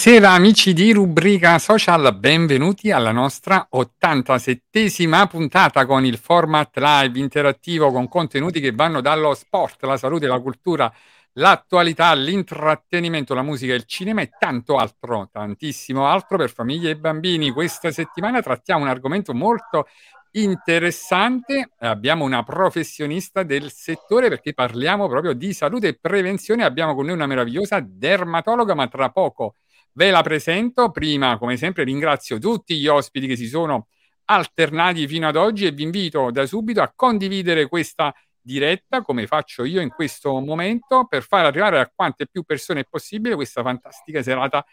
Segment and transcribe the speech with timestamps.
[0.00, 7.90] Buonasera amici di Rubrica Social, benvenuti alla nostra 87esima puntata con il format live interattivo
[7.90, 10.90] con contenuti che vanno dallo sport, la salute, la cultura,
[11.32, 17.50] l'attualità, l'intrattenimento, la musica, il cinema e tanto altro, tantissimo altro per famiglie e bambini.
[17.50, 19.88] Questa settimana trattiamo un argomento molto
[20.30, 27.06] interessante, abbiamo una professionista del settore perché parliamo proprio di salute e prevenzione, abbiamo con
[27.06, 29.56] noi una meravigliosa dermatologa, ma tra poco
[29.98, 30.92] ve la presento.
[30.92, 33.88] Prima, come sempre, ringrazio tutti gli ospiti che si sono
[34.26, 39.64] alternati fino ad oggi e vi invito da subito a condividere questa diretta, come faccio
[39.64, 44.64] io in questo momento, per far arrivare a quante più persone possibile questa fantastica serata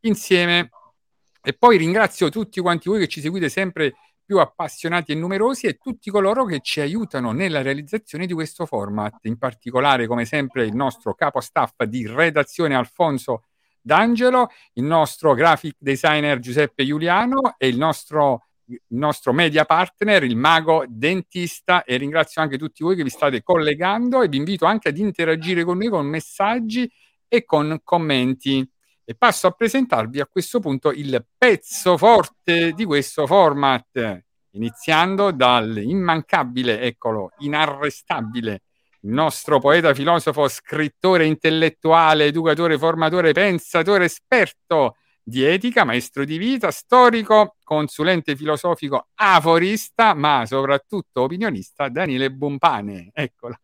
[0.00, 0.68] insieme.
[1.42, 5.78] E poi ringrazio tutti quanti voi che ci seguite sempre più appassionati e numerosi e
[5.78, 10.74] tutti coloro che ci aiutano nella realizzazione di questo format, in particolare come sempre il
[10.74, 13.44] nostro capo staff di redazione Alfonso
[13.86, 20.36] D'Angelo, il nostro graphic designer Giuseppe Giuliano e il nostro, il nostro media partner, il
[20.36, 24.88] mago dentista e ringrazio anche tutti voi che vi state collegando e vi invito anche
[24.88, 26.90] ad interagire con noi con messaggi
[27.28, 28.66] e con commenti.
[29.04, 34.22] E passo a presentarvi a questo punto il pezzo forte di questo format,
[34.52, 38.62] iniziando dall'immancabile, eccolo, inarrestabile,
[39.04, 46.70] il nostro poeta, filosofo, scrittore, intellettuale, educatore, formatore, pensatore, esperto di etica, maestro di vita,
[46.70, 53.10] storico, consulente filosofico, aforista, ma soprattutto opinionista, Daniele Bumpane.
[53.12, 53.56] Eccolo.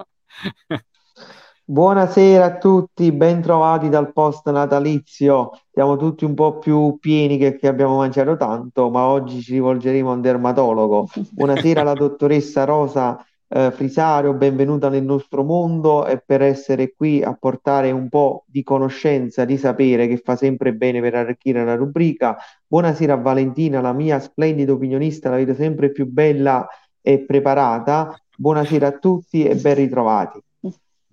[1.65, 5.53] Buonasera a tutti, bentrovati dal post natalizio.
[5.73, 10.11] Siamo tutti un po' più pieni che, che abbiamo mangiato tanto, ma oggi ci rivolgeremo
[10.11, 11.09] a un dermatologo.
[11.31, 17.35] Buonasera alla dottoressa Rosa eh, Frisario, benvenuta nel nostro mondo e per essere qui a
[17.35, 22.37] portare un po' di conoscenza, di sapere che fa sempre bene per arricchire la rubrica.
[22.65, 26.67] Buonasera a Valentina, la mia splendida opinionista, la vedo sempre più bella
[27.01, 28.17] e preparata.
[28.37, 30.41] Buonasera a tutti e ben ritrovati.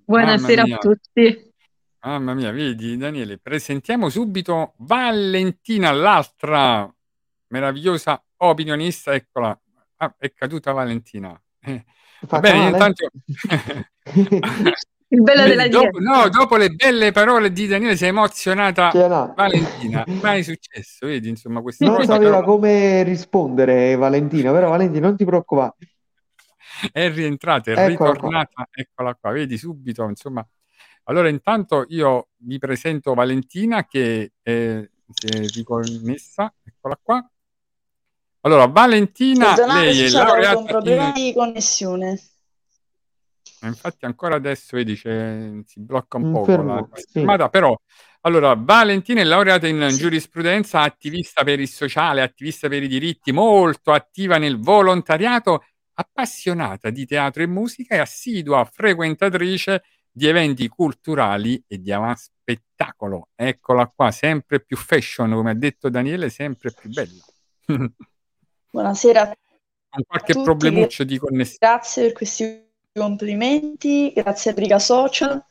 [0.05, 1.51] Buonasera a tutti.
[2.01, 6.89] Mamma mia, vedi Daniele, presentiamo subito Valentina, l'altra
[7.47, 9.59] meravigliosa opinionista, eccola,
[9.97, 11.41] ah, è caduta Valentina.
[11.59, 11.83] Eh,
[12.21, 13.09] va bene, intanto...
[15.09, 18.91] Il bello della dopo, no, dopo le belle parole di Daniele si è emozionata
[19.33, 22.43] Valentina, mai successo, vedi, insomma, questa Non sapeva però...
[22.43, 25.75] come rispondere Valentina, però Valentina non ti preoccupare
[26.91, 28.67] è rientrata, è eccola ritornata, qua.
[28.71, 30.45] eccola qua, vedi subito, insomma.
[31.03, 37.31] Allora, intanto io vi presento Valentina che è, si è riconnessa, eccola qua.
[38.47, 41.13] Allora, Valentina, lei è laureata un problema in...
[41.13, 42.17] di connessione.
[43.63, 47.49] Infatti ancora adesso vedi si blocca un po' la chiamata, sì.
[47.49, 47.75] però
[48.21, 53.91] allora Valentina è laureata in giurisprudenza, attivista per il sociale, attivista per i diritti, molto
[53.91, 55.65] attiva nel volontariato
[55.95, 63.29] appassionata di teatro e musica e assidua frequentatrice di eventi culturali e di avanspettacolo.
[63.35, 67.25] Eccola qua, sempre più fashion, come ha detto Daniele, sempre più bella.
[68.69, 69.35] Buonasera.
[69.89, 71.57] Con qualche tutti, problemuccio di connessione.
[71.59, 75.43] Grazie per questi complimenti, grazie a Briga Social.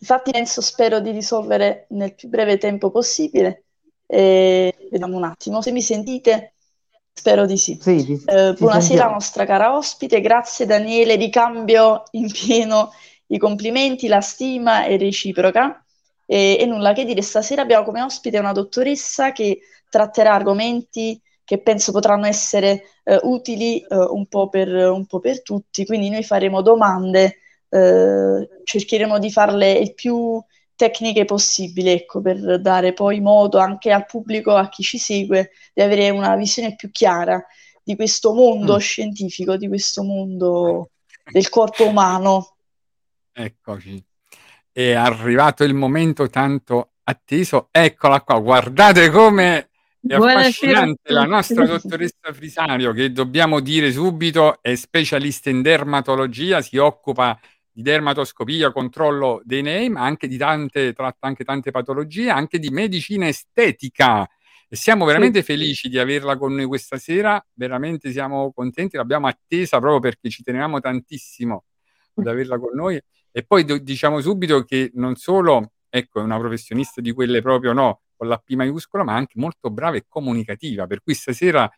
[0.00, 3.64] Infatti penso, spero di risolvere nel più breve tempo possibile.
[4.06, 6.52] E vediamo un attimo se mi sentite.
[7.12, 7.78] Spero di sì.
[7.80, 12.92] sì, sì eh, buonasera nostra cara ospite, grazie Daniele, ricambio in pieno
[13.28, 15.82] i complimenti, la stima è reciproca.
[16.26, 21.62] E, e nulla che dire, stasera abbiamo come ospite una dottoressa che tratterà argomenti che
[21.62, 26.24] penso potranno essere eh, utili eh, un, po per, un, po per, tutti, quindi noi
[26.24, 27.38] faremo domande,
[27.68, 30.42] eh, cercheremo di farle il più
[30.74, 35.82] tecniche possibili, ecco, per dare poi modo anche al pubblico, a chi ci segue, di
[35.82, 37.40] avere una visione più chiara
[37.80, 38.78] di questo mondo mm.
[38.78, 40.90] scientifico, di questo mondo
[41.30, 42.56] del corpo umano.
[43.32, 44.04] Eccoci.
[44.72, 47.68] È arrivato il momento tanto atteso.
[47.70, 49.68] Eccola qua, guardate come
[50.06, 56.76] è affascinante la nostra dottoressa Frisario, che dobbiamo dire subito è specialista in dermatologia, si
[56.76, 57.38] occupa
[57.70, 62.70] di dermatoscopia, controllo dei nei, ma anche di tante, tratta anche tante patologie, anche di
[62.70, 64.26] medicina estetica.
[64.68, 65.44] E siamo veramente sì.
[65.44, 70.42] felici di averla con noi questa sera, veramente siamo contenti, l'abbiamo attesa proprio perché ci
[70.42, 71.64] tenevamo tantissimo
[72.14, 73.00] ad averla con noi.
[73.30, 77.72] E poi do- diciamo subito che non solo ecco, è una professionista di quelle proprio
[77.72, 81.70] no, con la P maiuscola, ma anche molto brava e comunicativa, per cui stasera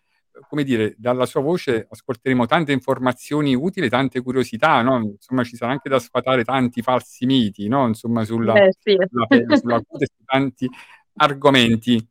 [0.48, 4.98] come dire, dalla sua voce ascolteremo tante informazioni utili, tante curiosità, no?
[4.98, 7.86] Insomma, ci sarà anche da sfatare tanti falsi miti, no?
[7.86, 8.96] Insomma, sulla, eh, sì.
[9.08, 10.68] sulla, sulla cute, su tanti
[11.14, 12.06] argomenti.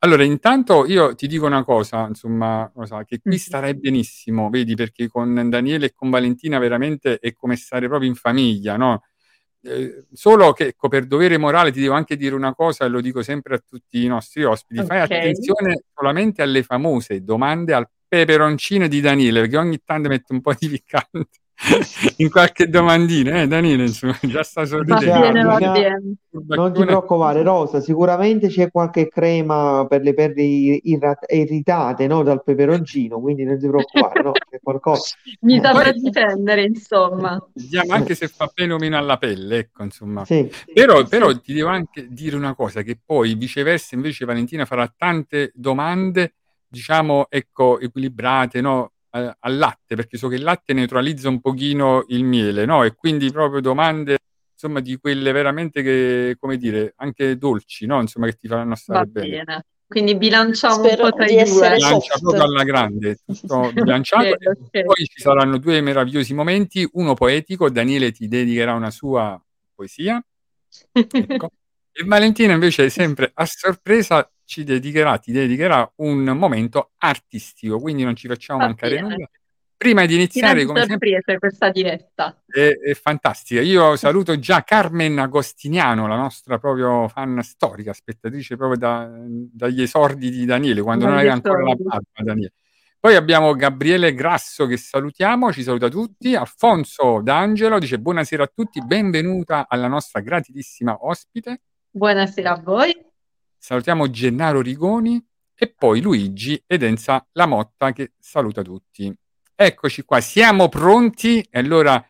[0.00, 5.08] Allora, intanto io ti dico una cosa, insomma, cosa, che qui starai benissimo, vedi, perché
[5.08, 9.02] con Daniele e con Valentina veramente è come stare proprio in famiglia, no?
[9.60, 13.00] Eh, solo che ecco, per dovere morale ti devo anche dire una cosa e lo
[13.00, 15.06] dico sempre a tutti i nostri ospiti, okay.
[15.06, 20.40] fai attenzione solamente alle famose domande al peperoncino di Daniele, perché ogni tanto mette un
[20.40, 21.28] po' di piccante.
[22.18, 25.58] in qualche domandina, eh, Danilo, insomma, già sta sorridendo.
[26.30, 33.20] Non ti preoccupare, Rosa, sicuramente c'è qualche crema per le perle irritate no, dal peperoncino,
[33.20, 34.32] quindi non ti preoccupare, no?
[34.32, 35.16] C'è qualcosa.
[35.40, 37.44] Mi saprà difendere, insomma.
[37.54, 40.24] Vediamo anche se fa bene o meno alla pelle, ecco, insomma.
[40.24, 40.48] Sì.
[40.72, 45.50] Però, però ti devo anche dire una cosa, che poi viceversa invece Valentina farà tante
[45.54, 46.34] domande,
[46.68, 48.92] diciamo, ecco, equilibrate, no?
[49.10, 52.84] Eh, al latte, perché so che il latte neutralizza un pochino il miele, no?
[52.84, 54.18] E quindi proprio domande,
[54.52, 58.00] insomma, di quelle veramente che, come dire, anche dolci, no?
[58.00, 59.28] Insomma, che ti faranno stare bene.
[59.28, 59.64] bene.
[59.88, 61.72] Quindi bilanciamo Spero un po' tra i due.
[61.74, 64.28] Bilancia proprio alla grande, tutto bilanciato.
[64.28, 64.84] okay, okay.
[64.84, 69.40] Poi ci saranno due meravigliosi momenti, uno poetico, Daniele ti dedicherà una sua
[69.74, 70.22] poesia.
[70.92, 71.50] Ecco.
[71.90, 78.16] E Valentina invece sempre a sorpresa ci dedicherà, ti dedicherà un momento artistico, quindi non
[78.16, 79.08] ci facciamo mancare bene.
[79.08, 79.30] nulla.
[79.76, 82.42] Prima di iniziare, come sempre, questa diretta.
[82.46, 83.60] È, è, fantastica.
[83.60, 90.30] Io saluto già Carmen Agostiniano, la nostra proprio fan storica, spettatrice proprio da, dagli esordi
[90.30, 92.54] di Daniele, quando non aveva ancora la barba Daniele.
[92.98, 96.34] Poi abbiamo Gabriele Grasso che salutiamo, ci saluta tutti.
[96.34, 101.60] Alfonso D'Angelo dice buonasera a tutti, benvenuta alla nostra gratitissima ospite.
[101.90, 103.07] Buonasera a voi.
[103.58, 105.22] Salutiamo Gennaro Rigoni
[105.54, 109.12] e poi Luigi ed Enza Lamotta che saluta tutti.
[109.54, 111.44] Eccoci qua, siamo pronti.
[111.52, 112.02] Allora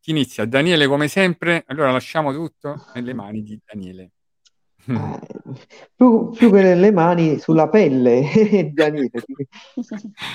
[0.00, 0.46] chi inizia?
[0.46, 1.64] Daniele come sempre.
[1.66, 4.10] Allora lasciamo tutto nelle mani di Daniele.
[4.86, 5.20] Eh,
[5.96, 9.10] più, più, che nelle mani, sulla pelle, Daniele.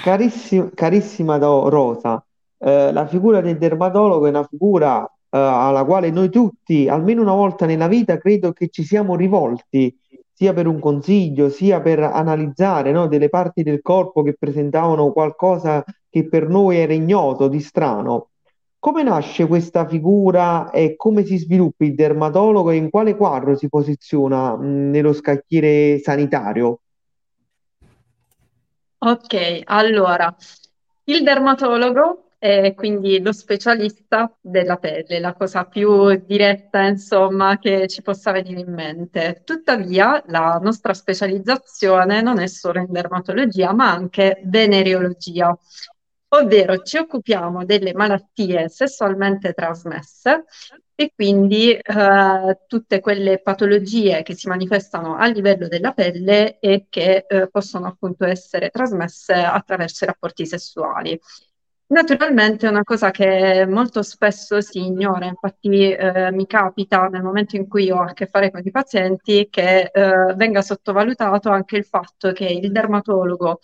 [0.03, 2.23] Carissima, carissima Rosa,
[2.57, 4.99] eh, la figura del dermatologo è una figura
[5.31, 9.97] uh, alla quale noi tutti, almeno una volta nella vita, credo che ci siamo rivolti,
[10.41, 15.85] sia per un consiglio, sia per analizzare no, delle parti del corpo che presentavano qualcosa
[16.09, 18.29] che per noi era ignoto, di strano.
[18.79, 23.69] Come nasce questa figura e come si sviluppa il dermatologo e in quale quadro si
[23.69, 26.79] posiziona mh, nello scacchiere sanitario?
[28.97, 30.35] Ok, allora,
[31.03, 38.01] il dermatologo e quindi lo specialista della pelle, la cosa più diretta, insomma, che ci
[38.01, 39.43] possa venire in mente.
[39.45, 45.55] Tuttavia, la nostra specializzazione non è solo in dermatologia, ma anche venereologia,
[46.29, 50.45] ovvero ci occupiamo delle malattie sessualmente trasmesse
[50.95, 57.23] e quindi eh, tutte quelle patologie che si manifestano a livello della pelle e che
[57.27, 61.19] eh, possono appunto essere trasmesse attraverso i rapporti sessuali.
[61.91, 67.57] Naturalmente è una cosa che molto spesso si ignora, infatti eh, mi capita nel momento
[67.57, 71.83] in cui ho a che fare con i pazienti che eh, venga sottovalutato anche il
[71.83, 73.59] fatto che il dermatologo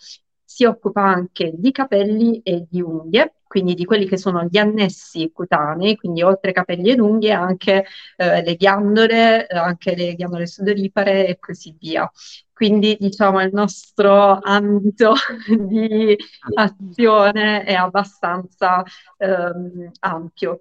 [0.48, 5.30] si occupa anche di capelli e di unghie, quindi di quelli che sono gli annessi
[5.30, 7.84] cutanei, quindi oltre capelli ed unghie anche
[8.16, 12.10] eh, le ghiandole, eh, anche le ghiandole sudoripare e così via.
[12.50, 15.12] Quindi diciamo il nostro ambito
[15.68, 16.16] di
[16.54, 18.82] azione è abbastanza
[19.18, 20.60] ehm, ampio.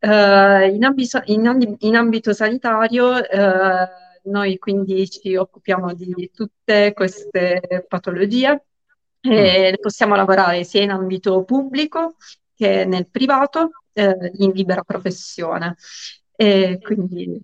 [0.00, 7.84] Uh, in, ambito, in, in, ambito sanitario uh, noi quindi ci occupiamo di tutte queste
[7.86, 8.64] patologie
[9.26, 9.74] mm.
[9.80, 12.16] possiamo lavorare sia in ambito pubblico
[12.54, 15.76] che nel privato eh, in libera professione.
[16.36, 17.40] E quindi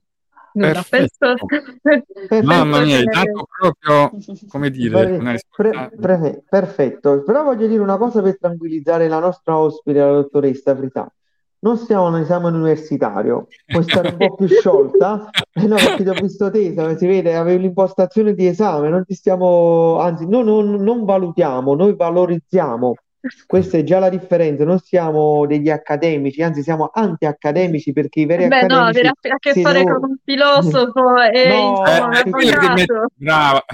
[0.52, 1.34] nulla, penso...
[2.42, 4.18] Mamma mia, hai dato proprio,
[4.48, 5.90] come dire, una risposta...
[6.00, 11.10] Pre- perfetto, però voglio dire una cosa per tranquillizzare la nostra ospite, la dottoressa Frità
[11.66, 16.08] non siamo un esame universitario, puoi stare un po' più sciolta, eh no, perché ti
[16.08, 20.76] ho visto tesa, si vede, avevi l'impostazione di esame, non ti stiamo, anzi, no, non,
[20.76, 22.94] non valutiamo, noi valorizziamo.
[23.44, 28.46] Questa è già la differenza, non siamo degli accademici, anzi siamo anti-accademici perché i veri
[28.46, 28.80] Beh, accademici...
[28.80, 29.98] no, avere a che fare devono...
[29.98, 33.06] con un filosofo e no, insomma, eh, un avvocato.
[33.16, 33.64] Brava.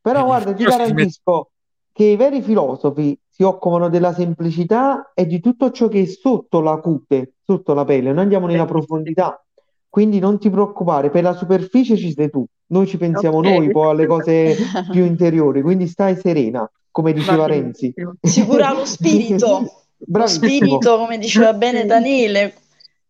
[0.00, 1.50] Però guarda, ti garantisco
[1.92, 6.60] che i veri filosofi si occupano della semplicità e di tutto ciò che è sotto
[6.60, 9.44] la cute, sotto la pelle, noi andiamo nella profondità.
[9.88, 13.58] Quindi non ti preoccupare, per la superficie ci sei tu, noi ci pensiamo okay.
[13.58, 14.54] noi poi alle cose
[14.88, 17.92] più interiori, quindi stai serena, come diceva Renzi.
[18.20, 22.54] Si cura lo spirito, lo spirito, come diceva bene Daniele.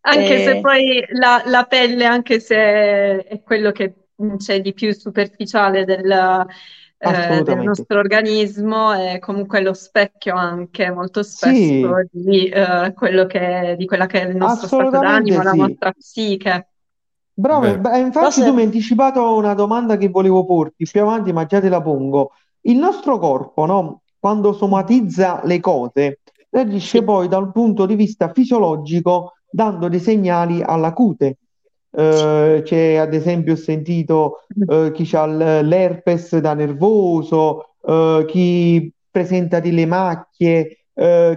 [0.01, 0.43] Anche e...
[0.43, 3.93] se poi la, la, pelle, anche se è quello che
[4.37, 6.45] c'è di più superficiale del,
[7.05, 11.87] eh, del nostro organismo e comunque lo specchio anche molto spesso sì.
[12.11, 15.43] di, eh, quello che, di quella che è il nostro stato d'animo, sì.
[15.43, 16.67] la nostra psiche.
[17.33, 18.45] Bravo, beh, infatti Forse...
[18.45, 21.81] tu mi hai anticipato una domanda che volevo porti più avanti, ma già te la
[21.81, 22.31] pongo.
[22.61, 24.01] Il nostro corpo, no?
[24.17, 27.03] quando somatizza le cose, reagisce sì.
[27.03, 31.37] poi dal punto di vista fisiologico dando dei segnali alla cute.
[31.95, 39.61] Uh, c'è ad esempio ho sentito uh, chi ha l'herpes da nervoso, uh, chi presenta
[39.61, 40.87] delle macchie,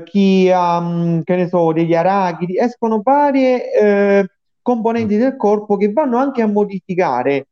[0.05, 4.29] chi ha mm, che ne so, degli arachidi, escono varie
[4.63, 7.47] componenti del corpo che vanno anche a modificare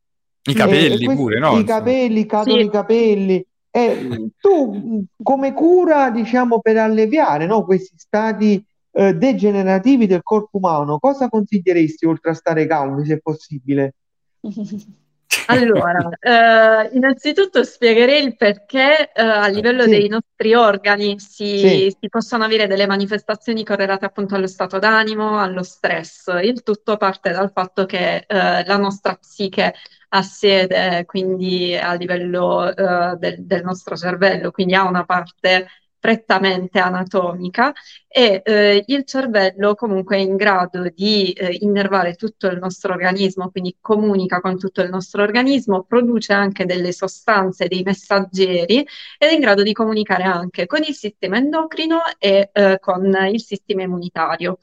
[0.51, 1.59] i capelli eh, questi, pure, no?
[1.59, 2.65] I capelli, cadono sì.
[2.67, 3.47] i capelli.
[3.71, 8.65] E tu come cura, diciamo, per alleviare no, questi stati
[8.97, 13.95] eh, degenerativi del corpo umano, cosa consiglieresti oltre a stare calmi, se possibile?
[15.49, 19.91] Allora, eh, innanzitutto spiegherei il perché eh, a livello sì.
[19.91, 21.97] dei nostri organi si, sì.
[22.01, 26.33] si, possono avere delle manifestazioni correlate appunto allo stato d'animo, allo stress.
[26.43, 29.75] Il tutto parte dal fatto che eh, la nostra psiche
[30.09, 35.67] ha sede quindi a livello eh, del, del nostro cervello, quindi ha una parte
[36.07, 37.73] prettamente anatomica
[38.07, 43.51] e eh, il cervello comunque è in grado di eh, innervare tutto il nostro organismo,
[43.51, 48.87] quindi comunica con tutto il nostro organismo, produce anche delle sostanze, dei messaggeri
[49.19, 53.41] ed è in grado di comunicare anche con il sistema endocrino e eh, con il
[53.41, 54.59] sistema immunitario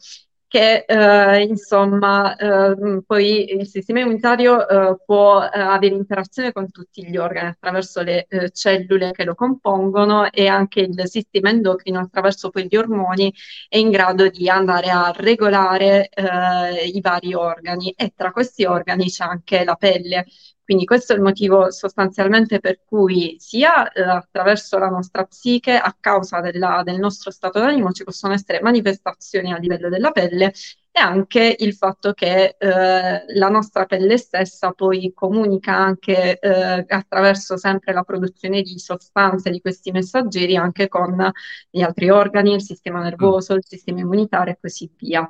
[0.53, 7.03] che eh, insomma eh, poi il sistema immunitario eh, può eh, avere interazione con tutti
[7.07, 12.51] gli organi attraverso le eh, cellule che lo compongono e anche il sistema endocrino attraverso
[12.51, 13.33] poi gli ormoni
[13.67, 19.09] è in grado di andare a regolare eh, i vari organi e tra questi organi
[19.09, 20.25] c'è anche la pelle
[20.63, 25.95] quindi questo è il motivo sostanzialmente per cui sia eh, attraverso la nostra psiche, a
[25.99, 30.53] causa della, del nostro stato d'animo, ci possono essere manifestazioni a livello della pelle
[30.95, 37.57] e anche il fatto che eh, la nostra pelle stessa poi comunica anche eh, attraverso
[37.57, 41.31] sempre la produzione di sostanze, di questi messaggeri, anche con
[41.69, 45.27] gli altri organi, il sistema nervoso, il sistema immunitario e così via.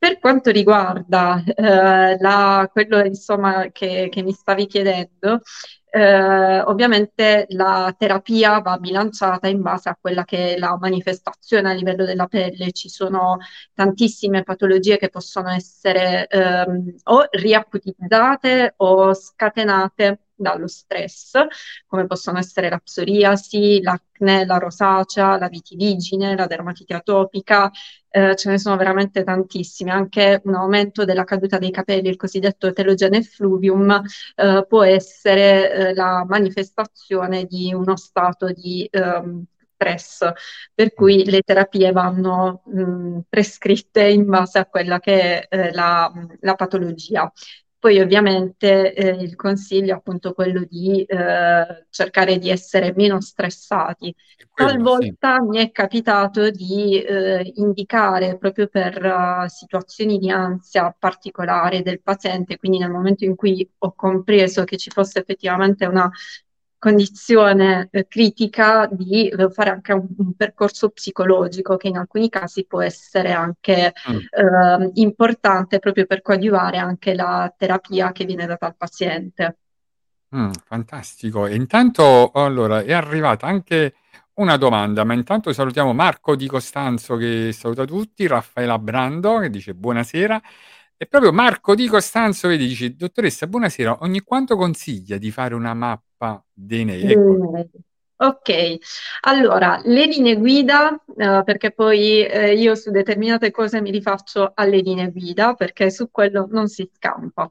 [0.00, 5.42] Per quanto riguarda eh, la, quello insomma, che, che, mi stavi chiedendo,
[5.90, 11.74] eh, ovviamente la terapia va bilanciata in base a quella che è la manifestazione a
[11.74, 12.72] livello della pelle.
[12.72, 13.36] Ci sono
[13.74, 21.32] tantissime patologie che possono essere ehm, o riacutizzate o scatenate dallo stress,
[21.86, 27.70] come possono essere la psoriasi, l'acne, la rosacea, la vitiligine, la dermatite atopica,
[28.08, 32.72] eh, ce ne sono veramente tantissime, anche un aumento della caduta dei capelli, il cosiddetto
[32.72, 34.02] telogene fluvium,
[34.36, 39.44] eh, può essere eh, la manifestazione di uno stato di ehm,
[39.74, 40.30] stress,
[40.74, 46.12] per cui le terapie vanno mh, prescritte in base a quella che è eh, la,
[46.40, 47.30] la patologia.
[47.80, 54.14] Poi ovviamente eh, il consiglio è appunto quello di eh, cercare di essere meno stressati.
[54.52, 55.46] Talvolta sì.
[55.48, 62.58] mi è capitato di eh, indicare proprio per uh, situazioni di ansia particolare del paziente,
[62.58, 66.10] quindi nel momento in cui ho compreso che ci fosse effettivamente una
[66.80, 72.64] condizione eh, critica di eh, fare anche un, un, percorso psicologico che in alcuni casi
[72.64, 74.16] può essere anche mm.
[74.16, 79.58] eh, importante proprio per coadiuvare anche la terapia che viene data al paziente.
[80.34, 81.46] Mm, fantastico.
[81.46, 83.94] E intanto allora è arrivata anche
[84.34, 89.74] una domanda, ma intanto salutiamo Marco Di Costanzo che saluta tutti, Raffaella Brando che dice
[89.74, 90.40] buonasera
[91.02, 95.72] e proprio Marco Di Costanzo vedi, dice dottoressa buonasera, ogni quanto consiglia di fare una
[95.72, 97.10] mappa dei nei.
[97.10, 97.78] Ecco.
[98.16, 98.76] Ok,
[99.22, 104.80] allora le linee guida, eh, perché poi eh, io su determinate cose mi rifaccio alle
[104.80, 107.50] linee guida, perché su quello non si scampa.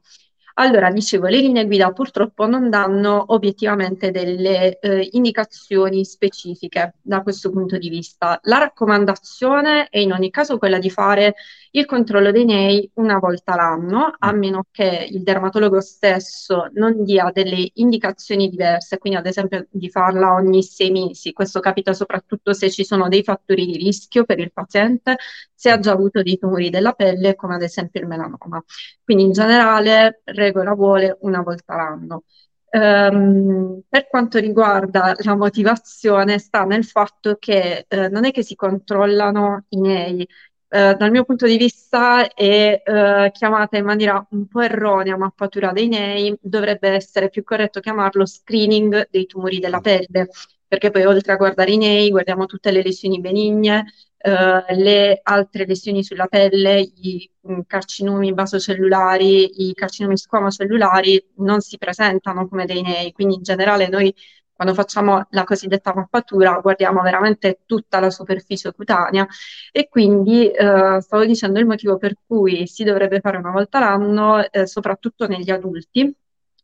[0.54, 7.50] Allora, dicevo, le linee guida purtroppo non danno obiettivamente delle eh, indicazioni specifiche da questo
[7.50, 8.38] punto di vista.
[8.44, 11.34] La raccomandazione è in ogni caso quella di fare
[11.72, 14.38] il controllo dei nei una volta l'anno, a mm.
[14.38, 20.34] meno che il dermatologo stesso non dia delle indicazioni diverse, quindi ad esempio di farla
[20.34, 21.32] ogni sei mesi.
[21.32, 25.16] Questo capita soprattutto se ci sono dei fattori di rischio per il paziente,
[25.60, 28.64] se ha già avuto dei tumori della pelle, come ad esempio il melanoma.
[29.04, 32.22] Quindi in generale regola vuole una volta l'anno.
[32.70, 38.54] Um, per quanto riguarda la motivazione, sta nel fatto che eh, non è che si
[38.54, 40.26] controllano i nei,
[40.68, 45.72] eh, dal mio punto di vista è eh, chiamata in maniera un po' erronea mappatura
[45.72, 50.28] dei nei, dovrebbe essere più corretto chiamarlo screening dei tumori della pelle,
[50.70, 53.86] perché poi oltre a guardare i nei guardiamo tutte le lesioni benigne,
[54.18, 61.76] eh, le altre lesioni sulla pelle, i mh, carcinomi basocellulari, i carcinomi squamocellulari non si
[61.76, 64.14] presentano come dei nei, quindi in generale noi
[64.52, 69.26] quando facciamo la cosiddetta mappatura guardiamo veramente tutta la superficie cutanea.
[69.72, 74.48] E quindi eh, stavo dicendo il motivo per cui si dovrebbe fare una volta l'anno,
[74.50, 76.14] eh, soprattutto negli adulti,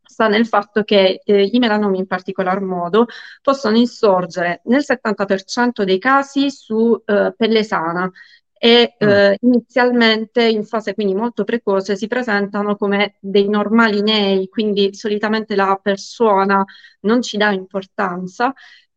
[0.06, 3.06] sta nel fatto che eh, i melanomi in particolar modo
[3.42, 8.10] possono insorgere nel 70% dei casi su eh, pelle sana,
[8.58, 9.08] e mm.
[9.08, 15.54] eh, inizialmente in fase quindi molto precoce si presentano come dei normali nei, quindi solitamente
[15.54, 16.64] la persona
[17.00, 18.54] non ci dà importanza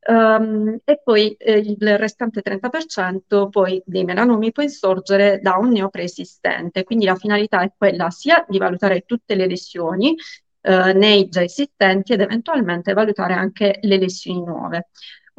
[0.08, 5.90] um, e poi eh, il restante 30% poi dei melanomi può insorgere da un neo
[5.90, 10.16] preesistente, quindi la finalità è quella sia di valutare tutte le lesioni
[10.62, 14.90] eh, nei già esistenti ed eventualmente valutare anche le lesioni nuove.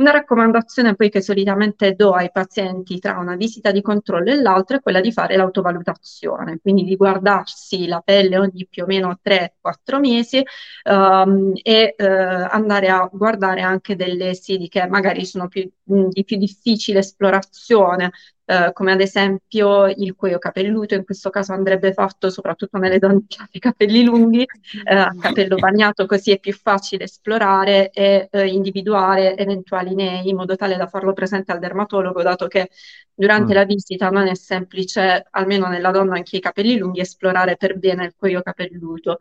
[0.00, 4.78] Una raccomandazione poi che solitamente do ai pazienti tra una visita di controllo e l'altra
[4.78, 10.00] è quella di fare l'autovalutazione, quindi di guardarsi la pelle ogni più o meno 3-4
[10.00, 10.42] mesi
[10.84, 12.02] um, e uh,
[12.50, 18.10] andare a guardare anche delle sedi che magari sono più, mh, di più difficile esplorazione,
[18.50, 23.22] eh, come ad esempio il cuoio capelluto, in questo caso andrebbe fatto soprattutto nelle donne
[23.28, 28.28] che hanno i capelli lunghi, eh, a capello bagnato, così è più facile esplorare e
[28.28, 32.70] eh, individuare eventuali nei in modo tale da farlo presente al dermatologo, dato che
[33.14, 33.56] durante mm.
[33.56, 38.06] la visita non è semplice, almeno nella donna anche i capelli lunghi, esplorare per bene
[38.06, 39.18] il cuoio capelluto.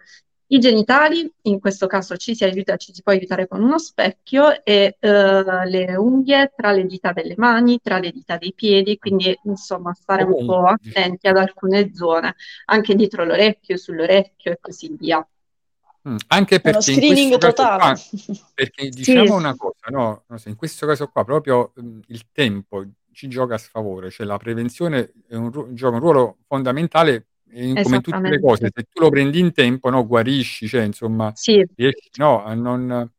[0.51, 4.63] I genitali, in questo caso ci si, aiuta, ci si può aiutare con uno specchio
[4.63, 9.37] e eh, le unghie tra le dita delle mani, tra le dita dei piedi, quindi
[9.43, 12.35] insomma stare un po' attenti ad alcune zone,
[12.65, 15.27] anche dietro l'orecchio, sull'orecchio e così via.
[16.09, 17.77] Mm, anche perché Uno screening totale.
[17.77, 17.95] Qua,
[18.55, 19.31] perché diciamo sì.
[19.31, 20.23] una cosa, no?
[20.45, 25.11] in questo caso qua proprio mh, il tempo ci gioca a sfavore, cioè la prevenzione
[25.29, 29.51] un, gioca un ruolo fondamentale in, come tutte le cose, se tu lo prendi in
[29.53, 31.65] tempo, no, guarisci, cioè insomma, sì.
[31.75, 33.09] riesci no, a non...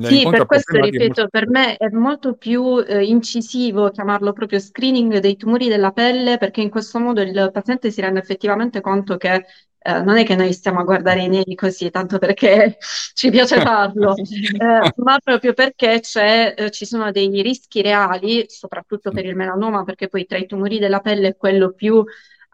[0.00, 1.28] Sì, per questo ripeto, molto...
[1.28, 6.60] per me è molto più eh, incisivo chiamarlo proprio screening dei tumori della pelle, perché
[6.60, 9.44] in questo modo il paziente si rende effettivamente conto che
[9.80, 12.76] eh, non è che noi stiamo a guardare i neri così, tanto perché
[13.14, 19.24] ci piace farlo, eh, ma proprio perché eh, ci sono dei rischi reali, soprattutto per
[19.24, 22.04] il melanoma, perché poi tra i tumori della pelle è quello più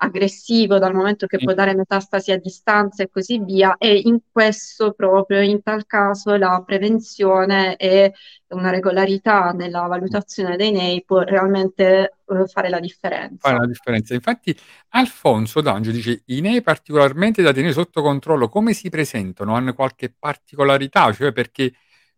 [0.05, 4.93] aggressivo dal momento che può dare metastasi a distanza e così via e in questo
[4.93, 8.12] proprio in tal caso la prevenzione e
[8.49, 13.49] una regolarità nella valutazione dei nei può realmente uh, fare la differenza.
[13.49, 14.14] Fare la differenza.
[14.14, 14.57] Infatti
[14.90, 19.55] Alfonso D'Angio dice i nei particolarmente da tenere sotto controllo come si presentano?
[19.55, 21.12] Hanno qualche particolarità?
[21.12, 21.73] Cioè perché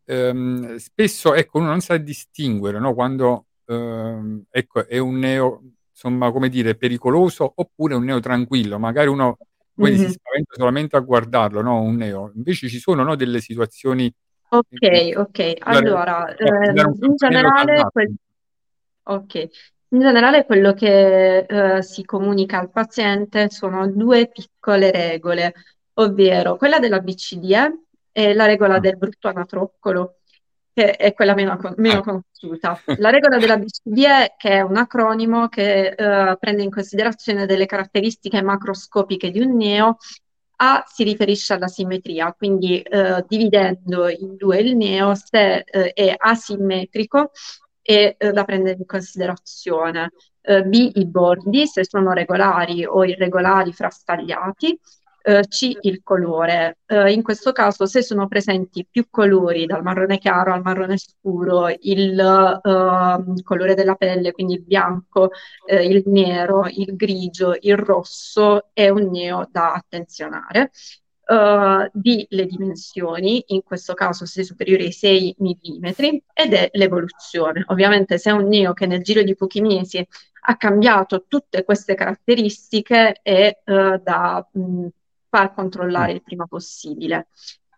[0.05, 2.95] ehm, spesso ecco, uno non sa distinguere no?
[2.95, 5.63] quando ehm, ecco, è un neo,
[5.97, 8.79] insomma, come dire, pericoloso oppure un neo tranquillo.
[8.79, 9.39] Magari uno
[9.75, 10.05] poi mm-hmm.
[10.05, 11.81] si spaventa solamente a guardarlo, no?
[11.81, 12.33] Un neo.
[12.35, 14.13] Invece ci sono no, delle situazioni.
[14.49, 15.55] Ok, ok.
[15.61, 18.15] Allora, eh, in generale, quel...
[19.05, 19.49] ok.
[19.89, 25.55] In generale quello che eh, si comunica al paziente sono due piccole regole,
[25.95, 27.81] ovvero quella della BCDE
[28.13, 28.81] e la regola mm.
[28.81, 30.16] del brutto anatroccolo,
[30.77, 32.03] che è quella meno, meno ah.
[32.03, 32.79] conosciuta.
[32.99, 38.43] La regola della BCDE, che è un acronimo che eh, prende in considerazione delle caratteristiche
[38.43, 39.97] macroscopiche di un neo,
[40.57, 46.15] A si riferisce alla simmetria, quindi eh, dividendo in due il neo, se eh, è
[46.15, 47.31] asimmetrico
[47.81, 50.13] eh, da prendere in considerazione.
[50.43, 54.79] Eh, B i bordi, se sono regolari o irregolari frastagliati,
[55.27, 56.79] eh, C il colore.
[56.87, 61.69] Eh, in questo caso se sono presenti più colori, dal marrone chiaro al marrone scuro,
[61.81, 65.31] il uh, colore della pelle, quindi il bianco,
[65.67, 70.71] eh, il nero, il grigio, il rosso, è un neo da attenzionare.
[71.29, 75.85] Uh, di le dimensioni, in questo caso se superiori ai 6 mm,
[76.33, 77.65] ed è l'evoluzione.
[77.67, 80.07] Ovviamente se è un neo che nel giro di pochi mesi
[80.49, 84.87] ha cambiato tutte queste caratteristiche è uh, da mh,
[85.37, 87.29] far controllare il prima possibile.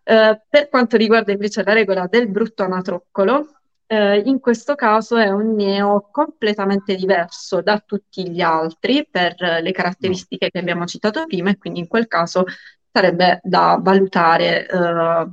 [0.05, 3.49] Eh, per quanto riguarda invece la regola del brutto anatroccolo,
[3.87, 9.73] eh, in questo caso è un neo completamente diverso da tutti gli altri per le
[9.73, 12.45] caratteristiche che abbiamo citato prima e quindi in quel caso
[12.93, 15.27] sarebbe da valutare eh,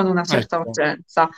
[0.00, 0.68] con una certa ecco.
[0.68, 1.28] urgenza.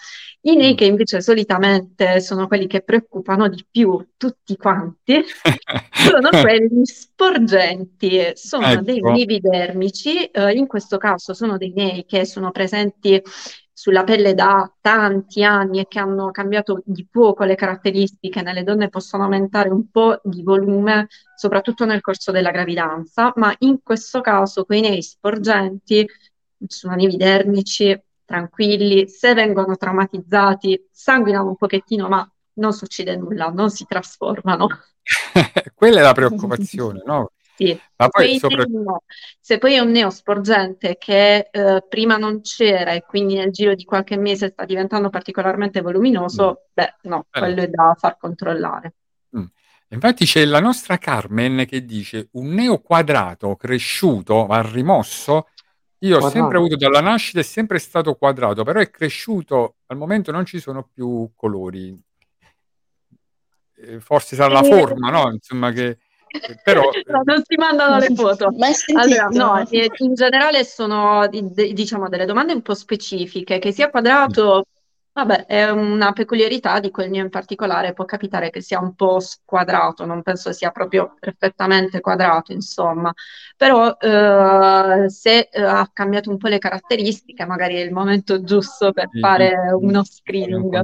[0.43, 5.23] I nei che invece solitamente sono quelli che preoccupano di più tutti quanti,
[5.93, 8.83] sono quelli sporgenti, sono ecco.
[8.83, 13.23] dei nevi dermici, eh, in questo caso sono dei nei che sono presenti
[13.83, 18.89] sulla pelle da tanti anni e che hanno cambiato di poco le caratteristiche, nelle donne
[18.89, 24.65] possono aumentare un po' di volume, soprattutto nel corso della gravidanza, ma in questo caso
[24.65, 26.07] quei nei sporgenti
[26.65, 28.01] sono nevi dermici
[28.33, 34.69] tranquilli, se vengono traumatizzati, sanguinano un pochettino, ma non succede nulla, non si trasformano.
[35.75, 37.31] Quella è la preoccupazione, no?
[37.55, 37.79] Sì.
[37.97, 38.65] Ma poi sopra...
[38.67, 39.03] no.
[39.39, 43.85] Se poi è un neosporgente che eh, prima non c'era e quindi nel giro di
[43.85, 46.71] qualche mese sta diventando particolarmente voluminoso, mm.
[46.73, 47.39] beh, no, eh.
[47.39, 48.95] quello è da far controllare.
[49.37, 49.45] Mm.
[49.91, 55.49] Infatti c'è la nostra Carmen che dice un neo quadrato cresciuto ma rimosso
[56.03, 60.33] io ho sempre avuto dalla nascita, è sempre stato quadrato, però è cresciuto, al momento
[60.33, 61.97] non ci sono più colori.
[63.77, 65.31] Eh, forse sarà la forma, no?
[65.31, 65.99] Insomma che...
[66.65, 66.83] Però...
[67.07, 68.49] No, non si mandano le foto.
[68.97, 74.65] Allora, no, in generale sono diciamo delle domande un po' specifiche, che sia quadrato
[75.15, 79.21] Vabbè, è una peculiarità di quel mio in particolare, può capitare che sia un po'
[79.21, 83.13] squadrato, non penso sia proprio perfettamente quadrato, insomma,
[83.55, 88.91] però eh, se eh, ha cambiato un po' le caratteristiche, magari è il momento giusto
[88.93, 90.81] per fare uno screening.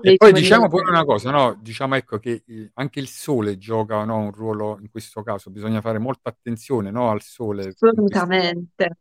[0.00, 1.58] E poi diciamo pure una cosa, no?
[1.60, 5.82] Diciamo ecco che eh, anche il sole gioca no, un ruolo in questo caso, bisogna
[5.82, 7.74] fare molta attenzione no, al sole.
[7.78, 8.96] Assolutamente.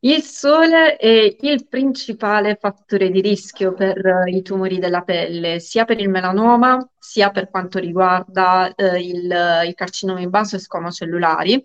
[0.00, 5.84] Il sole è il principale fattore di rischio per uh, i tumori della pelle, sia
[5.84, 11.62] per il melanoma, sia per quanto riguarda uh, il, i carcinomi basoscomocellulari.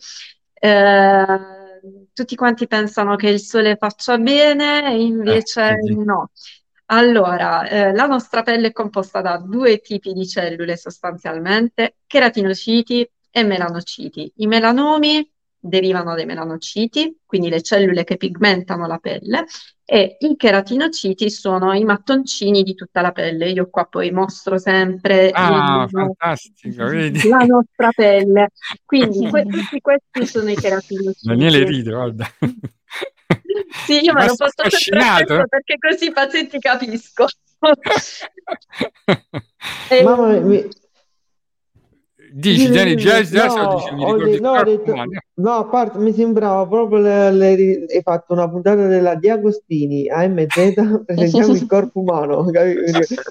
[0.60, 6.32] Uh, tutti quanti pensano che il sole faccia bene e invece eh, no.
[6.86, 13.44] Allora, eh, la nostra pelle è composta da due tipi di cellule sostanzialmente, cheratinociti e
[13.44, 14.32] melanociti.
[14.38, 15.33] I melanomi
[15.64, 19.46] derivano dai melanociti, quindi le cellule che pigmentano la pelle,
[19.86, 23.50] e i cheratinociti sono i mattoncini di tutta la pelle.
[23.50, 27.28] Io qua poi mostro sempre ah, il, fantastico, vedi?
[27.28, 28.50] la nostra pelle.
[28.86, 31.28] Quindi que- tutti questi sono i cheratinociti.
[31.28, 32.28] Daniele ride, guarda.
[33.86, 37.26] Sì, io me lo posso sempre perché così i pazienti capisco.
[40.04, 40.68] Mamma mia,
[42.36, 44.94] Dici, Gianni, già, già no, dici, mi ricordi no, detto,
[45.36, 50.10] no, a parte mi sembrava proprio le, le, hai fatto una puntata della Di Agostini
[50.10, 52.48] AMZ presentiamo il corpo umano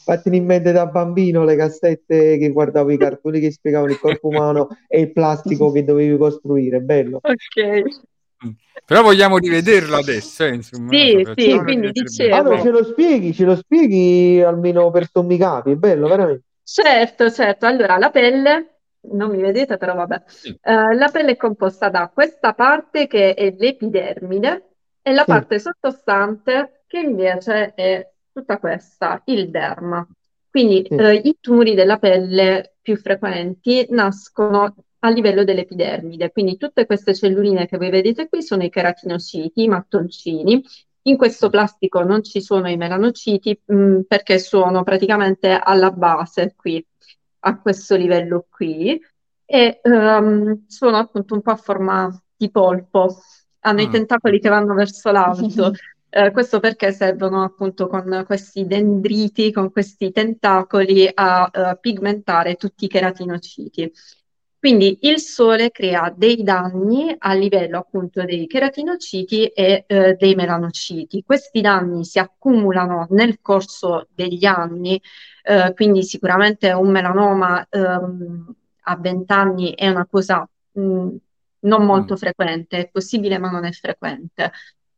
[0.04, 4.28] fatti in mente da bambino le cassette che guardavo i cartoni che spiegavano il corpo
[4.28, 7.18] umano e il plastico che dovevi costruire bello.
[7.22, 7.82] Ok.
[8.46, 8.50] Mm.
[8.86, 12.34] però vogliamo rivederlo adesso eh, insomma sì, sì quindi dicevo.
[12.34, 16.44] allora ce lo spieghi ce lo spieghi almeno per sommi capi bello veramente.
[16.62, 17.66] Certo certo.
[17.66, 18.71] Allora la pelle
[19.10, 20.22] non mi vedete, però vabbè.
[20.26, 20.48] Sì.
[20.62, 24.70] Uh, la pelle è composta da questa parte che è l'epidermide
[25.02, 25.26] e la sì.
[25.26, 30.06] parte sottostante che invece è tutta questa, il derma.
[30.50, 30.94] Quindi sì.
[30.94, 37.66] eh, i tumori della pelle più frequenti nascono a livello dell'epidermide, quindi tutte queste celluline
[37.66, 40.62] che voi vedete qui sono i keratinociti, i mattoncini.
[41.04, 46.54] In questo plastico non ci sono i melanociti mh, mm, perché sono praticamente alla base
[46.54, 46.84] qui,
[47.44, 49.00] a questo livello qui,
[49.44, 53.22] e um, sono appunto un po' a forma di polpo,
[53.60, 53.84] hanno mm.
[53.84, 55.72] i tentacoli che vanno verso l'alto.
[56.14, 62.84] Eh, questo perché servono appunto con questi dendriti, con questi tentacoli a uh, pigmentare tutti
[62.84, 63.90] i keratinociti.
[64.62, 71.24] Quindi il sole crea dei danni a livello appunto dei keratinociti e eh, dei melanociti.
[71.26, 75.02] Questi danni si accumulano nel corso degli anni,
[75.42, 81.08] eh, quindi sicuramente un melanoma ehm, a 20 anni è una cosa mh,
[81.62, 82.16] non molto mm.
[82.16, 84.52] frequente, è possibile ma non è frequente.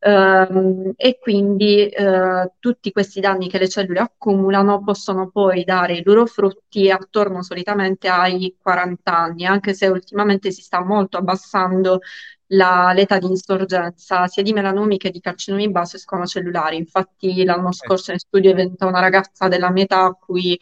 [0.07, 6.03] Uh, e quindi uh, tutti questi danni che le cellule accumulano possono poi dare i
[6.05, 12.01] loro frutti attorno solitamente ai 40 anni, anche se ultimamente si sta molto abbassando
[12.49, 16.77] la, l'età di insorgenza sia di melanomi che di carcinomi basoscomocellulari.
[16.77, 20.59] Infatti l'anno scorso in studio è venuta una ragazza della mia età a cui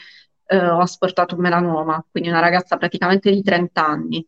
[0.51, 4.25] uh, ho asportato un melanoma, quindi una ragazza praticamente di 30 anni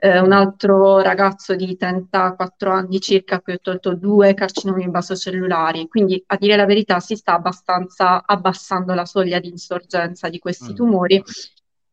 [0.00, 5.88] eh, un altro ragazzo di 34 anni circa a cui ho tolto due carcinomi basocellulari,
[5.88, 10.70] quindi a dire la verità si sta abbastanza abbassando la soglia di insorgenza di questi
[10.70, 10.74] mm.
[10.74, 11.22] tumori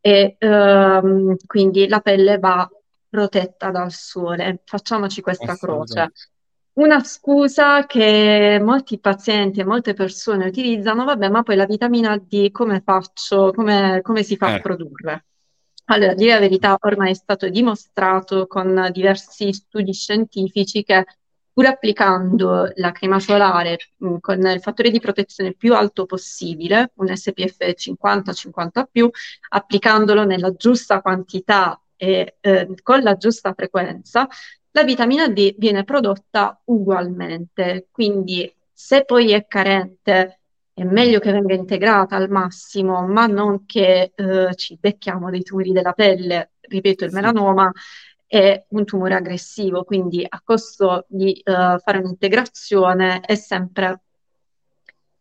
[0.01, 2.69] e ehm, quindi la pelle va
[3.09, 4.61] protetta dal sole.
[4.65, 6.11] Facciamoci questa croce.
[6.73, 12.51] Una scusa che molti pazienti e molte persone utilizzano, vabbè, ma poi la vitamina D
[12.51, 14.53] come faccio, come, come si fa eh.
[14.55, 15.25] a produrre?
[15.85, 21.05] Allora, dire la verità, ormai è stato dimostrato con diversi studi scientifici che
[21.53, 26.91] pur applicando la crema solare mh, mm, con il fattore di protezione più alto possibile,
[26.95, 29.09] un SPF 50-50 più,
[29.49, 34.27] applicandolo nella giusta quantità e eh, con la giusta frequenza,
[34.71, 37.87] la vitamina D viene prodotta ugualmente.
[37.91, 40.39] Quindi se poi è carente
[40.75, 45.71] è meglio che venga integrata al massimo, ma non che eh, ci becchiamo dei tumori
[45.71, 46.51] della pelle.
[46.59, 47.71] Ripeto, il melanoma
[48.27, 54.01] è un tumore aggressivo, quindi a costo di uh, fare un'integrazione è sempre,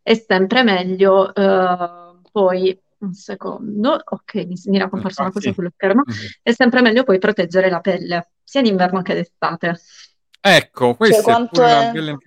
[0.01, 1.31] è sempre meglio.
[1.33, 6.27] Uh, poi, un secondo, ok, mi, mi era comparsa una cosa sullo schermo, mm-hmm.
[6.41, 9.79] è sempre meglio poi proteggere la pelle, sia d'inverno che d'estate.
[10.41, 11.91] Ecco, questo cioè, è, è...
[11.93, 12.17] Bella...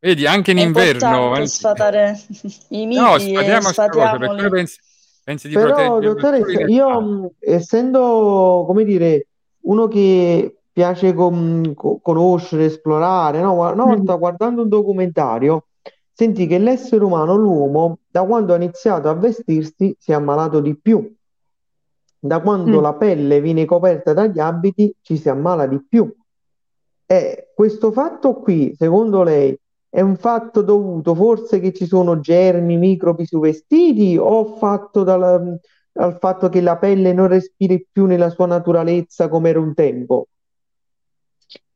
[0.00, 1.34] Vedi, anche in è inverno...
[1.34, 2.18] È sfatare
[2.68, 4.78] i miti no, sfatiamo queste cose, perché pensi,
[5.22, 9.26] pensi di Però, dottoressa, io essendo, come dire,
[9.62, 13.52] uno che piace con, conoscere, esplorare, no?
[13.52, 14.18] Una volta mm.
[14.18, 15.66] guardando un documentario
[16.12, 20.76] senti che l'essere umano, l'uomo, da quando ha iniziato a vestirsi si è ammalato di
[20.76, 21.14] più.
[22.18, 22.82] Da quando mm.
[22.82, 26.10] la pelle viene coperta dagli abiti ci si ammala di più.
[27.06, 29.58] E questo fatto qui, secondo lei,
[29.90, 35.58] è un fatto dovuto forse che ci sono germi, microbi sui vestiti o fatto dal,
[35.92, 40.28] dal fatto che la pelle non respiri più nella sua naturalezza come era un tempo?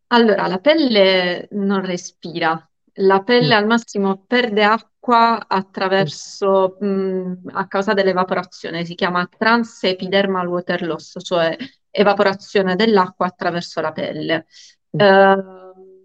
[0.08, 3.58] Allora, la pelle non respira, la pelle mm.
[3.58, 11.16] al massimo perde acqua attraverso, mh, mm, a causa dell'evaporazione, si chiama transepidermal water loss,
[11.20, 11.56] cioè
[11.90, 14.46] evaporazione dell'acqua attraverso la pelle.
[14.96, 15.00] Mm.
[15.00, 15.63] Uh,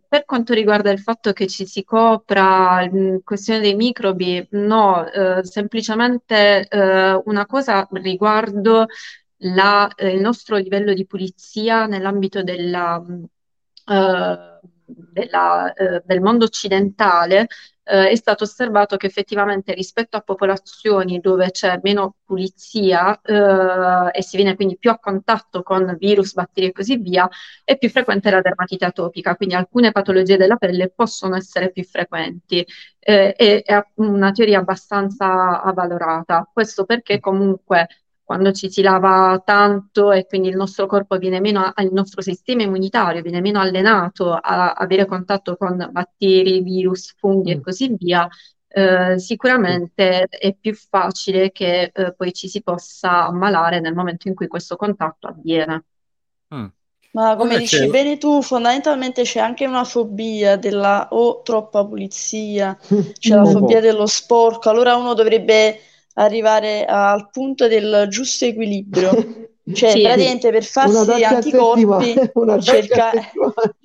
[0.10, 5.44] per quanto riguarda il fatto che ci si copra, in questione dei microbi, no, eh,
[5.46, 8.88] semplicemente eh, una cosa riguardo
[9.38, 13.00] la, eh, il nostro livello di pulizia nell'ambito della,
[13.86, 17.48] eh, della, eh, del mondo occidentale
[17.90, 24.22] eh, è stato osservato che effettivamente rispetto a popolazioni dove c'è meno pulizia eh, e
[24.24, 27.28] si viene quindi più a contatto con virus, batteri e così via,
[27.64, 32.66] è più frequente la dermatite atopica, quindi alcune patologie della pelle possono essere più frequenti.
[33.00, 36.48] Eh, è, è una teoria abbastanza avvalorata.
[36.52, 37.88] Questo perché comunque
[38.30, 42.62] quando ci si lava tanto e quindi il nostro corpo viene meno, il nostro sistema
[42.62, 47.58] immunitario viene meno allenato a avere contatto con batteri, virus, funghi mm.
[47.58, 48.28] e così via,
[48.68, 54.36] eh, sicuramente è più facile che eh, poi ci si possa ammalare nel momento in
[54.36, 55.86] cui questo contatto avviene.
[56.54, 56.66] Mm.
[57.14, 57.88] Ma come dici c'è...
[57.88, 62.78] bene tu, fondamentalmente c'è anche una fobia della o oh, troppa pulizia,
[63.18, 65.80] c'è la fobia dello sporco, allora uno dovrebbe
[66.20, 69.14] arrivare al punto del giusto equilibrio.
[69.72, 70.02] Cioè, Sì.
[70.02, 72.16] praticamente per farsi anticorpi
[72.60, 73.12] cerca...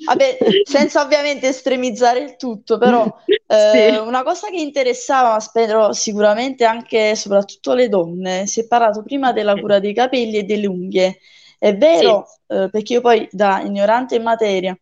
[0.07, 3.97] Vabbè, senza ovviamente estremizzare il tutto, però eh, Sì.
[3.99, 9.03] una cosa che interessava, ma spero sicuramente anche e soprattutto le donne, si è parlato
[9.03, 11.19] prima della cura dei capelli e delle unghie.
[11.59, 14.79] È vero, eh, perché io poi da ignorante in materia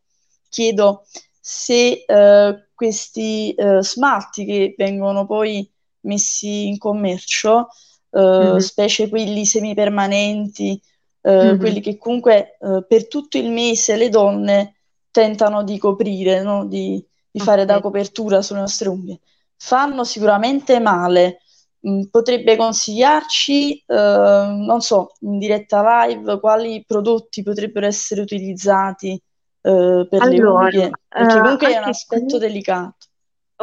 [0.48, 1.04] chiedo
[1.40, 5.68] se eh, questi eh, smalti che vengono poi
[6.02, 7.68] messi in commercio,
[8.10, 8.58] eh, Mhm.
[8.58, 10.80] specie quelli semipermanenti,
[11.22, 11.58] eh, Mhm.
[11.58, 14.76] quelli che comunque eh, per tutto il mese le donne
[15.10, 16.66] tentano di coprire, no?
[16.66, 19.20] Di, di fare da copertura sulle nostre unghie.
[19.56, 21.38] Fanno sicuramente male.
[21.86, 29.20] Mm, Potrebbe consigliarci, eh, non so, in diretta live, quali prodotti potrebbero essere utilizzati
[29.62, 33.06] eh, per le Allora, unghie, perché eh, comunque è un aspetto qui, delicato.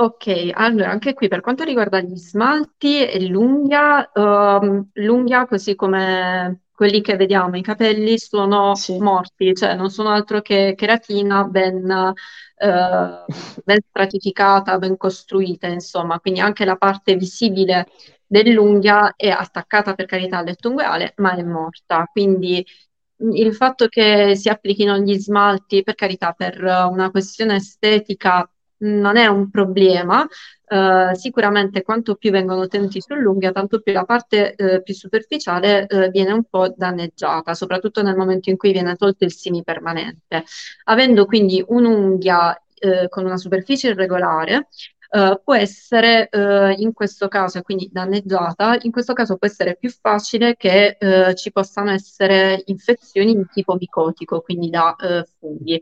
[0.02, 6.62] Ok, allora anche qui per quanto riguarda gli smalti e l'unghia, ehm, l'unghia così come
[6.72, 8.98] quelli che vediamo, i capelli sono Sì.
[9.00, 11.90] morti, cioè non sono altro che cheratina ben,
[12.56, 13.26] eh,
[13.64, 17.88] ben stratificata, ben costruita, insomma, quindi anche la parte visibile
[18.26, 22.66] dell'unghia è attaccata per carità al letto ungueale, ma è morta, quindi
[23.34, 29.28] il fatto che si applichino gli smalti, per carità, per una questione estetica non è
[29.28, 30.28] un problema.
[30.72, 36.10] Eh, sicuramente quanto più vengono tenuti sull'unghia, tanto più la parte eh, più superficiale eh,
[36.10, 40.44] viene un po' danneggiata, soprattutto nel momento in cui viene tolto il semipermanente.
[40.86, 42.62] Avendo quindi un'unghia
[43.10, 44.70] con una superficie irregolare,
[45.12, 49.90] eh, può essere eh, in questo caso, quindi danneggiata, in questo caso può essere più
[49.90, 54.96] facile che eh, ci possano essere infezioni di tipo micotico, quindi da
[55.40, 55.82] funghi.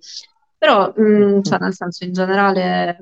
[0.58, 2.98] Però, mh, cioè, nel senso, in generale,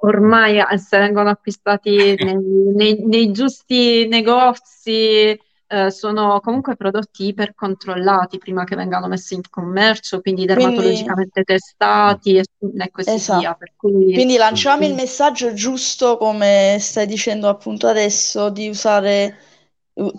[0.00, 2.36] ormai se vengono acquistati nei,
[2.74, 10.20] nei- nei giusti negozi, eh, sono comunque prodotti ipercontrollati prima che vengano messi in commercio,
[10.20, 12.44] quindi Quindi, dermatologicamente testati e,
[12.76, 13.14] e così via.
[13.16, 13.56] esatto.
[13.58, 19.38] Per cui, Quindi lanciamo il quindi- messaggio giusto, come stai dicendo appunto adesso, di usare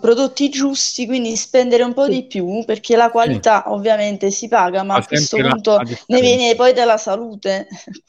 [0.00, 2.10] prodotti giusti, quindi spendere un po' sì.
[2.10, 6.20] di più, perché la Sì, qualità ovviamente si paga, ma a questo punto la ne
[6.20, 7.68] viene poi della salute,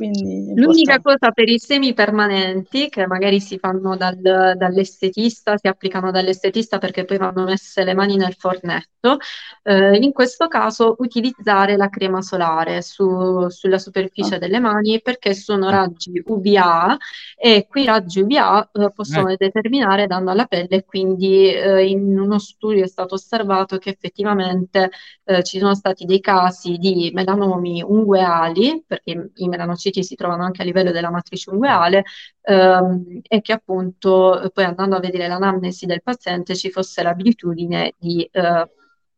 [0.53, 7.05] L'unica cosa per i semipermanenti che magari si fanno dal- dall'estetista, si applicano dall'estetista perché
[7.05, 9.17] poi vanno messe le mani nel fornetto,
[9.63, 15.34] eh, in questo caso utilizzare la crema solare su- sulla superficie Ah, delle mani perché
[15.34, 16.97] sono Eh, raggi UVA
[17.38, 22.17] e quei raggi UVA eh, eh, possono determinare danno alla pelle e quindi eh, in
[22.17, 24.89] uno studio è stato osservato che effettivamente
[25.24, 30.62] eh, ci sono stati dei casi di melanomi ungueali, perché i melanociti si trovano anche
[30.62, 32.04] a livello della matrice ungueale,
[32.41, 37.93] ehm, e che appunto eh, poi andando a vedere l'anamnesi del paziente ci fosse l'abitudine
[37.98, 38.72] di eh,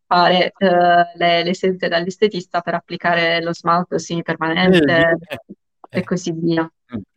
[0.06, 0.68] fare eh,
[1.16, 5.18] le, le sedute dall'estetista per applicare lo smalto semipermanente
[5.94, 6.72] Eh, e così via.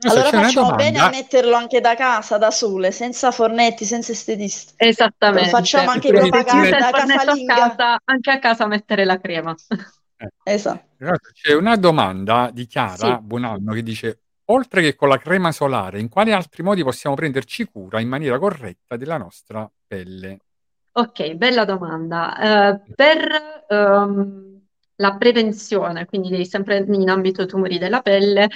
[0.06, 4.72] Allora facciamo bene a metterlo anche da casa, da sole, senza fornetti, senza estetista.
[4.76, 5.48] Esattamente.
[5.48, 6.92] Facciamo anche propaganda a
[7.46, 9.54] casa, anche a casa mettere la crema.
[10.16, 10.86] eh, Esatto.
[11.32, 12.68] C'è una domanda di Sì.
[12.68, 17.16] Chiara Buonanno che dice: Oltre che con la crema solare, in quali altri modi possiamo
[17.16, 20.38] prenderci cura in maniera corretta della nostra pelle?
[20.92, 22.72] Ok, bella domanda.
[22.76, 24.60] Eh, per ehm,
[24.96, 28.48] la prevenzione, quindi sempre in ambito tumori della pelle,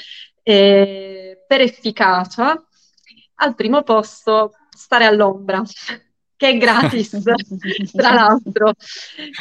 [0.48, 2.58] eh, per efficacia,
[3.40, 5.62] al primo posto stare all'ombra,
[6.36, 7.20] che è gratis,
[7.92, 8.72] tra l'altro.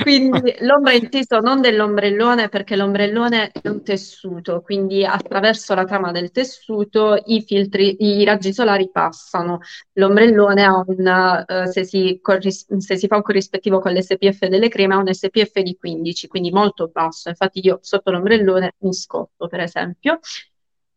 [0.01, 6.31] Quindi l'ombra inteso non dell'ombrellone, perché l'ombrellone è un tessuto, quindi attraverso la trama del
[6.31, 9.59] tessuto i filtri, i raggi solari passano.
[9.93, 14.67] L'ombrellone ha un, eh, se si, corris- se si fa un corrispettivo con l'SPF delle
[14.67, 17.29] creme, ha un SPF di 15, quindi molto basso.
[17.29, 20.19] Infatti io sotto l'ombrellone mi scotto, per esempio.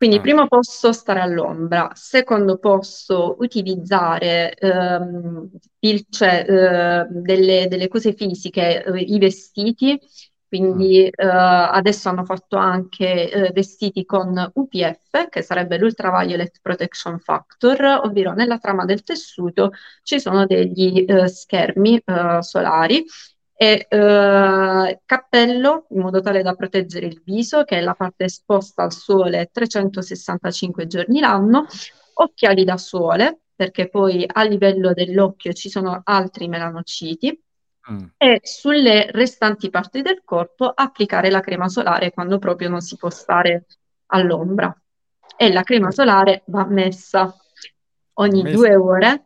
[0.01, 7.89] Quindi Ah, primo posso stare all'ombra, secondo posso utilizzare ehm, il- cioè, eh, delle, delle
[7.89, 10.01] cose fisiche, eh, i vestiti,
[10.49, 18.01] quindi eh, adesso hanno fatto anche eh, vestiti con UPF, che sarebbe l'Ultraviolet Protection Factor,
[18.05, 19.73] ovvero nella trama del tessuto
[20.03, 23.05] ci sono degli eh, schermi eh, solari
[23.63, 28.85] e eh, cappello in modo tale da proteggere il viso, che è la parte esposta
[28.85, 31.67] al sole 365 giorni l'anno,
[32.15, 37.39] occhiali da sole, perché poi a livello dell'occhio ci sono altri melanociti,
[37.93, 38.05] mm.
[38.17, 43.11] e sulle restanti parti del corpo applicare la crema solare quando proprio non si può
[43.11, 43.67] stare
[44.07, 44.75] all'ombra.
[45.37, 47.37] E la crema solare va messa
[48.15, 48.57] ogni Messo.
[48.57, 49.25] due ore,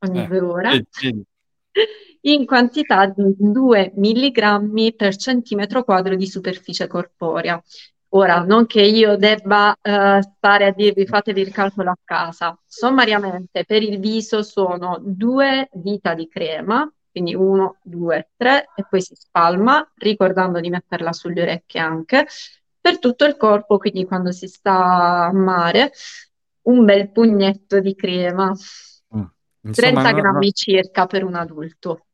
[0.00, 0.86] ogni Eh, due ore.
[1.00, 1.24] vedi.
[2.26, 7.62] in quantità di 2 mg per centimetro quadro di superficie corporea.
[8.10, 13.64] Ora, non che io debba uh, stare a dirvi fatevi il calcolo a casa, sommariamente
[13.64, 19.14] per il viso sono due dita di crema, quindi uno, due, tre, e poi si
[19.16, 22.26] spalma, ricordando di metterla sulle orecchie anche,
[22.80, 25.90] per tutto il corpo, quindi quando si sta a mare,
[26.62, 29.24] un bel pugnetto di crema, mm.
[29.66, 30.52] Insomma, 30 grammi no.
[30.52, 32.06] circa per un adulto.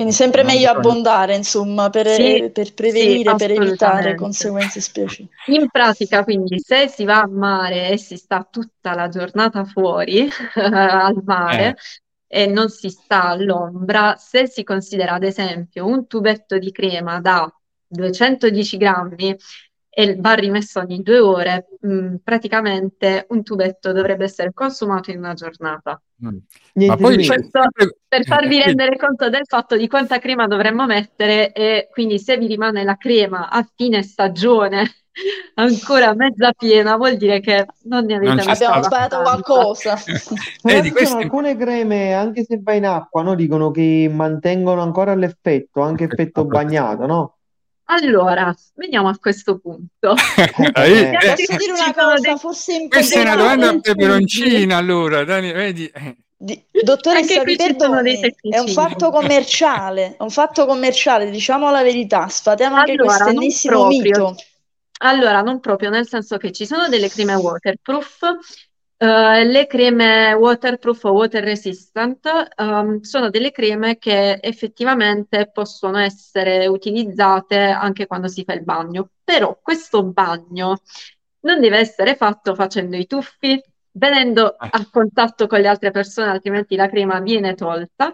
[0.00, 5.28] Quindi sempre meglio abbondare, insomma, per, sì, per prevenire, sì, per evitare conseguenze spiacevoli.
[5.48, 10.26] In pratica, quindi, se si va a mare e si sta tutta la giornata fuori
[10.56, 11.76] al mare
[12.26, 12.44] eh.
[12.44, 17.46] e non si sta all'ombra, se si considera ad esempio un tubetto di crema da
[17.86, 19.36] 210 grammi
[19.92, 25.18] e va rimesso ogni due ore, mh, mm, praticamente un tubetto dovrebbe essere consumato in
[25.18, 26.00] una giornata.
[26.24, 26.86] Mm.
[26.86, 27.60] Ma poi questo
[28.06, 32.46] per farvi rendere conto del fatto di quanta crema dovremmo mettere e quindi se vi
[32.46, 34.88] rimane la crema a fine stagione
[35.54, 39.96] ancora mezza piena vuol dire che non ne avete non abbiamo sbagliato qualcosa
[40.62, 41.16] Vedi, queste...
[41.16, 43.34] alcune creme anche se va in acqua no?
[43.34, 47.34] dicono che mantengono ancora l'effetto anche effetto bagnato no?
[47.90, 50.14] Allora, veniamo a questo punto.
[50.76, 52.88] eh, Posso dire una cosa, forse importante.
[52.88, 55.92] Questa è una domanda a peperoncina, allora, Dani, vedi?
[56.36, 62.28] Di, dottoressa, mi perdoni, è un fatto commerciale, è un fatto commerciale, diciamo la verità,
[62.28, 64.36] sfatiamo anche allora, questo ennesimo mito.
[65.02, 68.18] Allora, non proprio, nel senso che ci sono delle creme waterproof
[69.02, 72.20] Uh, le creme waterproof o water resistant
[72.58, 79.12] um, sono delle creme che effettivamente possono essere utilizzate anche quando si fa il bagno,
[79.24, 80.82] però questo bagno
[81.40, 83.58] non deve essere fatto facendo i tuffi,
[83.92, 84.68] venendo ah.
[84.70, 88.12] a contatto con le altre persone, altrimenti la crema viene tolta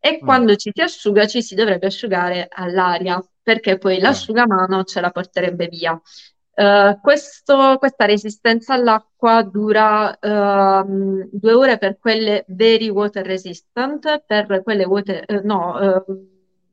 [0.00, 0.26] e mm.
[0.26, 4.00] quando ci si asciuga ci si dovrebbe asciugare all'aria perché poi ah.
[4.00, 5.96] l'asciugamano ce la porterebbe via.
[6.56, 14.62] Uh, questo, questa resistenza all'acqua dura uh, due ore per quelle very water resistant, per
[14.62, 16.04] quelle water, uh, no,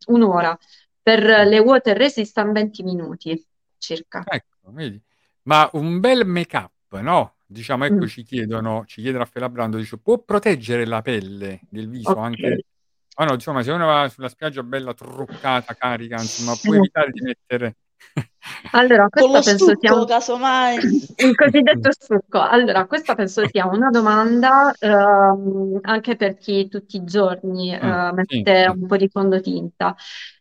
[0.08, 0.56] un'ora,
[1.02, 3.46] per le water resistant 20 minuti
[3.80, 4.24] circa.
[4.26, 5.02] Ecco, vedi.
[5.44, 7.36] Ma un bel make-up, no?
[7.48, 8.08] Diciamo, ecco, mm.
[8.08, 12.24] ci chiedono, ci chiede Raffaele Brando, dice, può proteggere la pelle del viso okay.
[12.24, 12.66] anche...
[13.16, 17.22] Oh no, insomma, se uno va sulla spiaggia bella truccata, carica, insomma, può evitare di
[17.22, 17.76] mettere
[18.72, 20.06] allora, questa penso stucco, sia un...
[20.06, 20.78] casomai.
[21.18, 22.40] il cosiddetto stucco.
[22.40, 28.72] Allora, questa penso sia una domanda ehm, anche per chi tutti i giorni eh, mette
[28.74, 29.96] un po' di fondotinta.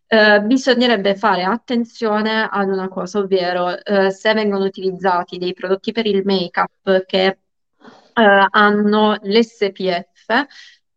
[0.07, 6.07] Eh, bisognerebbe fare attenzione ad una cosa, ovvero eh, se vengono utilizzati dei prodotti per
[6.07, 10.47] il make-up che eh, hanno l'SPF,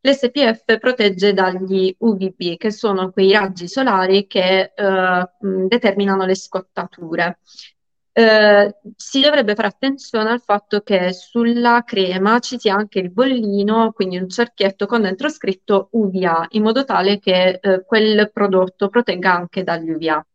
[0.05, 7.39] L'SPF protegge dagli UVB, che sono quei raggi solari che eh, determinano le scottature.
[8.11, 13.93] Eh, si dovrebbe fare attenzione al fatto che sulla crema ci sia anche il bollino,
[13.93, 19.33] quindi un cerchietto con dentro scritto UVA, in modo tale che eh, quel prodotto protegga
[19.33, 20.25] anche dagli UVA.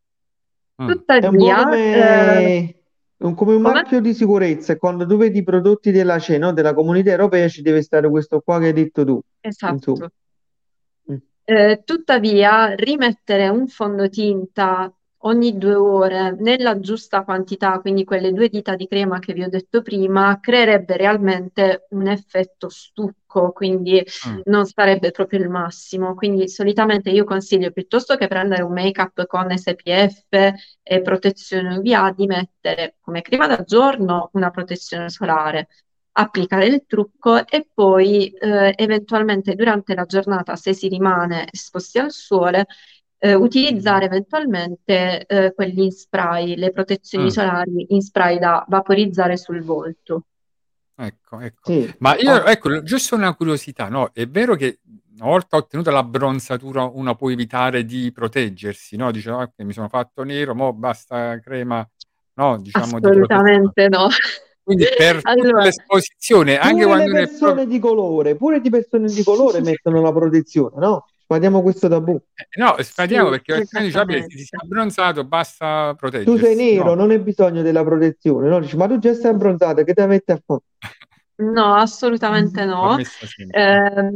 [0.83, 0.89] Mm.
[0.89, 1.69] Tuttavia,
[3.19, 3.35] come...
[3.35, 7.11] Come un marchio di sicurezza, quando tu vedi i prodotti della CE, no, della comunità
[7.11, 9.21] europea, ci deve stare questo qua che hai detto tu.
[9.41, 10.11] Esatto.
[11.11, 11.17] Mm.
[11.45, 14.93] Eh, tuttavia, rimettere un fondotinta
[15.23, 19.49] ogni due ore nella giusta quantità, quindi quelle due dita di crema che vi ho
[19.49, 24.41] detto prima, creerebbe realmente un effetto stucco, quindi mm.
[24.45, 26.15] non sarebbe proprio il massimo.
[26.15, 30.29] Quindi solitamente io consiglio piuttosto che prendere un make-up con SPF
[30.83, 35.69] e protezione UVA di mettere come crema da giorno una protezione solare
[36.19, 42.11] applicare il trucco e poi eh, eventualmente durante la giornata, se si rimane esposti al
[42.11, 42.67] sole,
[43.19, 47.29] eh, utilizzare eventualmente eh, quelli in spray, le protezioni mm.
[47.29, 50.25] solari in spray da vaporizzare sul volto.
[50.95, 51.71] Ecco, ecco.
[51.71, 51.95] Sì.
[51.99, 52.51] Ma io, ah.
[52.51, 54.11] ecco, giusto una curiosità, no?
[54.13, 54.81] È vero che
[55.19, 59.11] una volta ottenuta l'abbronzatura uno può evitare di proteggersi, no?
[59.11, 61.89] Dice, oh, mi sono fatto nero, mo basta crema,
[62.35, 62.59] no?
[62.59, 64.09] Diciamo Assolutamente no.
[64.63, 67.67] Quindi per allora, l'esposizione, anche quando le persone è...
[67.67, 71.07] di colore, pure di persone di colore mettono la protezione, no?
[71.29, 72.19] Spadiamo questo tabù.
[72.35, 76.33] Eh, no, spadiamo sì, perché quando dice, ti sei abbronzato, basta proteggersi.
[76.33, 76.95] Tu sei nero, no.
[76.95, 78.49] non hai bisogno della protezione.
[78.49, 78.61] No?
[78.61, 80.61] Dici, ma tu già sei abbronzato, che ti metti a fare?
[81.41, 82.99] No, assolutamente no.
[82.99, 84.11] Eh,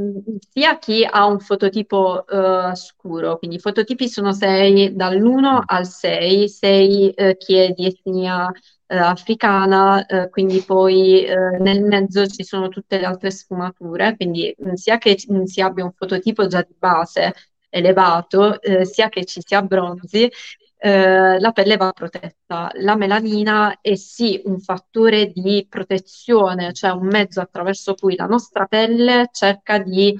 [0.50, 5.60] sia chi ha un fototipo eh, scuro, quindi i fototipi sono 6 dall'1 mm.
[5.66, 8.50] al 6, 6 eh, chi è di etnia
[8.92, 14.54] eh, africana, eh, quindi poi eh, nel mezzo ci sono tutte le altre sfumature, quindi
[14.58, 17.34] mh, sia che mh, si abbia un fototipo già di base
[17.70, 20.30] elevato, eh, sia che ci si abbronzi,
[20.78, 22.70] eh, la pelle va protetta.
[22.74, 28.66] La melanina è sì un fattore di protezione, cioè un mezzo attraverso cui la nostra
[28.66, 30.14] pelle cerca di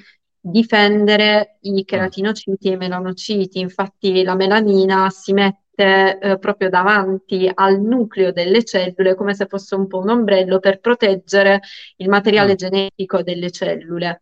[0.44, 3.58] difendere i cheratinociti e i melanociti.
[3.60, 9.74] Infatti la melanina si mette eh, proprio davanti al nucleo delle cellule come se fosse
[9.74, 11.60] un po' un ombrello per proteggere
[11.96, 12.56] il materiale mm.
[12.56, 14.20] genetico delle cellule.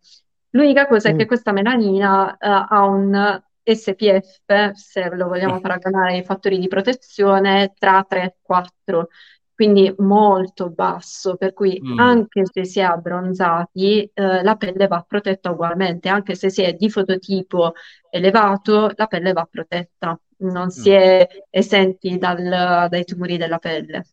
[0.51, 1.13] L'unica cosa mm.
[1.13, 5.61] è che questa melanina uh, ha un SPF, se lo vogliamo mm.
[5.61, 9.07] paragonare ai fattori di protezione, tra 3 e 4,
[9.61, 11.99] quindi molto basso, per cui mm.
[11.99, 16.73] anche se si è abbronzati, eh, la pelle va protetta ugualmente, anche se si è
[16.73, 17.73] di fototipo
[18.09, 20.93] elevato, la pelle va protetta, non si mm.
[20.93, 24.07] è esenti dal, dai tumori della pelle.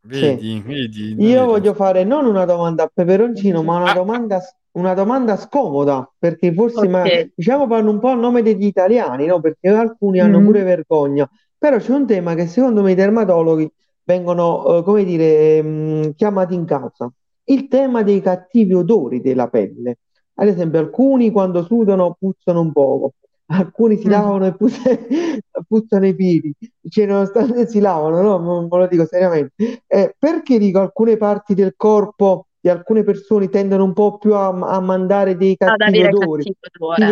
[0.00, 0.62] Vedi, sì.
[0.64, 1.14] vedi.
[1.18, 3.94] Io voglio fare non una domanda a peperoncino, ma una ah.
[3.94, 4.40] domanda
[4.76, 6.90] una domanda scomoda, perché forse okay.
[6.90, 7.02] ma,
[7.34, 9.40] diciamo fanno un po' a nome degli italiani, no?
[9.40, 10.44] Perché alcuni hanno mm.
[10.44, 11.30] pure vergogna.
[11.58, 13.70] Però c'è un tema che secondo me i dermatologhi
[14.06, 17.12] vengono, eh, come dire, mh, mm, chiamati in causa.
[17.44, 19.98] Il tema dei cattivi odori della pelle.
[20.34, 23.14] Ad esempio, alcuni quando sudano puzzano un poco,
[23.46, 24.10] alcuni si mm.
[24.10, 24.98] lavano e puzzano,
[25.68, 26.54] puzzano i piedi,
[26.88, 28.38] cioè, nonostante si lavano, no?
[28.38, 29.82] Non ve lo dico seriamente.
[29.86, 34.48] Eh, perché dico alcune parti del corpo di alcune persone tendono un po' più a,
[34.48, 36.52] a mandare dei cattivi odori,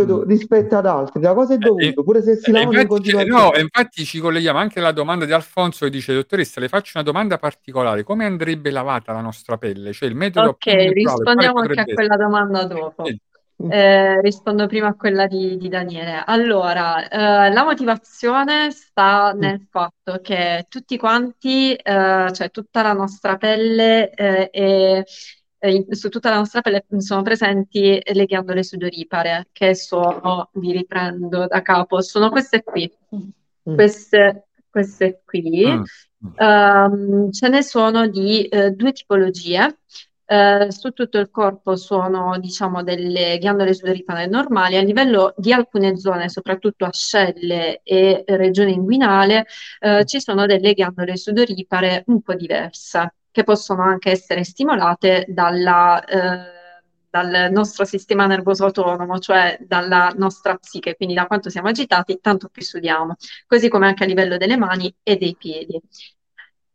[0.01, 1.23] odori rispetto ad altri.
[1.23, 3.41] La cosa è eh, dovuta, eh, pure se si eh, lavano in continuazione.
[3.41, 7.05] No, infatti ci colleghiamo anche alla domanda di Alfonso che dice, dottoressa, le faccio una
[7.05, 9.93] domanda particolare, come andrebbe lavata la nostra pelle?
[9.93, 13.05] Cioè il metodo Ok, rispondiamo anche a quella domanda dopo.
[13.05, 13.17] Sì.
[13.71, 16.25] Eh, rispondo prima a quella di, di Daniele.
[16.27, 23.37] Allora, eh, la motivazione sta nel fatto che tutti quanti, eh, cioè tutta la nostra
[23.37, 25.05] pelle eh, è
[25.65, 31.47] eh, su tutta la nostra pelle sono presenti le ghiandole sudoripare, che sono, vi riprendo
[31.47, 33.75] da capo, sono queste qui, mm.
[33.75, 35.67] queste, queste qui.
[35.67, 35.83] Mm.
[36.37, 39.79] Um, ce ne sono di uh, due tipologie.
[40.27, 45.99] Uh, su tutto il corpo sono diciamo delle ghiandole sudoripare normali, a livello di alcune
[45.99, 49.47] zone, soprattutto ascelle e regione inguinale,
[49.81, 56.05] uh, ci sono delle ghiandole sudoripare un po' diverse che possono anche essere stimolate dalla,
[56.05, 56.53] eh,
[57.11, 62.49] dal nostro sistema nervoso autonomo, cioè dalla nostra psiche, quindi da quanto siamo agitati, tanto
[62.49, 63.17] più sudiamo,
[63.49, 65.81] così come anche a livello delle mani e dei piedi.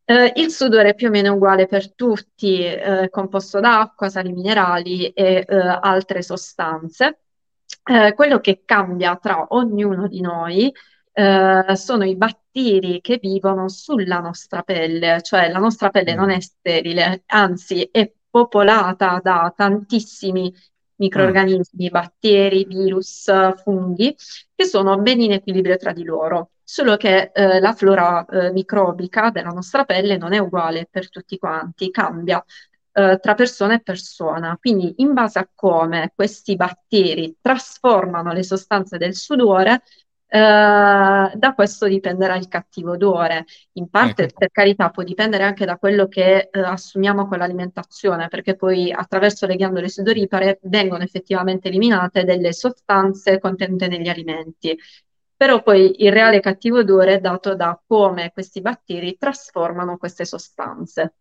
[0.04, 4.34] Eh, il sudore è più o meno uguale per tutti, eh, composto da acqua, sali
[4.34, 7.20] minerali e eh, altre sostanze.
[7.86, 10.74] Eh, quello che cambia tra ognuno di noi
[11.20, 16.38] eh, sono i batteri che vivono sulla nostra pelle, cioè la nostra pelle non è
[16.38, 16.40] mm.
[16.40, 20.54] sterile, anzi è popolata da tantissimi
[20.96, 21.92] microorganismi, mm.
[21.92, 23.30] batteri, virus,
[23.64, 24.16] funghi,
[24.56, 26.52] che sono ben in equilibrio tra di loro.
[26.64, 31.38] Solo che eh, la flora eh, microbica della nostra pelle non è uguale per tutti
[31.38, 32.42] quanti, cambia
[32.94, 34.58] eh, tra persona e persona.
[34.60, 39.82] Quindi in base a come questi batteri trasformano le sostanze del sudore,
[40.32, 43.46] eh, da questo dipenderà il cattivo odore.
[43.74, 44.36] In parte, ecco.
[44.38, 49.48] per carità, può dipendere anche da quello che eh, assumiamo con l'alimentazione, perché poi attraverso
[49.48, 54.78] le ghiandole sudoripare vengono effettivamente eliminate delle sostanze contenute negli alimenti.
[55.36, 61.14] Però poi il reale cattivo odore è dato da come questi batteri trasformano queste sostanze.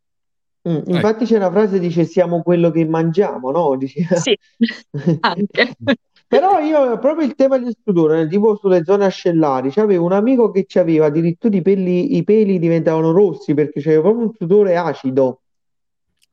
[0.69, 3.77] Mm, infatti c'è una frase che dice siamo quello che mangiamo, no?
[3.77, 4.05] Dice...
[4.17, 4.37] Sì,
[5.21, 5.77] anche.
[6.29, 10.67] Però io proprio il tema del sudore, tipo sulle zone ascellari, c'avevo un amico che
[10.79, 15.41] aveva addirittura i peli, i peli diventavano rossi perché c'aveva proprio un sudore acido.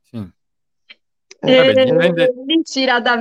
[0.01, 0.17] Sì.
[1.39, 2.33] Eh, Vabbè, dipende...
[2.45, 3.17] Lì c'era da,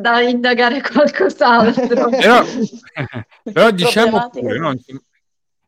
[0.00, 2.08] da, indagare qualcos'altro.
[2.10, 2.42] però,
[3.44, 4.74] però diciamo pure, no?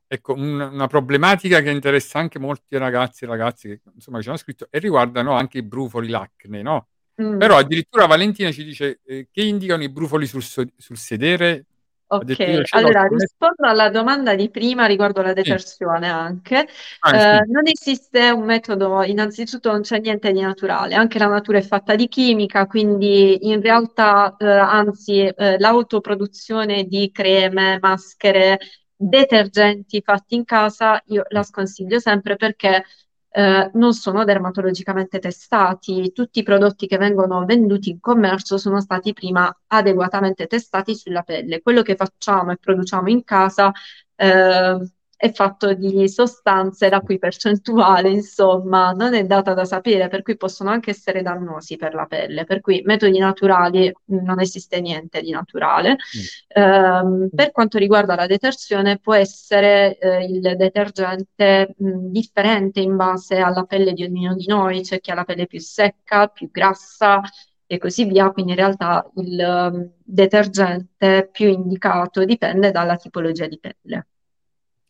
[0.09, 4.38] ecco, un, una problematica che interessa anche molti ragazzi e ragazzi che insomma ci hanno
[4.38, 6.88] scritto e riguardano anche i brufoli, l'acne, no?
[7.20, 7.38] Mm.
[7.38, 11.66] Però addirittura Valentina ci dice eh, che indicano i brufoli sul, sul sedere.
[12.12, 16.12] Ok, allora rispondo alla domanda di prima riguardo la detersione sì.
[16.12, 16.68] anche.
[17.00, 17.50] Ah, eh, sì.
[17.50, 21.94] Non esiste un metodo, innanzitutto non c'è niente di naturale, anche la natura è fatta
[21.94, 28.58] di chimica, quindi in realtà, eh, anzi, eh, l'autoproduzione di creme, maschere,
[28.94, 32.84] detergenti fatti in casa, io la sconsiglio sempre perché
[33.33, 36.12] eh, non sono dermatologicamente testati.
[36.12, 41.62] Tutti i prodotti che vengono venduti in commercio sono stati prima adeguatamente testati sulla pelle.
[41.62, 43.72] Quello che facciamo e produciamo in casa
[44.14, 44.78] eh,
[45.23, 50.37] è fatto di sostanze la cui percentuale, insomma, non è data da sapere, per cui
[50.37, 52.45] possono anche essere dannosi per la pelle.
[52.45, 55.91] Per cui metodi naturali non esiste niente di naturale.
[55.93, 57.25] Mm.
[57.25, 63.37] Eh, per quanto riguarda la detersione, può essere eh, il detergente mh, differente in base
[63.37, 67.20] alla pelle di ognuno di noi, c'è chi ha la pelle più secca, più grassa,
[67.64, 73.61] e così via, quindi in realtà il um, detergente più indicato dipende dalla tipologia di
[73.61, 74.09] pelle.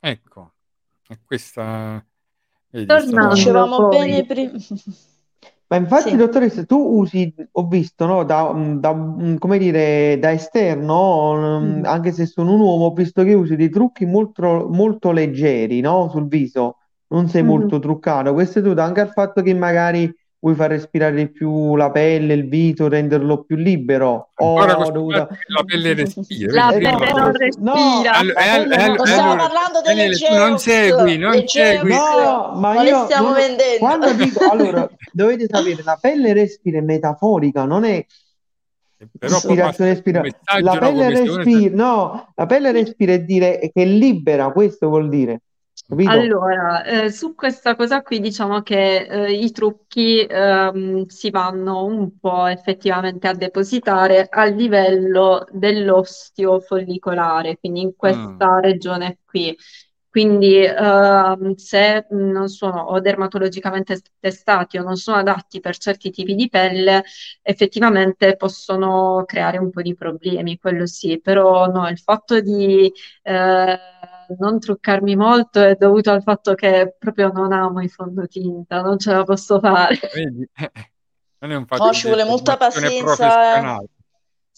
[0.05, 0.55] Ecco,
[1.07, 2.05] e questa...
[2.71, 4.53] Vedi, Tornando Dicevamo bene prima...
[5.69, 6.17] Ma infatti, sì.
[6.17, 8.93] dottoressa, tu usi, ho visto, no, da, da,
[9.39, 11.85] come dire, da esterno, mm.
[11.85, 16.11] anche se sono un uomo, ho visto che usi dei trucchi molto, molto leggeri, no,
[16.11, 16.79] sul viso,
[17.09, 17.47] non sei mm.
[17.47, 18.35] molto truccato.
[18.35, 20.13] Questo è dovuto anche al fatto che magari
[20.43, 24.31] vuoi far respirare di più la pelle, il viso, renderlo più libero?
[24.35, 25.29] Ancora oh, dovuta...
[25.47, 26.53] la pelle respira.
[26.53, 27.73] La pelle non respira.
[27.73, 31.91] No, all- all- all- stiamo parlando delle Daniele, non segui, non segui.
[31.91, 33.37] No, ma non io stiamo non...
[33.37, 33.79] vendendo.
[33.79, 38.05] Quando dico, allora, dovete sapere, la pelle respira è metaforica, non è
[39.19, 40.23] però respirazione respira.
[40.61, 45.43] La pelle respira, no, la pelle respira è dire che è libera, questo vuol dire.
[45.93, 46.11] Capito?
[46.11, 52.19] Allora, eh, su questa cosa qui diciamo che eh, i trucchi ehm, si vanno un
[52.19, 58.61] po' effettivamente a depositare a livello dell'osteo follicolare, quindi in questa mm.
[58.61, 59.55] regione qui.
[60.09, 66.35] Quindi ehm, se non sono o dermatologicamente testati o non sono adatti per certi tipi
[66.35, 67.05] di pelle,
[67.43, 72.91] effettivamente possono creare un po' di problemi, quello sì, però no, il fatto di...
[73.23, 73.79] Eh,
[74.39, 79.13] non truccarmi molto è dovuto al fatto che proprio non amo i fondotinta, non ce
[79.13, 79.99] la posso fare.
[80.15, 80.49] Vedi?
[81.43, 83.89] Non è un fatto no, ci vuole molta pazienza.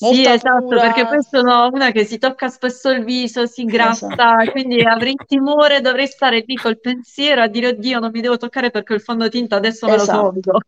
[0.01, 0.81] Molta sì, esatto, cura.
[0.81, 4.51] perché poi sono una che si tocca spesso il viso, si grassa, esatto.
[4.51, 8.71] quindi avrei timore, dovrei stare lì col pensiero a dire oddio, non mi devo toccare
[8.71, 9.93] perché il fondotinta adesso esatto.
[9.93, 10.31] me lo esatto.
[10.31, 10.61] tolgo.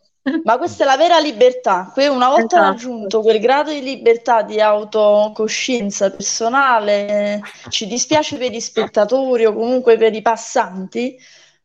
[0.43, 1.91] Ma questa è la vera libertà.
[1.93, 2.63] Que- una volta esatto.
[2.63, 9.97] raggiunto quel grado di libertà, di autocoscienza personale, ci dispiace per gli spettatori o comunque
[9.97, 11.17] per i passanti,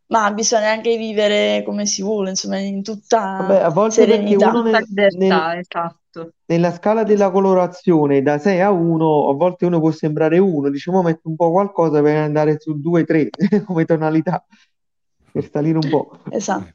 [0.08, 4.50] ma bisogna anche vivere come si vuole, insomma, in tutta Vabbè, a volte serenità.
[4.50, 6.01] Uno nel, nel, esatto.
[6.46, 11.02] Nella scala della colorazione da 6 a 1, a volte uno può sembrare 1, diciamo
[11.02, 14.46] metto un po' qualcosa per andare su 2-3 come tonalità,
[15.32, 16.18] per salire un po'.
[16.30, 16.74] Esatto.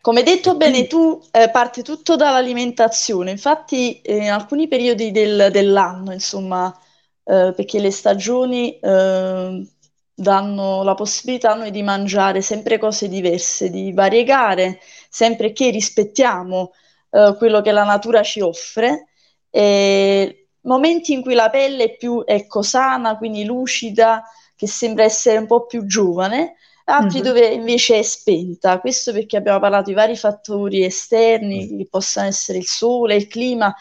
[0.00, 6.12] Come detto bene tu, eh, parte tutto dall'alimentazione, infatti eh, in alcuni periodi del, dell'anno,
[6.12, 6.72] insomma,
[7.24, 9.68] eh, perché le stagioni eh,
[10.14, 14.78] danno la possibilità a noi di mangiare sempre cose diverse, di variegare,
[15.10, 16.70] sempre che rispettiamo
[17.10, 19.08] eh, quello che la natura ci offre.
[19.50, 25.38] E momenti in cui la pelle è più ecco, sana, quindi lucida, che sembra essere
[25.38, 26.54] un po' più giovane,
[26.84, 27.28] altri mm-hmm.
[27.28, 28.80] dove invece è spenta.
[28.80, 33.74] Questo perché abbiamo parlato di vari fattori esterni, che possano essere il sole, il clima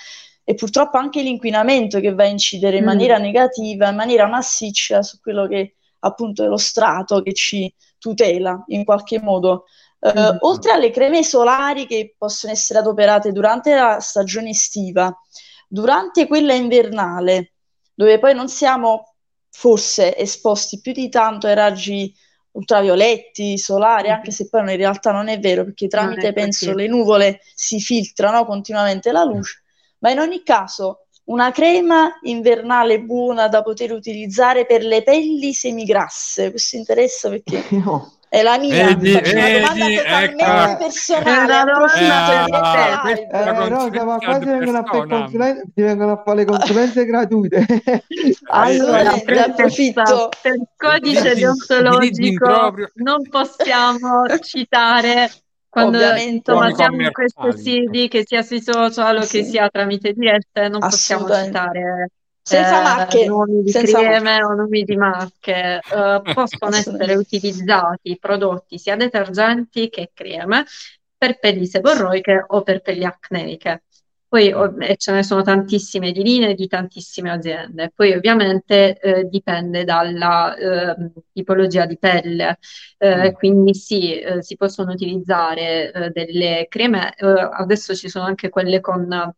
[0.43, 2.87] e purtroppo anche l'inquinamento che va a incidere in mm.
[2.87, 8.63] maniera negativa, in maniera massiccia su quello che appunto è lo strato che ci tutela
[8.67, 9.65] in qualche modo.
[10.05, 10.37] Uh, mm.
[10.41, 15.11] Oltre alle creme solari che possono essere adoperate durante la stagione estiva,
[15.67, 17.53] durante quella invernale,
[17.93, 19.15] dove poi non siamo
[19.49, 22.13] forse esposti più di tanto ai raggi
[22.51, 27.39] ultravioletti, solari, anche se poi in realtà non è vero, perché tramite, penso, le nuvole
[27.53, 29.63] si filtrano continuamente la luce,
[29.99, 36.51] ma in ogni caso una crema invernale buona da poter utilizzare per le pelli semigrasse,
[36.51, 37.63] questo interessa perché...
[37.75, 38.13] No.
[38.35, 40.77] È la mia, vedi, faccio vedi, una domanda totalmente ecco.
[40.77, 41.53] personale.
[43.29, 46.37] È una eh, eh, Rosa, ma quasi vengono a fare consulenze, ti vengono a fare
[46.39, 47.65] le consulenze gratuite.
[48.51, 50.29] allora, ne approfitto.
[50.41, 55.31] Per codice deontologico non possiamo citare
[55.69, 59.37] quando insomma, siamo in queste sedi, che sia sui social o sì.
[59.37, 62.09] che sia tramite dirette, non possiamo citare
[62.47, 68.19] senza eh, macchie, nomi di senza creme o nomi di marche, uh, possono essere utilizzati
[68.19, 70.63] prodotti sia detergenti che creme
[71.17, 73.85] per pelli seborroiche o per pelli acneiche.
[74.27, 77.91] Poi oh, ce ne sono tantissime di linee di tantissime aziende.
[77.95, 80.95] Poi ovviamente eh, dipende dalla eh,
[81.33, 82.59] tipologia di pelle,
[82.99, 83.33] eh, mm.
[83.33, 89.33] quindi sì, eh, si possono utilizzare eh, delle creme, adesso ci sono anche quelle con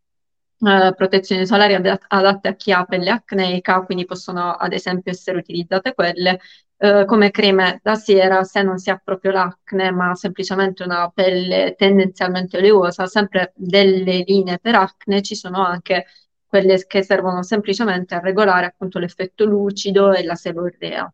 [0.59, 5.37] eh, protezioni solari ad- adatte a chi ha pelle acneica, quindi possono ad esempio essere
[5.37, 6.39] utilizzate quelle
[6.77, 11.75] eh, come creme da sera se non si ha proprio l'acne, ma semplicemente una pelle
[11.77, 16.05] tendenzialmente oleosa, sempre delle linee per acne, ci sono anche
[16.45, 21.11] quelle che servono semplicemente a regolare appunto l'effetto lucido e la seborrea.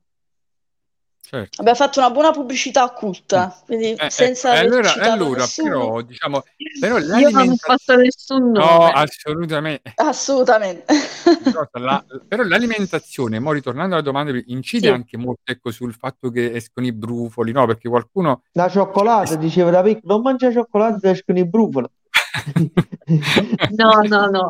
[1.33, 1.61] Certo.
[1.61, 6.01] Abbiamo fatto una buona pubblicità occulta, quindi Eh, senza ecco, e aver allora, allora però,
[6.01, 6.43] diciamo,
[6.79, 8.91] però Io non ho fatto nessun No, nome.
[8.91, 9.93] assolutamente.
[9.95, 10.85] Assolutamente.
[11.43, 14.93] Però la- però l'alimentazione, mo ritornando alla domanda, incide Sì.
[14.93, 17.65] anche molto ecco, sul fatto che escono i brufoli, no?
[17.65, 18.43] Perché qualcuno...
[18.51, 21.87] La cioccolata, diceva da piccolo, non mangia cioccolata, ti escono i brufoli.
[23.71, 24.49] No, no, no.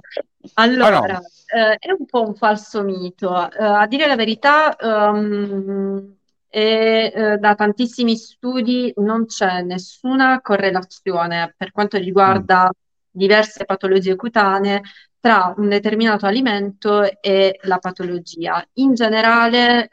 [0.55, 0.85] Ah, no.
[0.85, 3.49] Allora, eh, è un po' un falso mito.
[3.51, 6.15] Eh, a dire la verità, ehm,
[6.55, 12.69] e, eh, da tantissimi studi non c'è nessuna correlazione per quanto riguarda
[13.09, 14.81] diverse patologie cutanee
[15.19, 18.63] tra un determinato alimento e la patologia.
[18.73, 19.91] In generale, eh,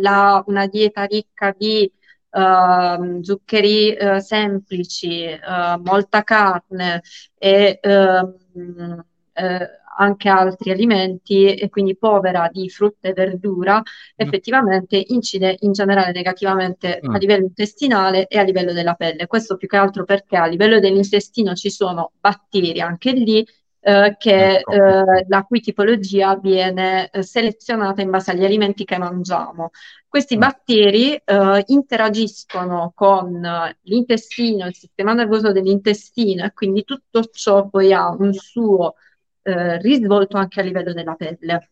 [0.00, 1.90] la- una dieta ricca di
[2.32, 5.38] ehm, zuccheri eh, semplici, eh,
[5.82, 7.02] molta carne
[7.36, 9.68] e ehm, eh,
[10.00, 13.82] anche altri alimenti e quindi povera di frutta e verdura,
[14.16, 17.14] effettivamente incide in generale negativamente Mm.
[17.14, 19.26] a livello intestinale e a livello della pelle.
[19.26, 23.46] Questo più che altro perché a livello dell'intestino ci sono batteri anche lì
[23.82, 24.72] eh, che, Ecco.
[24.72, 29.70] eh, la cui tipologia viene eh, selezionata in base agli alimenti che mangiamo.
[30.08, 30.40] Questi Mm.
[30.40, 37.92] batteri eh, interagiscono con eh, l'intestino, il sistema nervoso dell'intestino e quindi tutto ciò poi
[37.92, 38.94] ha un suo
[39.42, 41.70] eh, risvolto anche a livello della pelle.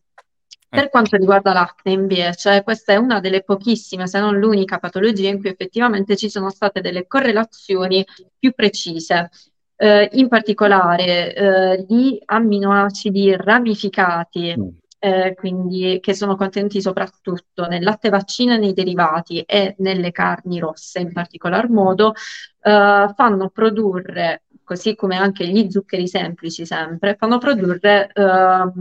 [0.69, 0.89] Per Ecco.
[0.89, 5.49] quanto riguarda l'acne, invece, questa è una delle pochissime, se non l'unica patologia in cui
[5.49, 8.05] effettivamente ci sono state delle correlazioni
[8.37, 9.31] più precise.
[9.75, 14.67] Eh, in particolare, eh, gli amminoacidi ramificati, Mm.
[14.99, 20.59] eh, quindi che sono contenuti soprattutto nel latte vaccino e nei derivati e nelle carni
[20.59, 22.13] rosse in particolar modo,
[22.61, 28.71] eh, fanno produrre, così come anche gli zuccheri semplici sempre, fanno produrre ehm,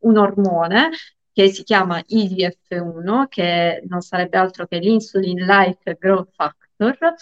[0.00, 0.90] un ormone
[1.32, 7.14] che si chiama IGF-1, che non sarebbe altro che l'Insulin-like Growth Factor,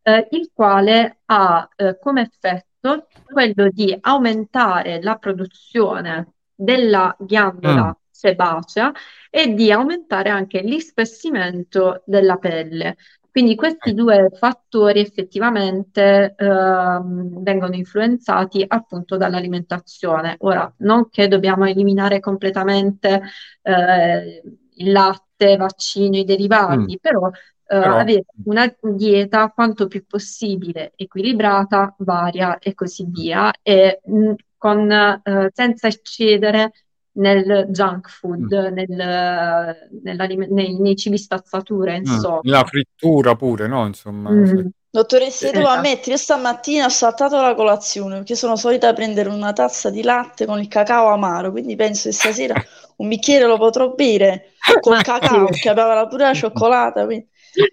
[0.00, 7.90] eh, il quale ha eh, come effetto quello di aumentare la produzione della ghiandola Mm.
[8.10, 8.90] sebacea
[9.28, 12.96] e di aumentare anche l'ispessimento della pelle.
[13.36, 14.02] Quindi questi Ecco.
[14.02, 20.36] due fattori effettivamente ehm, vengono influenzati appunto dall'alimentazione.
[20.38, 23.20] Ora, non che dobbiamo eliminare completamente
[23.60, 24.42] eh,
[24.76, 27.32] il latte, vaccino, i derivati, però, eh,
[27.66, 34.90] Però- avere una dieta quanto più possibile equilibrata, varia e così via, e mh, con,
[34.90, 36.72] eh, senza eccedere
[37.16, 41.96] nel junk food, nel, nell'alime- nei, nei cibi spazzatura, Mm.
[41.98, 42.40] insomma.
[42.44, 43.86] La frittura pure, no?
[43.86, 44.66] Insomma, Mm.
[44.90, 45.78] Dottoressa, devo Esatto.
[45.78, 50.46] ammettere, io stamattina ho saltato la colazione perché sono solita prendere una tazza di latte
[50.46, 52.54] con il cacao amaro, quindi penso che stasera
[52.96, 57.28] un bicchiere lo potrò bere col cacao, perché aveva pure la cioccolata, quindi-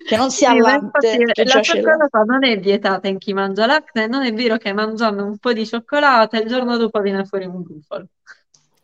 [0.06, 3.66] che non sia Sì, latte, infatti che la cioccolata non è vietata in chi mangia
[3.66, 7.46] l'acne, non è vero che mangiando un po' di cioccolata il giorno dopo viene fuori
[7.46, 8.08] un brufolo.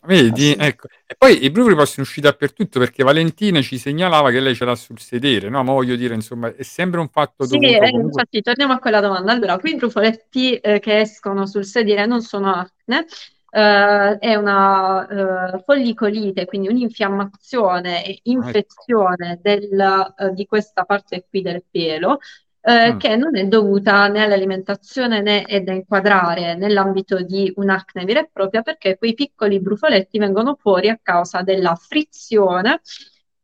[0.10, 0.55] Vedi?
[0.57, 0.68] Ah, sì.
[0.70, 0.88] Ecco.
[1.05, 4.74] E poi i brufoli possono uscire dappertutto perché Valentina ci segnalava che lei ce l'ha
[4.74, 5.64] sul sedere, no?
[5.64, 8.01] Ma voglio dire, insomma, è sempre un fatto Sì, dovuto eh, comunque...
[8.01, 9.32] infatti torniamo a quella domanda.
[9.34, 13.05] Allora, qui i brufoletti eh, che escono sul sedere non sono acne,
[13.51, 21.43] eh, è una eh, follicolite, quindi un'infiammazione e infezione del, eh, di questa parte qui
[21.43, 22.18] del pelo,
[22.62, 22.97] eh, Mm.
[22.97, 28.30] che non è dovuta né all'alimentazione né è da inquadrare nell'ambito di un'acne vera e
[28.32, 32.82] propria, perché quei piccoli brufoletti vengono fuori a causa della frizione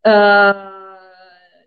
[0.01, 0.53] eh,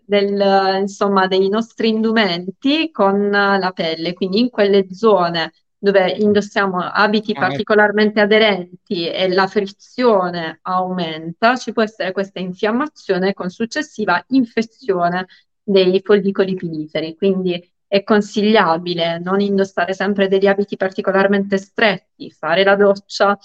[0.05, 7.33] del, insomma, dei nostri indumenti con la pelle, quindi in quelle zone dove indossiamo abiti
[7.33, 7.39] ecco.
[7.41, 15.27] particolarmente aderenti e la frizione aumenta, ci può essere questa infiammazione con successiva infezione
[15.71, 17.15] dei follicoli piliferi.
[17.15, 23.37] Quindi è consigliabile non indossare sempre degli abiti particolarmente stretti, fare la doccia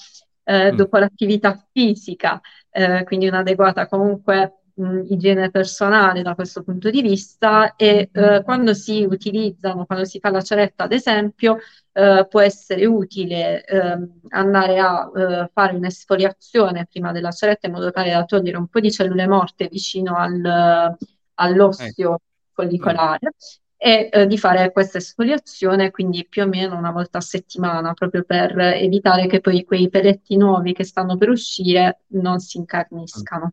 [0.45, 0.77] eh, Mm.
[0.77, 7.75] dopo l'attività fisica, eh, quindi un'adeguata comunque mh, igiene personale da questo punto di vista
[7.77, 11.59] e eh, quando si utilizzano, quando si fa la ceretta ad esempio,
[11.93, 17.91] eh, può essere utile ehm, andare a eh, fare un'esfoliazione prima della ceretta in modo
[17.91, 20.97] tale da togliere un po' di cellule morte vicino al-
[21.35, 22.19] all'osseo
[22.53, 23.33] follicolare
[23.77, 28.23] e eh, di fare questa esfoliazione quindi più o meno una volta a settimana proprio
[28.23, 33.53] per evitare che poi quei peletti nuovi che stanno per uscire non si incarniscano.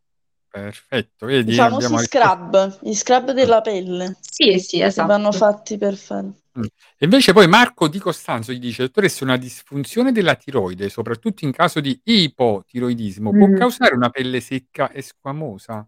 [0.49, 1.51] Perfetto, vedi?
[1.51, 5.07] I famosi abbiamo scrub, gli scrub della pelle, Sì, sì, che esatto.
[5.07, 6.29] vanno fatti per fare.
[6.53, 11.51] E invece poi Marco Di Costanzo gli dice, dottoressa, una disfunzione della tiroide, soprattutto in
[11.53, 13.55] caso di ipotiroidismo, può Mm.
[13.55, 15.87] causare una pelle secca e squamosa?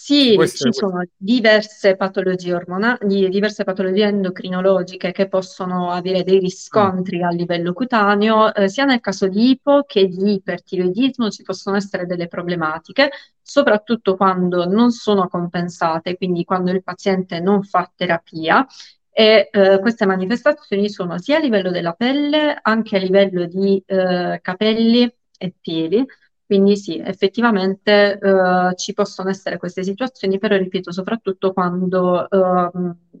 [0.00, 7.30] Sì, ci sono diverse patologie ormonali, diverse patologie endocrinologiche che possono avere dei riscontri a
[7.30, 12.28] livello cutaneo, eh, sia nel caso di ipo che di ipertiroidismo ci possono essere delle
[12.28, 13.10] problematiche,
[13.42, 18.64] soprattutto quando non sono compensate, quindi quando il paziente non fa terapia.
[19.10, 24.38] E eh, queste manifestazioni sono sia a livello della pelle, anche a livello di eh,
[24.40, 26.06] capelli e piedi.
[26.48, 32.70] Quindi sì, effettivamente eh, ci possono essere queste situazioni, però ripeto, soprattutto quando eh,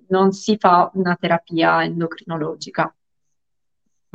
[0.08, 2.90] non si fa una terapia endocrinologica.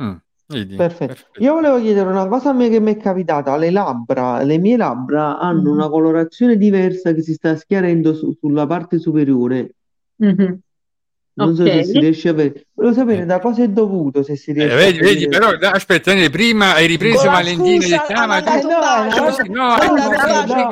[0.02, 0.16] Mm,
[0.48, 1.14] vedi, Perfetto.
[1.14, 1.40] perfetto.
[1.42, 3.56] Io volevo chiedere una cosa a me che mi è capitata.
[3.56, 5.76] Le labbra, le mie labbra hanno Mhm.
[5.78, 9.74] una colorazione diversa che si sta schiarendo su- sulla parte superiore.
[10.18, 10.63] Mhm.
[11.36, 12.66] Non so se si riesce a vedere.
[12.74, 15.38] Volevo sapere da cosa è dovuto, se si Eh, riesce a vedi, vedi, vedere.
[15.46, 18.72] però da- aspetta, prima hai ripreso Valentina scusa, detto, ha ah, ma tu mandato un
[18.72, 19.18] Eh, no, bacio.
[19.18, 19.66] no, no, no,
[20.46, 20.64] bacio.